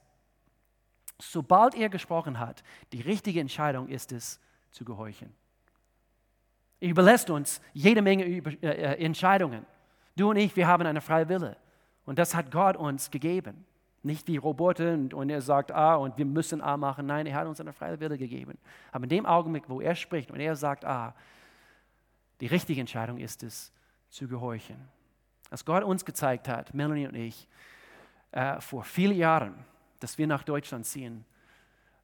sobald 1.23 1.75
er 1.75 1.89
gesprochen 1.89 2.39
hat, 2.39 2.63
die 2.93 3.01
richtige 3.01 3.41
Entscheidung 3.41 3.89
ist 3.89 4.13
es, 4.13 4.41
zu 4.71 4.85
gehorchen. 4.85 5.33
Er 6.81 6.89
überlässt 6.89 7.31
uns 7.31 7.61
jede 7.73 8.03
Menge 8.03 8.25
äh, 8.25 8.41
äh, 8.63 9.05
Entscheidungen. 9.05 9.65
Du 10.17 10.31
und 10.31 10.37
ich, 10.37 10.57
wir 10.57 10.67
haben 10.67 10.87
eine 10.87 11.01
freie 11.01 11.29
Wille. 11.29 11.57
Und 12.05 12.19
das 12.19 12.35
hat 12.35 12.51
Gott 12.51 12.77
uns 12.77 13.11
gegeben. 13.11 13.65
Nicht 14.03 14.27
wie 14.27 14.37
Roboter 14.37 14.95
und, 14.95 15.15
und, 15.15 15.31
er 15.31 15.41
sagt 15.43 15.71
A 15.71 15.95
und 15.95 16.19
wir 16.19 16.25
müssen 16.25 16.61
A 16.61 16.77
machen. 16.77 17.07
Nein, 17.07 17.27
er 17.27 17.37
hat 17.37 17.47
uns 17.47 17.61
eine 17.61 17.73
freie 17.73 18.01
Wille 18.01 18.19
gegeben. 18.19 18.59
Aber 18.91 19.05
in 19.05 19.11
dem 19.11 19.27
Augenblick, 19.27 19.69
wo 19.69 19.81
er 19.81 19.95
spricht 19.95 20.31
und 20.31 20.41
er 20.41 20.57
sagt 20.57 20.85
A, 20.85 21.15
die 22.41 22.47
richtige 22.47 22.81
Entscheidung 22.81 23.19
ist 23.19 23.45
es, 23.45 23.73
zu 24.09 24.27
gehorchen. 24.27 24.77
Als 25.51 25.65
Gott 25.65 25.85
uns 25.85 26.05
gezeigt 26.05 26.49
hat, 26.49 26.75
Melanie 26.75 27.07
und 27.07 27.15
ich, 27.15 27.47
äh, 28.33 28.61
vor 28.61 28.83
vielen 28.83 29.17
Jahren, 29.17 29.55
dass 30.03 30.19
wir 30.19 30.27
nach 30.27 30.43
Deutschland 30.43 30.85
ziehen 30.85 31.25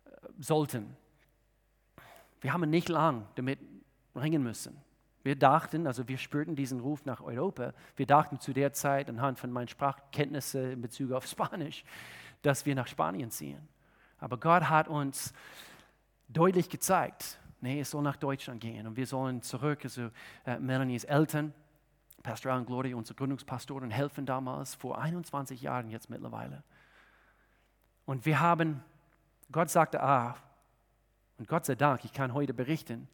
äh, 0.05 0.11
sollten. 0.39 0.97
Wir 2.41 2.53
haben 2.53 2.69
nicht 2.71 2.89
lang 2.89 3.27
damit 3.35 3.59
ringen 4.15 4.43
müssen. 4.43 4.77
Wir 5.25 5.35
dachten, 5.35 5.87
also 5.87 6.07
wir 6.07 6.17
spürten 6.17 6.55
diesen 6.55 6.81
Ruf 6.81 7.05
nach 7.05 7.21
Europa. 7.21 7.73
Wir 7.97 8.07
dachten 8.07 8.39
zu 8.39 8.53
der 8.53 8.73
Zeit 8.73 9.09
anhand 9.09 9.39
von 9.39 9.51
meinen 9.51 9.69
Sprachkenntnissen 9.69 10.73
in 10.73 10.81
Bezug 10.81 11.13
auf 11.13 11.27
Spanisch, 11.31 11.85
dass 12.43 12.65
wir 12.67 12.75
nach 12.75 12.87
Spanien 12.87 13.31
ziehen. 13.31 13.67
Aber 14.19 14.39
Gott 14.39 14.69
hat 14.69 14.89
uns 14.89 15.33
deutlich 16.29 16.69
gezeigt, 16.69 17.39
nee, 17.61 17.81
es 17.81 17.91
soll 17.91 18.03
nach 18.03 18.17
Deutschland 18.17 18.61
gehen 18.61 18.87
und 18.87 18.97
wir 18.97 19.07
sollen 19.07 19.43
zurück. 19.43 19.81
Also 19.83 20.11
äh, 20.47 20.59
Melanies 20.59 21.05
Eltern, 21.05 21.53
Pastor 22.23 22.53
Alan 22.53 22.65
Gloria, 22.65 22.97
unsere 22.97 23.17
Gründungspastoren, 23.17 23.91
helfen 23.91 24.25
damals 24.25 24.77
vor 24.77 24.99
21 24.99 25.63
Jahren 25.63 25.91
jetzt 25.91 26.11
mittlerweile. 26.11 26.63
Und 28.09 28.25
wir 28.25 28.41
haben, 28.41 28.83
Gott 29.53 29.69
sagte 29.69 30.03
A, 30.03 30.35
und 31.37 31.47
Gott 31.47 31.67
sei 31.67 31.75
Dank, 31.75 32.07
ich 32.07 32.13
kann 32.15 32.33
heute 32.33 32.55
berichten, 32.55 33.07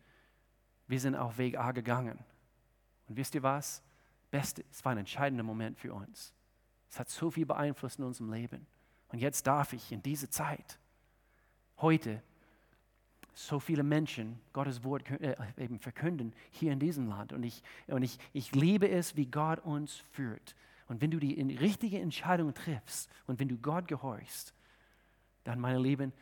wir 0.86 1.00
sind 1.00 1.16
auf 1.16 1.36
Weg 1.36 1.58
A 1.58 1.72
gegangen. 1.72 2.16
Und 3.08 3.16
wisst 3.16 3.34
ihr 3.34 3.42
was? 3.42 3.82
Beste, 4.30 4.64
es 4.70 4.84
war 4.84 4.92
ein 4.92 4.98
entscheidender 4.98 5.42
Moment 5.42 5.80
für 5.80 5.92
uns. 5.92 6.32
Es 6.88 7.00
hat 7.00 7.08
so 7.08 7.32
viel 7.32 7.44
beeinflusst 7.44 7.98
in 7.98 8.04
unserem 8.04 8.32
Leben. 8.32 8.68
Und 9.08 9.18
jetzt 9.18 9.48
darf 9.48 9.72
ich 9.72 9.90
in 9.90 10.00
dieser 10.00 10.30
Zeit, 10.30 10.78
heute, 11.78 12.22
so 13.32 13.58
viele 13.58 13.82
Menschen 13.82 14.38
Gottes 14.52 14.84
Wort 14.84 15.10
äh, 15.10 15.34
eben 15.56 15.80
verkünden 15.80 16.32
hier 16.52 16.70
in 16.70 16.78
diesem 16.78 17.08
Land. 17.08 17.32
Und, 17.32 17.42
ich, 17.42 17.64
und 17.88 18.04
ich, 18.04 18.20
ich 18.32 18.54
liebe 18.54 18.88
es, 18.88 19.16
wie 19.16 19.26
Gott 19.26 19.58
uns 19.58 19.96
führt. 20.12 20.54
Und 20.86 21.00
wenn 21.00 21.10
du 21.10 21.18
die 21.18 21.34
richtige 21.56 21.98
Entscheidung 21.98 22.54
triffst 22.54 23.10
und 23.26 23.40
wenn 23.40 23.48
du 23.48 23.56
Gott 23.56 23.88
gehorchst, 23.88 24.54
dann, 25.44 25.60
meine 25.60 25.78
Lieben, 25.78 26.12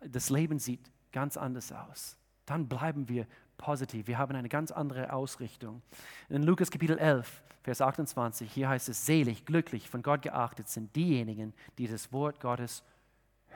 das 0.00 0.30
Leben 0.30 0.58
sieht 0.58 0.90
ganz 1.12 1.36
anders 1.36 1.72
aus. 1.72 2.16
Dann 2.46 2.68
bleiben 2.68 3.08
wir 3.08 3.26
positiv. 3.56 4.06
Wir 4.06 4.18
haben 4.18 4.34
eine 4.34 4.48
ganz 4.48 4.72
andere 4.72 5.12
Ausrichtung. 5.12 5.82
In 6.28 6.42
Lukas 6.42 6.70
Kapitel 6.70 6.98
11, 6.98 7.42
Vers 7.62 7.80
28, 7.80 8.50
hier 8.50 8.68
heißt 8.68 8.88
es, 8.88 9.06
selig, 9.06 9.44
glücklich, 9.44 9.88
von 9.88 10.02
Gott 10.02 10.22
geachtet 10.22 10.68
sind 10.68 10.94
diejenigen, 10.96 11.54
die 11.78 11.86
das 11.86 12.12
Wort 12.12 12.40
Gottes 12.40 12.82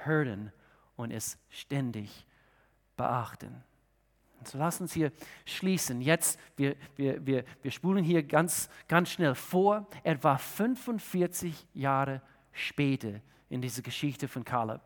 hören 0.04 0.52
und 0.94 1.10
es 1.10 1.38
ständig 1.50 2.26
beachten. 2.96 3.64
So 4.44 4.58
lass 4.58 4.80
uns 4.80 4.92
hier 4.92 5.10
schließen. 5.44 6.00
Jetzt, 6.00 6.38
wir, 6.56 6.76
wir, 6.94 7.24
wir, 7.26 7.44
wir 7.62 7.70
spulen 7.70 8.04
hier 8.04 8.22
ganz, 8.22 8.68
ganz 8.86 9.10
schnell 9.10 9.34
vor, 9.34 9.88
etwa 10.04 10.38
45 10.38 11.66
Jahre 11.74 12.22
später 12.52 13.20
in 13.48 13.60
diese 13.60 13.82
Geschichte 13.82 14.28
von 14.28 14.44
Kaleb. 14.44 14.82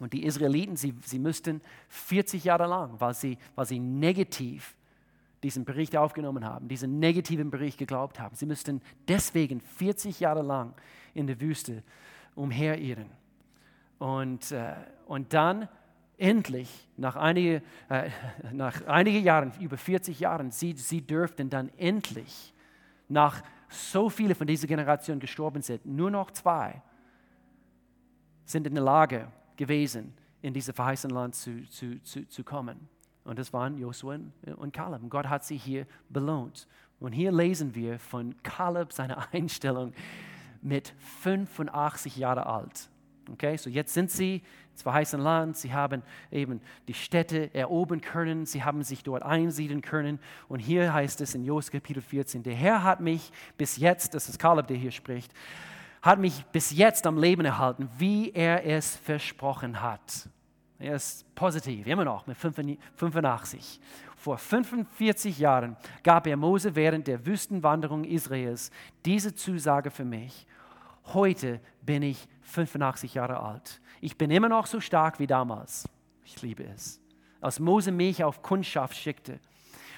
Und 0.00 0.12
die 0.12 0.24
Israeliten, 0.24 0.76
sie, 0.76 0.94
sie 1.04 1.18
müssten 1.18 1.60
40 1.88 2.44
Jahre 2.44 2.66
lang, 2.66 3.00
weil 3.00 3.14
sie, 3.14 3.38
weil 3.54 3.66
sie 3.66 3.78
negativ 3.78 4.74
diesen 5.42 5.64
Bericht 5.64 5.96
aufgenommen 5.96 6.44
haben, 6.44 6.68
diesen 6.68 6.98
negativen 6.98 7.50
Bericht 7.50 7.78
geglaubt 7.78 8.18
haben. 8.18 8.34
Sie 8.34 8.46
müssten 8.46 8.80
deswegen 9.06 9.60
40 9.60 10.20
Jahre 10.20 10.42
lang 10.42 10.74
in 11.12 11.26
der 11.26 11.40
Wüste 11.40 11.82
umherirren. 12.34 13.10
Und, 13.98 14.50
äh, 14.50 14.74
und 15.06 15.32
dann 15.32 15.68
endlich, 16.16 16.88
nach, 16.96 17.16
einige, 17.16 17.62
äh, 17.88 18.10
nach 18.52 18.84
einigen 18.86 19.22
Jahren, 19.22 19.52
über 19.60 19.76
40 19.76 20.18
Jahren, 20.18 20.50
sie, 20.50 20.72
sie 20.72 21.02
dürften 21.02 21.50
dann 21.50 21.70
endlich, 21.76 22.52
nach 23.08 23.42
so 23.68 24.08
viele 24.08 24.34
von 24.34 24.46
dieser 24.46 24.66
Generation 24.66 25.20
gestorben 25.20 25.62
sind, 25.62 25.84
nur 25.84 26.10
noch 26.10 26.30
zwei 26.30 26.82
sind 28.46 28.66
in 28.66 28.74
der 28.74 28.84
Lage 28.84 29.28
gewesen, 29.56 30.14
in 30.42 30.52
dieses 30.52 30.74
verheißene 30.74 31.14
Land 31.14 31.34
zu, 31.34 31.68
zu, 31.70 32.02
zu, 32.02 32.28
zu 32.28 32.44
kommen. 32.44 32.88
Und 33.24 33.38
das 33.38 33.52
waren 33.52 33.78
Josua 33.78 34.18
und 34.56 34.72
Kaleb. 34.72 35.02
Und 35.02 35.08
Gott 35.08 35.28
hat 35.28 35.44
sie 35.44 35.56
hier 35.56 35.86
belohnt. 36.10 36.68
Und 37.00 37.12
hier 37.12 37.32
lesen 37.32 37.74
wir 37.74 37.98
von 37.98 38.34
Kaleb 38.42 38.92
seiner 38.92 39.26
Einstellung 39.32 39.92
mit 40.60 40.94
85 41.22 42.16
Jahren 42.16 42.44
alt. 42.44 42.88
Okay, 43.32 43.56
so 43.56 43.70
jetzt 43.70 43.94
sind 43.94 44.10
sie 44.10 44.42
ins 44.72 44.82
verheißene 44.82 45.22
Land, 45.22 45.56
sie 45.56 45.72
haben 45.72 46.02
eben 46.30 46.60
die 46.88 46.94
Städte 46.94 47.54
erobern 47.54 48.02
können, 48.02 48.44
sie 48.44 48.62
haben 48.62 48.82
sich 48.82 49.02
dort 49.02 49.22
einsiedeln 49.22 49.80
können. 49.80 50.18
Und 50.48 50.58
hier 50.58 50.92
heißt 50.92 51.22
es 51.22 51.34
in 51.34 51.44
Jos 51.44 51.70
Kapitel 51.70 52.02
14, 52.02 52.42
der 52.42 52.54
Herr 52.54 52.82
hat 52.82 53.00
mich 53.00 53.32
bis 53.56 53.78
jetzt, 53.78 54.12
das 54.12 54.28
ist 54.28 54.38
Kaleb, 54.38 54.66
der 54.66 54.76
hier 54.76 54.90
spricht, 54.90 55.32
hat 56.04 56.18
mich 56.18 56.44
bis 56.52 56.70
jetzt 56.70 57.06
am 57.06 57.16
Leben 57.16 57.46
erhalten, 57.46 57.88
wie 57.96 58.30
er 58.30 58.66
es 58.66 58.94
versprochen 58.94 59.80
hat. 59.80 60.28
Er 60.78 60.96
ist 60.96 61.34
positiv, 61.34 61.86
immer 61.86 62.04
noch 62.04 62.26
mit 62.26 62.36
85. 62.36 63.80
Vor 64.14 64.36
45 64.36 65.38
Jahren 65.38 65.78
gab 66.02 66.26
er 66.26 66.36
Mose 66.36 66.74
während 66.74 67.06
der 67.06 67.24
Wüstenwanderung 67.24 68.04
Israels 68.04 68.70
diese 69.06 69.34
Zusage 69.34 69.90
für 69.90 70.04
mich. 70.04 70.46
Heute 71.14 71.58
bin 71.80 72.02
ich 72.02 72.28
85 72.42 73.14
Jahre 73.14 73.40
alt. 73.40 73.80
Ich 74.02 74.18
bin 74.18 74.30
immer 74.30 74.50
noch 74.50 74.66
so 74.66 74.80
stark 74.80 75.18
wie 75.18 75.26
damals. 75.26 75.88
Ich 76.26 76.42
liebe 76.42 76.64
es. 76.64 77.00
Als 77.40 77.60
Mose 77.60 77.92
mich 77.92 78.22
auf 78.22 78.42
Kundschaft 78.42 78.94
schickte. 78.94 79.40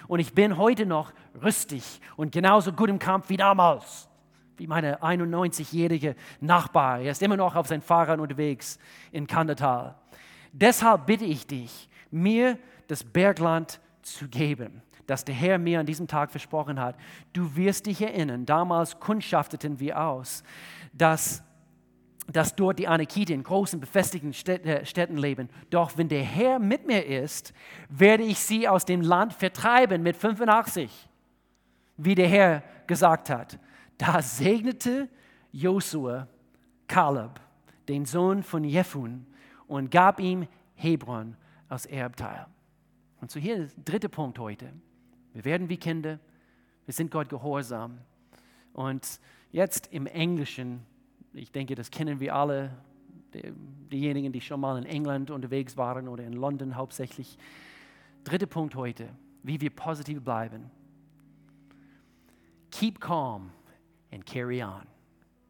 Und 0.07 0.20
ich 0.20 0.34
bin 0.34 0.57
heute 0.57 0.86
noch 0.86 1.12
rüstig 1.42 2.00
und 2.16 2.30
genauso 2.30 2.72
gut 2.72 2.90
im 2.90 3.00
Kampf 3.00 3.28
wie 3.28 3.36
damals. 3.36 4.09
Wie 4.57 4.66
meine 4.66 5.02
91-jährige 5.02 6.16
Nachbar. 6.40 7.00
Er 7.00 7.12
ist 7.12 7.22
immer 7.22 7.36
noch 7.36 7.54
auf 7.54 7.66
sein 7.66 7.82
Fahrrad 7.82 8.20
unterwegs 8.20 8.78
in 9.12 9.26
Kandertal. 9.26 9.96
Deshalb 10.52 11.07
bitte 11.07 11.26
ich 11.26 11.46
dich, 11.46 11.88
mir 12.11 12.59
das 12.86 13.04
Bergland 13.04 13.80
zu 14.02 14.28
geben, 14.28 14.82
das 15.07 15.24
der 15.24 15.34
Herr 15.34 15.59
mir 15.59 15.80
an 15.80 15.86
diesem 15.86 16.09
Tag 16.09 16.30
versprochen 16.30 16.80
hat. 16.80 16.96
Du 17.32 17.54
wirst 17.57 17.86
dich 17.86 18.00
erinnern, 18.00 18.46
damals 18.46 18.98
kundschafteten 18.98 19.80
wir 19.80 20.00
aus, 20.00 20.42
dass, 20.92 21.42
dass 22.26 22.57
dort 22.57 22.78
die 22.78 22.88
Anakite 22.88 23.34
in 23.34 23.42
großen, 23.42 23.80
befestigten 23.80 24.32
äh, 24.46 24.86
Städten 24.86 25.18
leben. 25.18 25.50
Doch 25.68 25.98
wenn 25.98 26.09
der 26.09 26.22
Herr 26.22 26.59
mit 26.59 26.86
mir 26.86 27.04
ist, 27.04 27.52
werde 27.88 28.22
ich 28.22 28.38
sie 28.38 28.66
aus 28.68 28.84
dem 28.84 29.02
Land 29.02 29.34
vertreiben 29.34 30.02
mit 30.02 30.16
85, 30.16 30.90
wie 31.98 32.14
der 32.14 32.28
Herr 32.28 32.62
gesagt 32.86 33.28
hat. 33.28 33.59
Da 33.99 34.20
segnete 34.20 35.09
Josua 35.53 36.28
Kaleb, 36.86 37.40
den 37.88 38.05
Sohn 38.05 38.42
von 38.42 38.64
Jephun, 38.64 39.26
und 39.66 39.90
gab 39.90 40.20
ihm 40.20 40.47
Hebron 40.74 41.36
als 41.68 41.86
Erbteil. 41.86 42.47
Und 43.20 43.30
so 43.30 43.40
hier 43.40 43.66
der 43.66 43.84
dritte 43.84 44.09
Punkt 44.09 44.38
heute. 44.38 44.72
Wir 45.32 45.44
werden 45.44 45.68
wie 45.68 45.76
Kinder, 45.76 46.20
wir 46.84 46.94
sind 46.94 47.11
Gott 47.11 47.28
gehorsam. 47.28 47.99
Und 48.72 49.20
jetzt 49.51 49.92
im 49.92 50.07
Englischen, 50.07 50.82
ich 51.32 51.51
denke, 51.51 51.74
das 51.74 51.90
kennen 51.90 52.20
wir 52.20 52.34
alle, 52.34 52.70
diejenigen, 53.92 54.32
die 54.32 54.40
schon 54.40 54.61
mal 54.61 54.78
in 54.78 54.84
England 54.84 55.30
unterwegs 55.30 55.76
waren 55.76 56.09
oder 56.09 56.24
in 56.24 56.32
London 56.32 56.76
hauptsächlich. 56.76 57.36
Dritter 58.24 58.47
Punkt 58.47 58.74
heute, 58.74 59.09
wie 59.42 59.61
wir 59.61 59.70
positiv 59.70 60.22
bleiben. 60.22 60.70
Keep 62.70 63.01
calm 63.01 63.51
and 64.17 64.27
carry 64.27 64.62
on. 64.62 64.87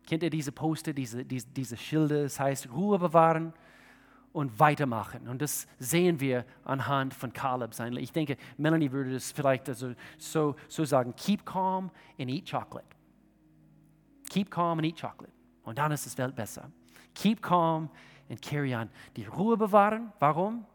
Kennt 0.06 0.22
ihr 0.22 0.30
diese 0.30 0.52
Poster, 0.52 0.92
diese, 0.92 1.24
diese, 1.24 1.48
diese 1.48 1.76
Schilder? 1.76 2.24
Das 2.24 2.38
heißt, 2.38 2.70
Ruhe 2.70 2.98
bewahren 2.98 3.52
und 4.32 4.58
weitermachen. 4.60 5.28
Und 5.28 5.40
das 5.40 5.66
sehen 5.78 6.20
wir 6.20 6.44
anhand 6.64 7.14
von 7.14 7.32
Caleb. 7.32 7.72
Ich 7.98 8.12
denke, 8.12 8.36
Melanie 8.58 8.92
würde 8.92 9.12
das 9.12 9.32
vielleicht 9.32 9.68
also 9.68 9.94
so, 10.18 10.56
so 10.68 10.84
sagen: 10.84 11.14
Keep 11.16 11.46
calm 11.46 11.90
and 12.18 12.28
eat 12.28 12.48
chocolate. 12.48 12.86
Keep 14.28 14.50
calm 14.50 14.78
and 14.78 14.86
eat 14.86 15.00
chocolate. 15.00 15.32
Und 15.62 15.78
dann 15.78 15.90
ist 15.92 16.06
das 16.06 16.18
Welt 16.18 16.36
besser. 16.36 16.70
Keep 17.14 17.40
calm 17.40 17.88
and 18.28 18.42
carry 18.42 18.74
on. 18.74 18.90
Die 19.16 19.24
Ruhe 19.24 19.56
bewahren. 19.56 20.12
Warum? 20.18 20.66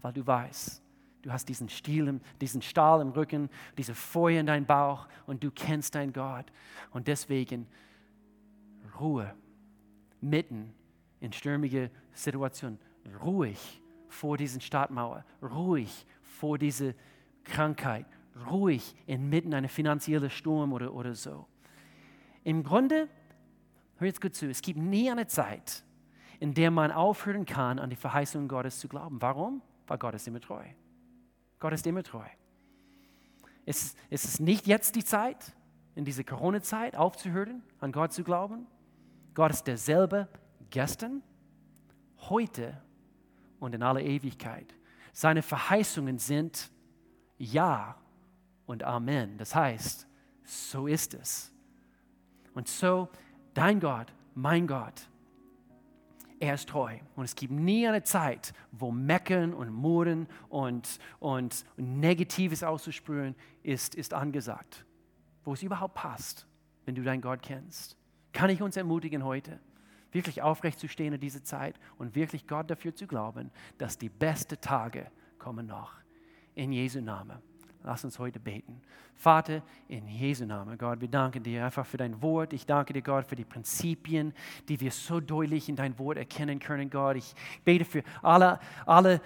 Weil 0.00 0.12
du 0.12 0.26
weißt, 0.26 0.82
du 1.22 1.32
hast 1.32 1.48
diesen, 1.48 1.68
Stiel, 1.68 2.20
diesen 2.40 2.62
Stahl 2.62 3.00
im 3.00 3.10
Rücken, 3.10 3.50
diese 3.76 3.94
Feuer 3.94 4.40
in 4.40 4.46
deinem 4.46 4.66
Bauch 4.66 5.06
und 5.26 5.42
du 5.42 5.50
kennst 5.50 5.94
deinen 5.94 6.12
Gott. 6.12 6.46
Und 6.90 7.08
deswegen 7.08 7.66
Ruhe 8.98 9.34
mitten 10.20 10.72
in 11.20 11.32
stürmige 11.32 11.90
Situationen, 12.12 12.78
ruhig 13.22 13.80
vor 14.08 14.36
diesen 14.36 14.60
Stadtmauer, 14.60 15.24
ruhig 15.42 16.06
vor 16.22 16.58
dieser 16.58 16.94
Krankheit, 17.44 18.06
ruhig 18.50 18.94
inmitten 19.06 19.54
einer 19.54 19.68
finanziellen 19.68 20.30
Sturm 20.30 20.72
oder, 20.72 20.92
oder 20.92 21.14
so. 21.14 21.46
Im 22.44 22.62
Grunde, 22.62 23.08
hör 23.96 24.06
jetzt 24.06 24.20
gut 24.20 24.34
zu, 24.34 24.48
es 24.48 24.62
gibt 24.62 24.78
nie 24.78 25.10
eine 25.10 25.26
Zeit, 25.26 25.84
in 26.38 26.54
der 26.54 26.70
man 26.70 26.90
aufhören 26.90 27.44
kann, 27.44 27.78
an 27.78 27.90
die 27.90 27.96
Verheißungen 27.96 28.48
Gottes 28.48 28.78
zu 28.78 28.88
glauben. 28.88 29.20
Warum? 29.20 29.60
Weil 29.86 29.98
Gott 29.98 30.14
ist 30.14 30.26
immer 30.26 30.40
treu. 30.40 30.64
Gott 31.60 31.72
ist 31.74 31.86
immer 31.86 32.02
treu. 32.02 32.26
Es, 33.66 33.94
es 34.08 34.24
ist 34.24 34.40
nicht 34.40 34.66
jetzt 34.66 34.96
die 34.96 35.04
Zeit, 35.04 35.52
in 35.94 36.04
dieser 36.04 36.24
Corona-Zeit 36.24 36.96
aufzuhören, 36.96 37.62
an 37.78 37.92
Gott 37.92 38.12
zu 38.12 38.24
glauben. 38.24 38.66
Gott 39.34 39.50
ist 39.52 39.66
derselbe 39.66 40.28
gestern, 40.70 41.22
heute 42.28 42.80
und 43.58 43.74
in 43.74 43.82
aller 43.82 44.00
Ewigkeit. 44.00 44.74
Seine 45.12 45.42
Verheißungen 45.42 46.18
sind 46.18 46.70
Ja 47.36 47.96
und 48.66 48.82
Amen. 48.82 49.36
Das 49.36 49.54
heißt, 49.54 50.06
so 50.44 50.86
ist 50.86 51.14
es. 51.14 51.52
Und 52.54 52.68
so, 52.68 53.08
dein 53.54 53.80
Gott, 53.80 54.06
mein 54.34 54.66
Gott, 54.66 55.09
er 56.40 56.54
ist 56.54 56.68
treu. 56.68 56.96
Und 57.14 57.24
es 57.24 57.36
gibt 57.36 57.52
nie 57.52 57.86
eine 57.86 58.02
Zeit, 58.02 58.52
wo 58.72 58.90
Meckern 58.90 59.54
und 59.54 59.70
Murren 59.72 60.26
und, 60.48 60.98
und, 61.20 61.64
Negatives 61.76 62.64
auszusprühen 62.64 63.36
ist, 63.62 63.94
ist 63.94 64.12
angesagt. 64.12 64.84
Wo 65.44 65.52
es 65.52 65.62
überhaupt 65.62 65.94
passt, 65.94 66.46
wenn 66.84 66.96
du 66.96 67.02
deinen 67.02 67.20
Gott 67.20 67.42
kennst. 67.42 67.96
Kann 68.32 68.50
ich 68.50 68.62
uns 68.62 68.76
ermutigen 68.76 69.24
heute? 69.24 69.60
wirklich 70.12 70.42
aufrecht 70.42 70.78
zu 70.78 70.88
stehen 70.88 71.12
in 71.12 71.20
dieser 71.20 71.44
Zeit 71.44 71.78
und 71.98 72.14
wirklich 72.14 72.46
Gott 72.46 72.70
dafür 72.70 72.94
zu 72.94 73.06
glauben, 73.06 73.50
dass 73.78 73.98
die 73.98 74.08
besten 74.08 74.60
Tage 74.60 75.10
kommen 75.38 75.66
noch. 75.66 75.92
In 76.54 76.72
Jesu 76.72 77.00
Namen. 77.00 77.49
Lass 77.82 78.04
uns 78.04 78.18
heute 78.18 78.38
beten. 78.38 78.80
Vater, 79.16 79.62
in 79.88 80.06
Jesu 80.06 80.44
Namen, 80.44 80.76
Gott, 80.76 81.00
wir 81.00 81.08
danken 81.08 81.42
dir 81.42 81.64
einfach 81.64 81.86
für 81.86 81.96
dein 81.96 82.20
Wort. 82.20 82.52
Ich 82.52 82.66
danke 82.66 82.92
dir, 82.92 83.02
Gott, 83.02 83.26
für 83.26 83.36
die 83.36 83.44
Prinzipien, 83.44 84.34
die 84.68 84.80
wir 84.80 84.90
so 84.90 85.20
deutlich 85.20 85.68
in 85.68 85.76
dein 85.76 85.98
Wort 85.98 86.18
erkennen 86.18 86.58
können, 86.58 86.90
Gott. 86.90 87.16
Ich 87.16 87.34
bete 87.64 87.84
für 87.84 88.02
alle, 88.22 88.60
alle 88.84 89.20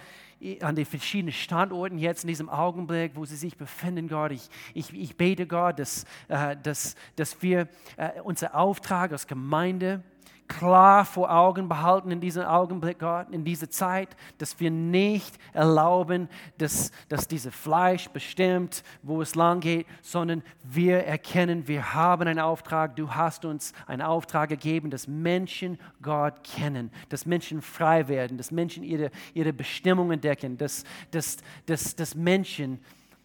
an 0.60 0.76
den 0.76 0.84
verschiedenen 0.84 1.32
Standorten 1.32 1.98
jetzt 1.98 2.24
in 2.24 2.28
diesem 2.28 2.48
Augenblick, 2.48 3.12
wo 3.14 3.24
sie 3.24 3.36
sich 3.36 3.56
befinden, 3.56 4.08
Gott. 4.08 4.30
Ich, 4.32 4.48
ich, 4.74 4.92
ich 4.94 5.16
bete, 5.16 5.46
Gott, 5.46 5.78
dass, 5.78 6.04
äh, 6.28 6.56
dass, 6.56 6.94
dass 7.16 7.40
wir 7.42 7.68
äh, 7.96 8.20
unser 8.22 8.54
Auftrag 8.54 9.12
als 9.12 9.26
Gemeinde, 9.26 10.02
klar 10.48 11.04
vor 11.04 11.30
Augen 11.30 11.68
behalten 11.68 12.10
in 12.10 12.20
diesem 12.20 12.44
Augenblick, 12.44 12.98
Gott, 12.98 13.28
in 13.30 13.44
dieser 13.44 13.70
Zeit, 13.70 14.16
dass 14.38 14.60
wir 14.60 14.70
nicht 14.70 15.38
erlauben, 15.52 16.28
dass, 16.58 16.90
dass 17.08 17.26
dieses 17.26 17.54
Fleisch 17.54 18.08
bestimmt, 18.08 18.82
wo 19.02 19.22
es 19.22 19.34
lang 19.34 19.60
geht, 19.60 19.86
sondern 20.02 20.42
wir 20.62 21.04
erkennen, 21.04 21.66
wir 21.66 21.94
haben 21.94 22.28
einen 22.28 22.38
Auftrag, 22.38 22.96
du 22.96 23.14
hast 23.14 23.44
uns 23.44 23.72
einen 23.86 24.02
Auftrag 24.02 24.48
gegeben, 24.50 24.90
dass 24.90 25.08
Menschen 25.08 25.78
Gott 26.02 26.44
kennen, 26.44 26.90
dass 27.08 27.26
Menschen 27.26 27.62
frei 27.62 28.08
werden, 28.08 28.36
dass 28.36 28.50
Menschen 28.50 28.82
ihre, 28.82 29.10
ihre 29.32 29.52
Bestimmung 29.52 30.12
entdecken, 30.12 30.58
dass, 30.58 30.84
dass, 31.10 31.38
dass, 31.66 31.96
dass 31.96 32.14
Menschen 32.14 32.80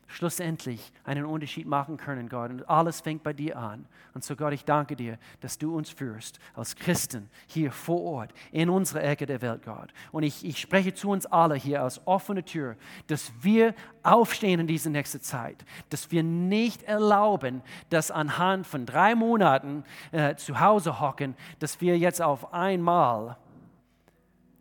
schlussendlich 0.10 0.92
einen 1.04 1.24
Unterschied 1.24 1.68
machen 1.68 1.98
können, 1.98 2.28
Gott. 2.30 2.50
Und 2.50 2.68
alles 2.68 3.00
fängt 3.00 3.24
bei 3.24 3.32
dir 3.32 3.58
an. 3.58 3.86
Und 4.14 4.24
so, 4.24 4.36
Gott, 4.36 4.54
ich 4.54 4.66
danke 4.66 4.96
dir, 4.96 5.18
dass 5.40 5.58
du 5.58 5.76
uns 5.76 5.90
führst 5.90 6.40
als 6.56 6.76
Christen 6.76 7.30
hier 7.48 7.72
vor 7.72 8.02
Ort, 8.02 8.34
in 8.52 8.70
unserer 8.70 9.04
Ecke 9.04 9.26
der 9.26 9.42
Welt, 9.42 9.64
Gott. 9.64 9.94
Und 10.12 10.24
ich, 10.24 10.44
ich 10.44 10.60
spreche 10.60 10.94
zu 10.94 11.10
uns 11.10 11.26
alle 11.28 11.56
hier 11.56 11.84
als 11.84 12.06
offene 12.08 12.44
Tür, 12.44 12.76
dass 13.08 13.32
wir 13.42 13.76
aufstehen 14.04 14.60
in 14.60 14.68
dieser 14.68 14.90
nächsten 14.90 15.22
Zeit, 15.22 15.64
dass 15.90 16.12
wir 16.12 16.24
nicht 16.24 16.84
erlauben, 16.84 17.62
dass 17.90 18.10
anhand 18.12 18.66
von 18.66 18.86
drei 18.86 19.14
Monaten 19.14 19.84
äh, 20.12 20.36
zu 20.36 20.60
Hause 20.60 21.00
hocken, 21.00 21.36
dass 21.60 21.80
wir 21.82 21.98
jetzt 21.98 22.22
auf 22.22 22.52
einmal 22.54 23.38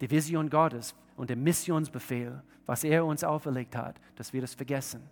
die 0.00 0.10
Vision 0.10 0.50
Gottes 0.50 0.94
und 1.16 1.30
den 1.30 1.42
Missionsbefehl, 1.42 2.42
was 2.66 2.84
er 2.84 3.04
uns 3.04 3.24
auferlegt 3.24 3.74
hat, 3.74 3.96
dass 4.16 4.32
wir 4.32 4.42
das 4.42 4.54
vergessen. 4.54 5.02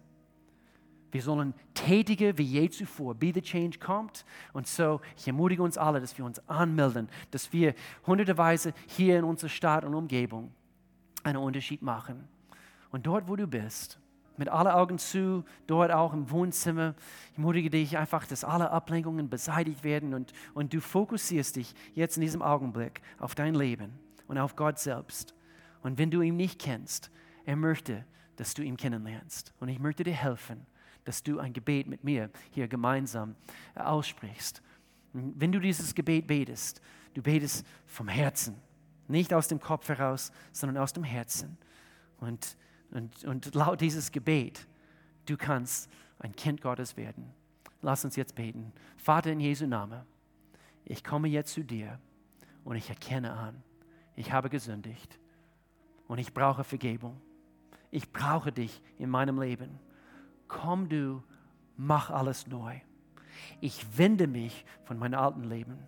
Wir 1.12 1.22
sollen 1.22 1.54
tätiger 1.74 2.36
wie 2.36 2.42
je 2.42 2.68
zuvor. 2.68 3.14
Be 3.14 3.32
the 3.32 3.40
Change 3.40 3.78
kommt. 3.78 4.24
Und 4.52 4.66
so, 4.66 5.00
ich 5.16 5.26
ermutige 5.26 5.62
uns 5.62 5.78
alle, 5.78 6.00
dass 6.00 6.16
wir 6.18 6.24
uns 6.24 6.46
anmelden, 6.48 7.08
dass 7.30 7.52
wir 7.52 7.74
hunderteweise 8.06 8.72
hier 8.86 9.18
in 9.18 9.24
unserer 9.24 9.50
Stadt 9.50 9.84
und 9.84 9.94
Umgebung 9.94 10.52
einen 11.22 11.38
Unterschied 11.38 11.82
machen. 11.82 12.28
Und 12.90 13.06
dort, 13.06 13.28
wo 13.28 13.36
du 13.36 13.46
bist, 13.46 13.98
mit 14.36 14.48
allen 14.48 14.68
Augen 14.68 14.98
zu, 14.98 15.44
dort 15.66 15.90
auch 15.90 16.12
im 16.12 16.30
Wohnzimmer, 16.30 16.94
ich 17.32 17.38
ermutige 17.38 17.70
dich 17.70 17.96
einfach, 17.96 18.26
dass 18.26 18.44
alle 18.44 18.70
Ablenkungen 18.70 19.30
beseitigt 19.30 19.82
werden 19.82 20.12
und, 20.12 20.32
und 20.54 20.74
du 20.74 20.80
fokussierst 20.80 21.56
dich 21.56 21.74
jetzt 21.94 22.16
in 22.16 22.20
diesem 22.20 22.42
Augenblick 22.42 23.00
auf 23.18 23.34
dein 23.34 23.54
Leben 23.54 23.98
und 24.28 24.38
auf 24.38 24.56
Gott 24.56 24.78
selbst. 24.78 25.34
Und 25.82 25.98
wenn 25.98 26.10
du 26.10 26.20
ihn 26.20 26.36
nicht 26.36 26.60
kennst, 26.60 27.10
er 27.44 27.56
möchte, 27.56 28.04
dass 28.36 28.54
du 28.54 28.62
ihn 28.62 28.76
kennenlernst. 28.76 29.54
Und 29.60 29.68
ich 29.68 29.78
möchte 29.78 30.04
dir 30.04 30.12
helfen 30.12 30.66
dass 31.06 31.22
du 31.22 31.38
ein 31.38 31.52
Gebet 31.52 31.86
mit 31.86 32.04
mir 32.04 32.30
hier 32.50 32.68
gemeinsam 32.68 33.36
äh, 33.74 33.80
aussprichst. 33.80 34.60
Wenn 35.12 35.52
du 35.52 35.60
dieses 35.60 35.94
Gebet 35.94 36.26
betest, 36.26 36.82
du 37.14 37.22
betest 37.22 37.64
vom 37.86 38.08
Herzen, 38.08 38.56
nicht 39.08 39.32
aus 39.32 39.48
dem 39.48 39.60
Kopf 39.60 39.88
heraus, 39.88 40.32
sondern 40.52 40.76
aus 40.82 40.92
dem 40.92 41.04
Herzen. 41.04 41.56
Und, 42.18 42.56
und, 42.90 43.24
und 43.24 43.54
laut 43.54 43.80
dieses 43.80 44.10
Gebet, 44.10 44.66
du 45.26 45.36
kannst 45.36 45.88
ein 46.18 46.34
Kind 46.34 46.60
Gottes 46.60 46.96
werden. 46.96 47.32
Lass 47.82 48.04
uns 48.04 48.16
jetzt 48.16 48.34
beten. 48.34 48.72
Vater 48.96 49.30
in 49.30 49.38
Jesu 49.38 49.66
Name, 49.66 50.04
ich 50.84 51.04
komme 51.04 51.28
jetzt 51.28 51.52
zu 51.52 51.62
dir 51.62 52.00
und 52.64 52.74
ich 52.74 52.90
erkenne 52.90 53.32
an, 53.32 53.62
ich 54.16 54.32
habe 54.32 54.50
gesündigt 54.50 55.20
und 56.08 56.18
ich 56.18 56.34
brauche 56.34 56.64
Vergebung. 56.64 57.20
Ich 57.92 58.12
brauche 58.12 58.50
dich 58.50 58.82
in 58.98 59.08
meinem 59.08 59.40
Leben 59.40 59.78
komm 60.48 60.88
du, 60.88 61.22
mach 61.76 62.10
alles 62.10 62.46
neu. 62.46 62.80
Ich 63.60 63.98
wende 63.98 64.26
mich 64.26 64.64
von 64.84 64.98
meinem 64.98 65.18
alten 65.18 65.44
Leben. 65.44 65.78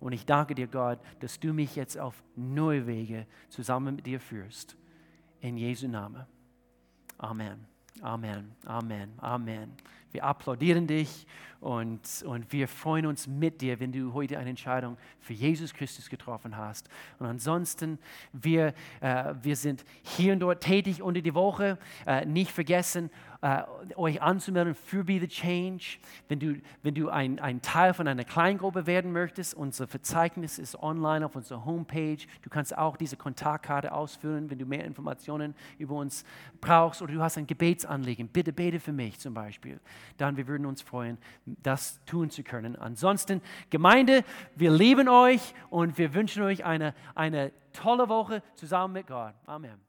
Und 0.00 0.12
ich 0.12 0.26
danke 0.26 0.54
dir, 0.54 0.66
Gott, 0.66 0.98
dass 1.20 1.40
du 1.40 1.52
mich 1.52 1.74
jetzt 1.74 1.98
auf 1.98 2.22
neue 2.34 2.86
Wege 2.86 3.26
zusammen 3.48 3.96
mit 3.96 4.06
dir 4.06 4.20
führst. 4.20 4.76
In 5.40 5.56
Jesu 5.56 5.88
Namen. 5.88 6.24
Amen. 7.18 7.66
Amen. 8.02 8.54
Amen. 8.66 9.12
Amen. 9.18 9.72
Wir 10.12 10.24
applaudieren 10.24 10.86
dich 10.86 11.26
und, 11.60 12.00
und 12.26 12.52
wir 12.52 12.68
freuen 12.68 13.06
uns 13.06 13.26
mit 13.26 13.60
dir, 13.60 13.80
wenn 13.80 13.92
du 13.92 14.12
heute 14.12 14.38
eine 14.38 14.50
Entscheidung 14.50 14.96
für 15.18 15.32
Jesus 15.32 15.72
Christus 15.72 16.08
getroffen 16.08 16.56
hast. 16.56 16.88
Und 17.18 17.26
ansonsten, 17.26 17.98
wir, 18.32 18.74
äh, 19.00 19.34
wir 19.42 19.56
sind 19.56 19.84
hier 20.02 20.34
und 20.34 20.40
dort 20.40 20.62
tätig 20.62 21.02
unter 21.02 21.20
die 21.20 21.34
Woche. 21.34 21.78
Äh, 22.06 22.26
nicht 22.26 22.50
vergessen, 22.50 23.10
äh, 23.42 23.62
euch 23.96 24.22
anzumelden 24.22 24.74
für 24.74 25.04
Be 25.04 25.18
the 25.20 25.28
Change. 25.28 25.98
Wenn 26.28 26.38
du, 26.38 26.60
wenn 26.82 26.94
du 26.94 27.08
ein, 27.08 27.38
ein 27.38 27.62
Teil 27.62 27.94
von 27.94 28.08
einer 28.08 28.24
Kleingruppe 28.24 28.86
werden 28.86 29.12
möchtest, 29.12 29.54
unser 29.54 29.86
Verzeichnis 29.86 30.58
ist 30.58 30.82
online 30.82 31.24
auf 31.24 31.36
unserer 31.36 31.64
Homepage. 31.64 32.18
Du 32.42 32.50
kannst 32.50 32.76
auch 32.76 32.96
diese 32.96 33.16
Kontaktkarte 33.16 33.92
ausfüllen, 33.92 34.50
wenn 34.50 34.58
du 34.58 34.66
mehr 34.66 34.84
Informationen 34.84 35.54
über 35.78 35.96
uns 35.96 36.24
brauchst 36.60 37.02
oder 37.02 37.12
du 37.12 37.22
hast 37.22 37.38
ein 37.38 37.46
Gebetsanliegen. 37.46 38.28
Bitte 38.28 38.52
bete 38.52 38.80
für 38.80 38.92
mich 38.92 39.18
zum 39.18 39.34
Beispiel. 39.34 39.80
Dann 40.16 40.36
wir 40.36 40.46
würden 40.46 40.66
uns 40.66 40.82
freuen, 40.82 41.18
das 41.44 42.04
tun 42.04 42.30
zu 42.30 42.42
können. 42.42 42.76
Ansonsten, 42.76 43.42
Gemeinde, 43.70 44.24
wir 44.54 44.70
lieben 44.70 45.08
euch 45.08 45.54
und 45.70 45.98
wir 45.98 46.14
wünschen 46.14 46.42
euch 46.42 46.64
eine, 46.64 46.94
eine 47.14 47.52
tolle 47.72 48.08
Woche 48.08 48.42
zusammen 48.54 48.94
mit 48.94 49.06
Gott. 49.06 49.34
Amen. 49.46 49.85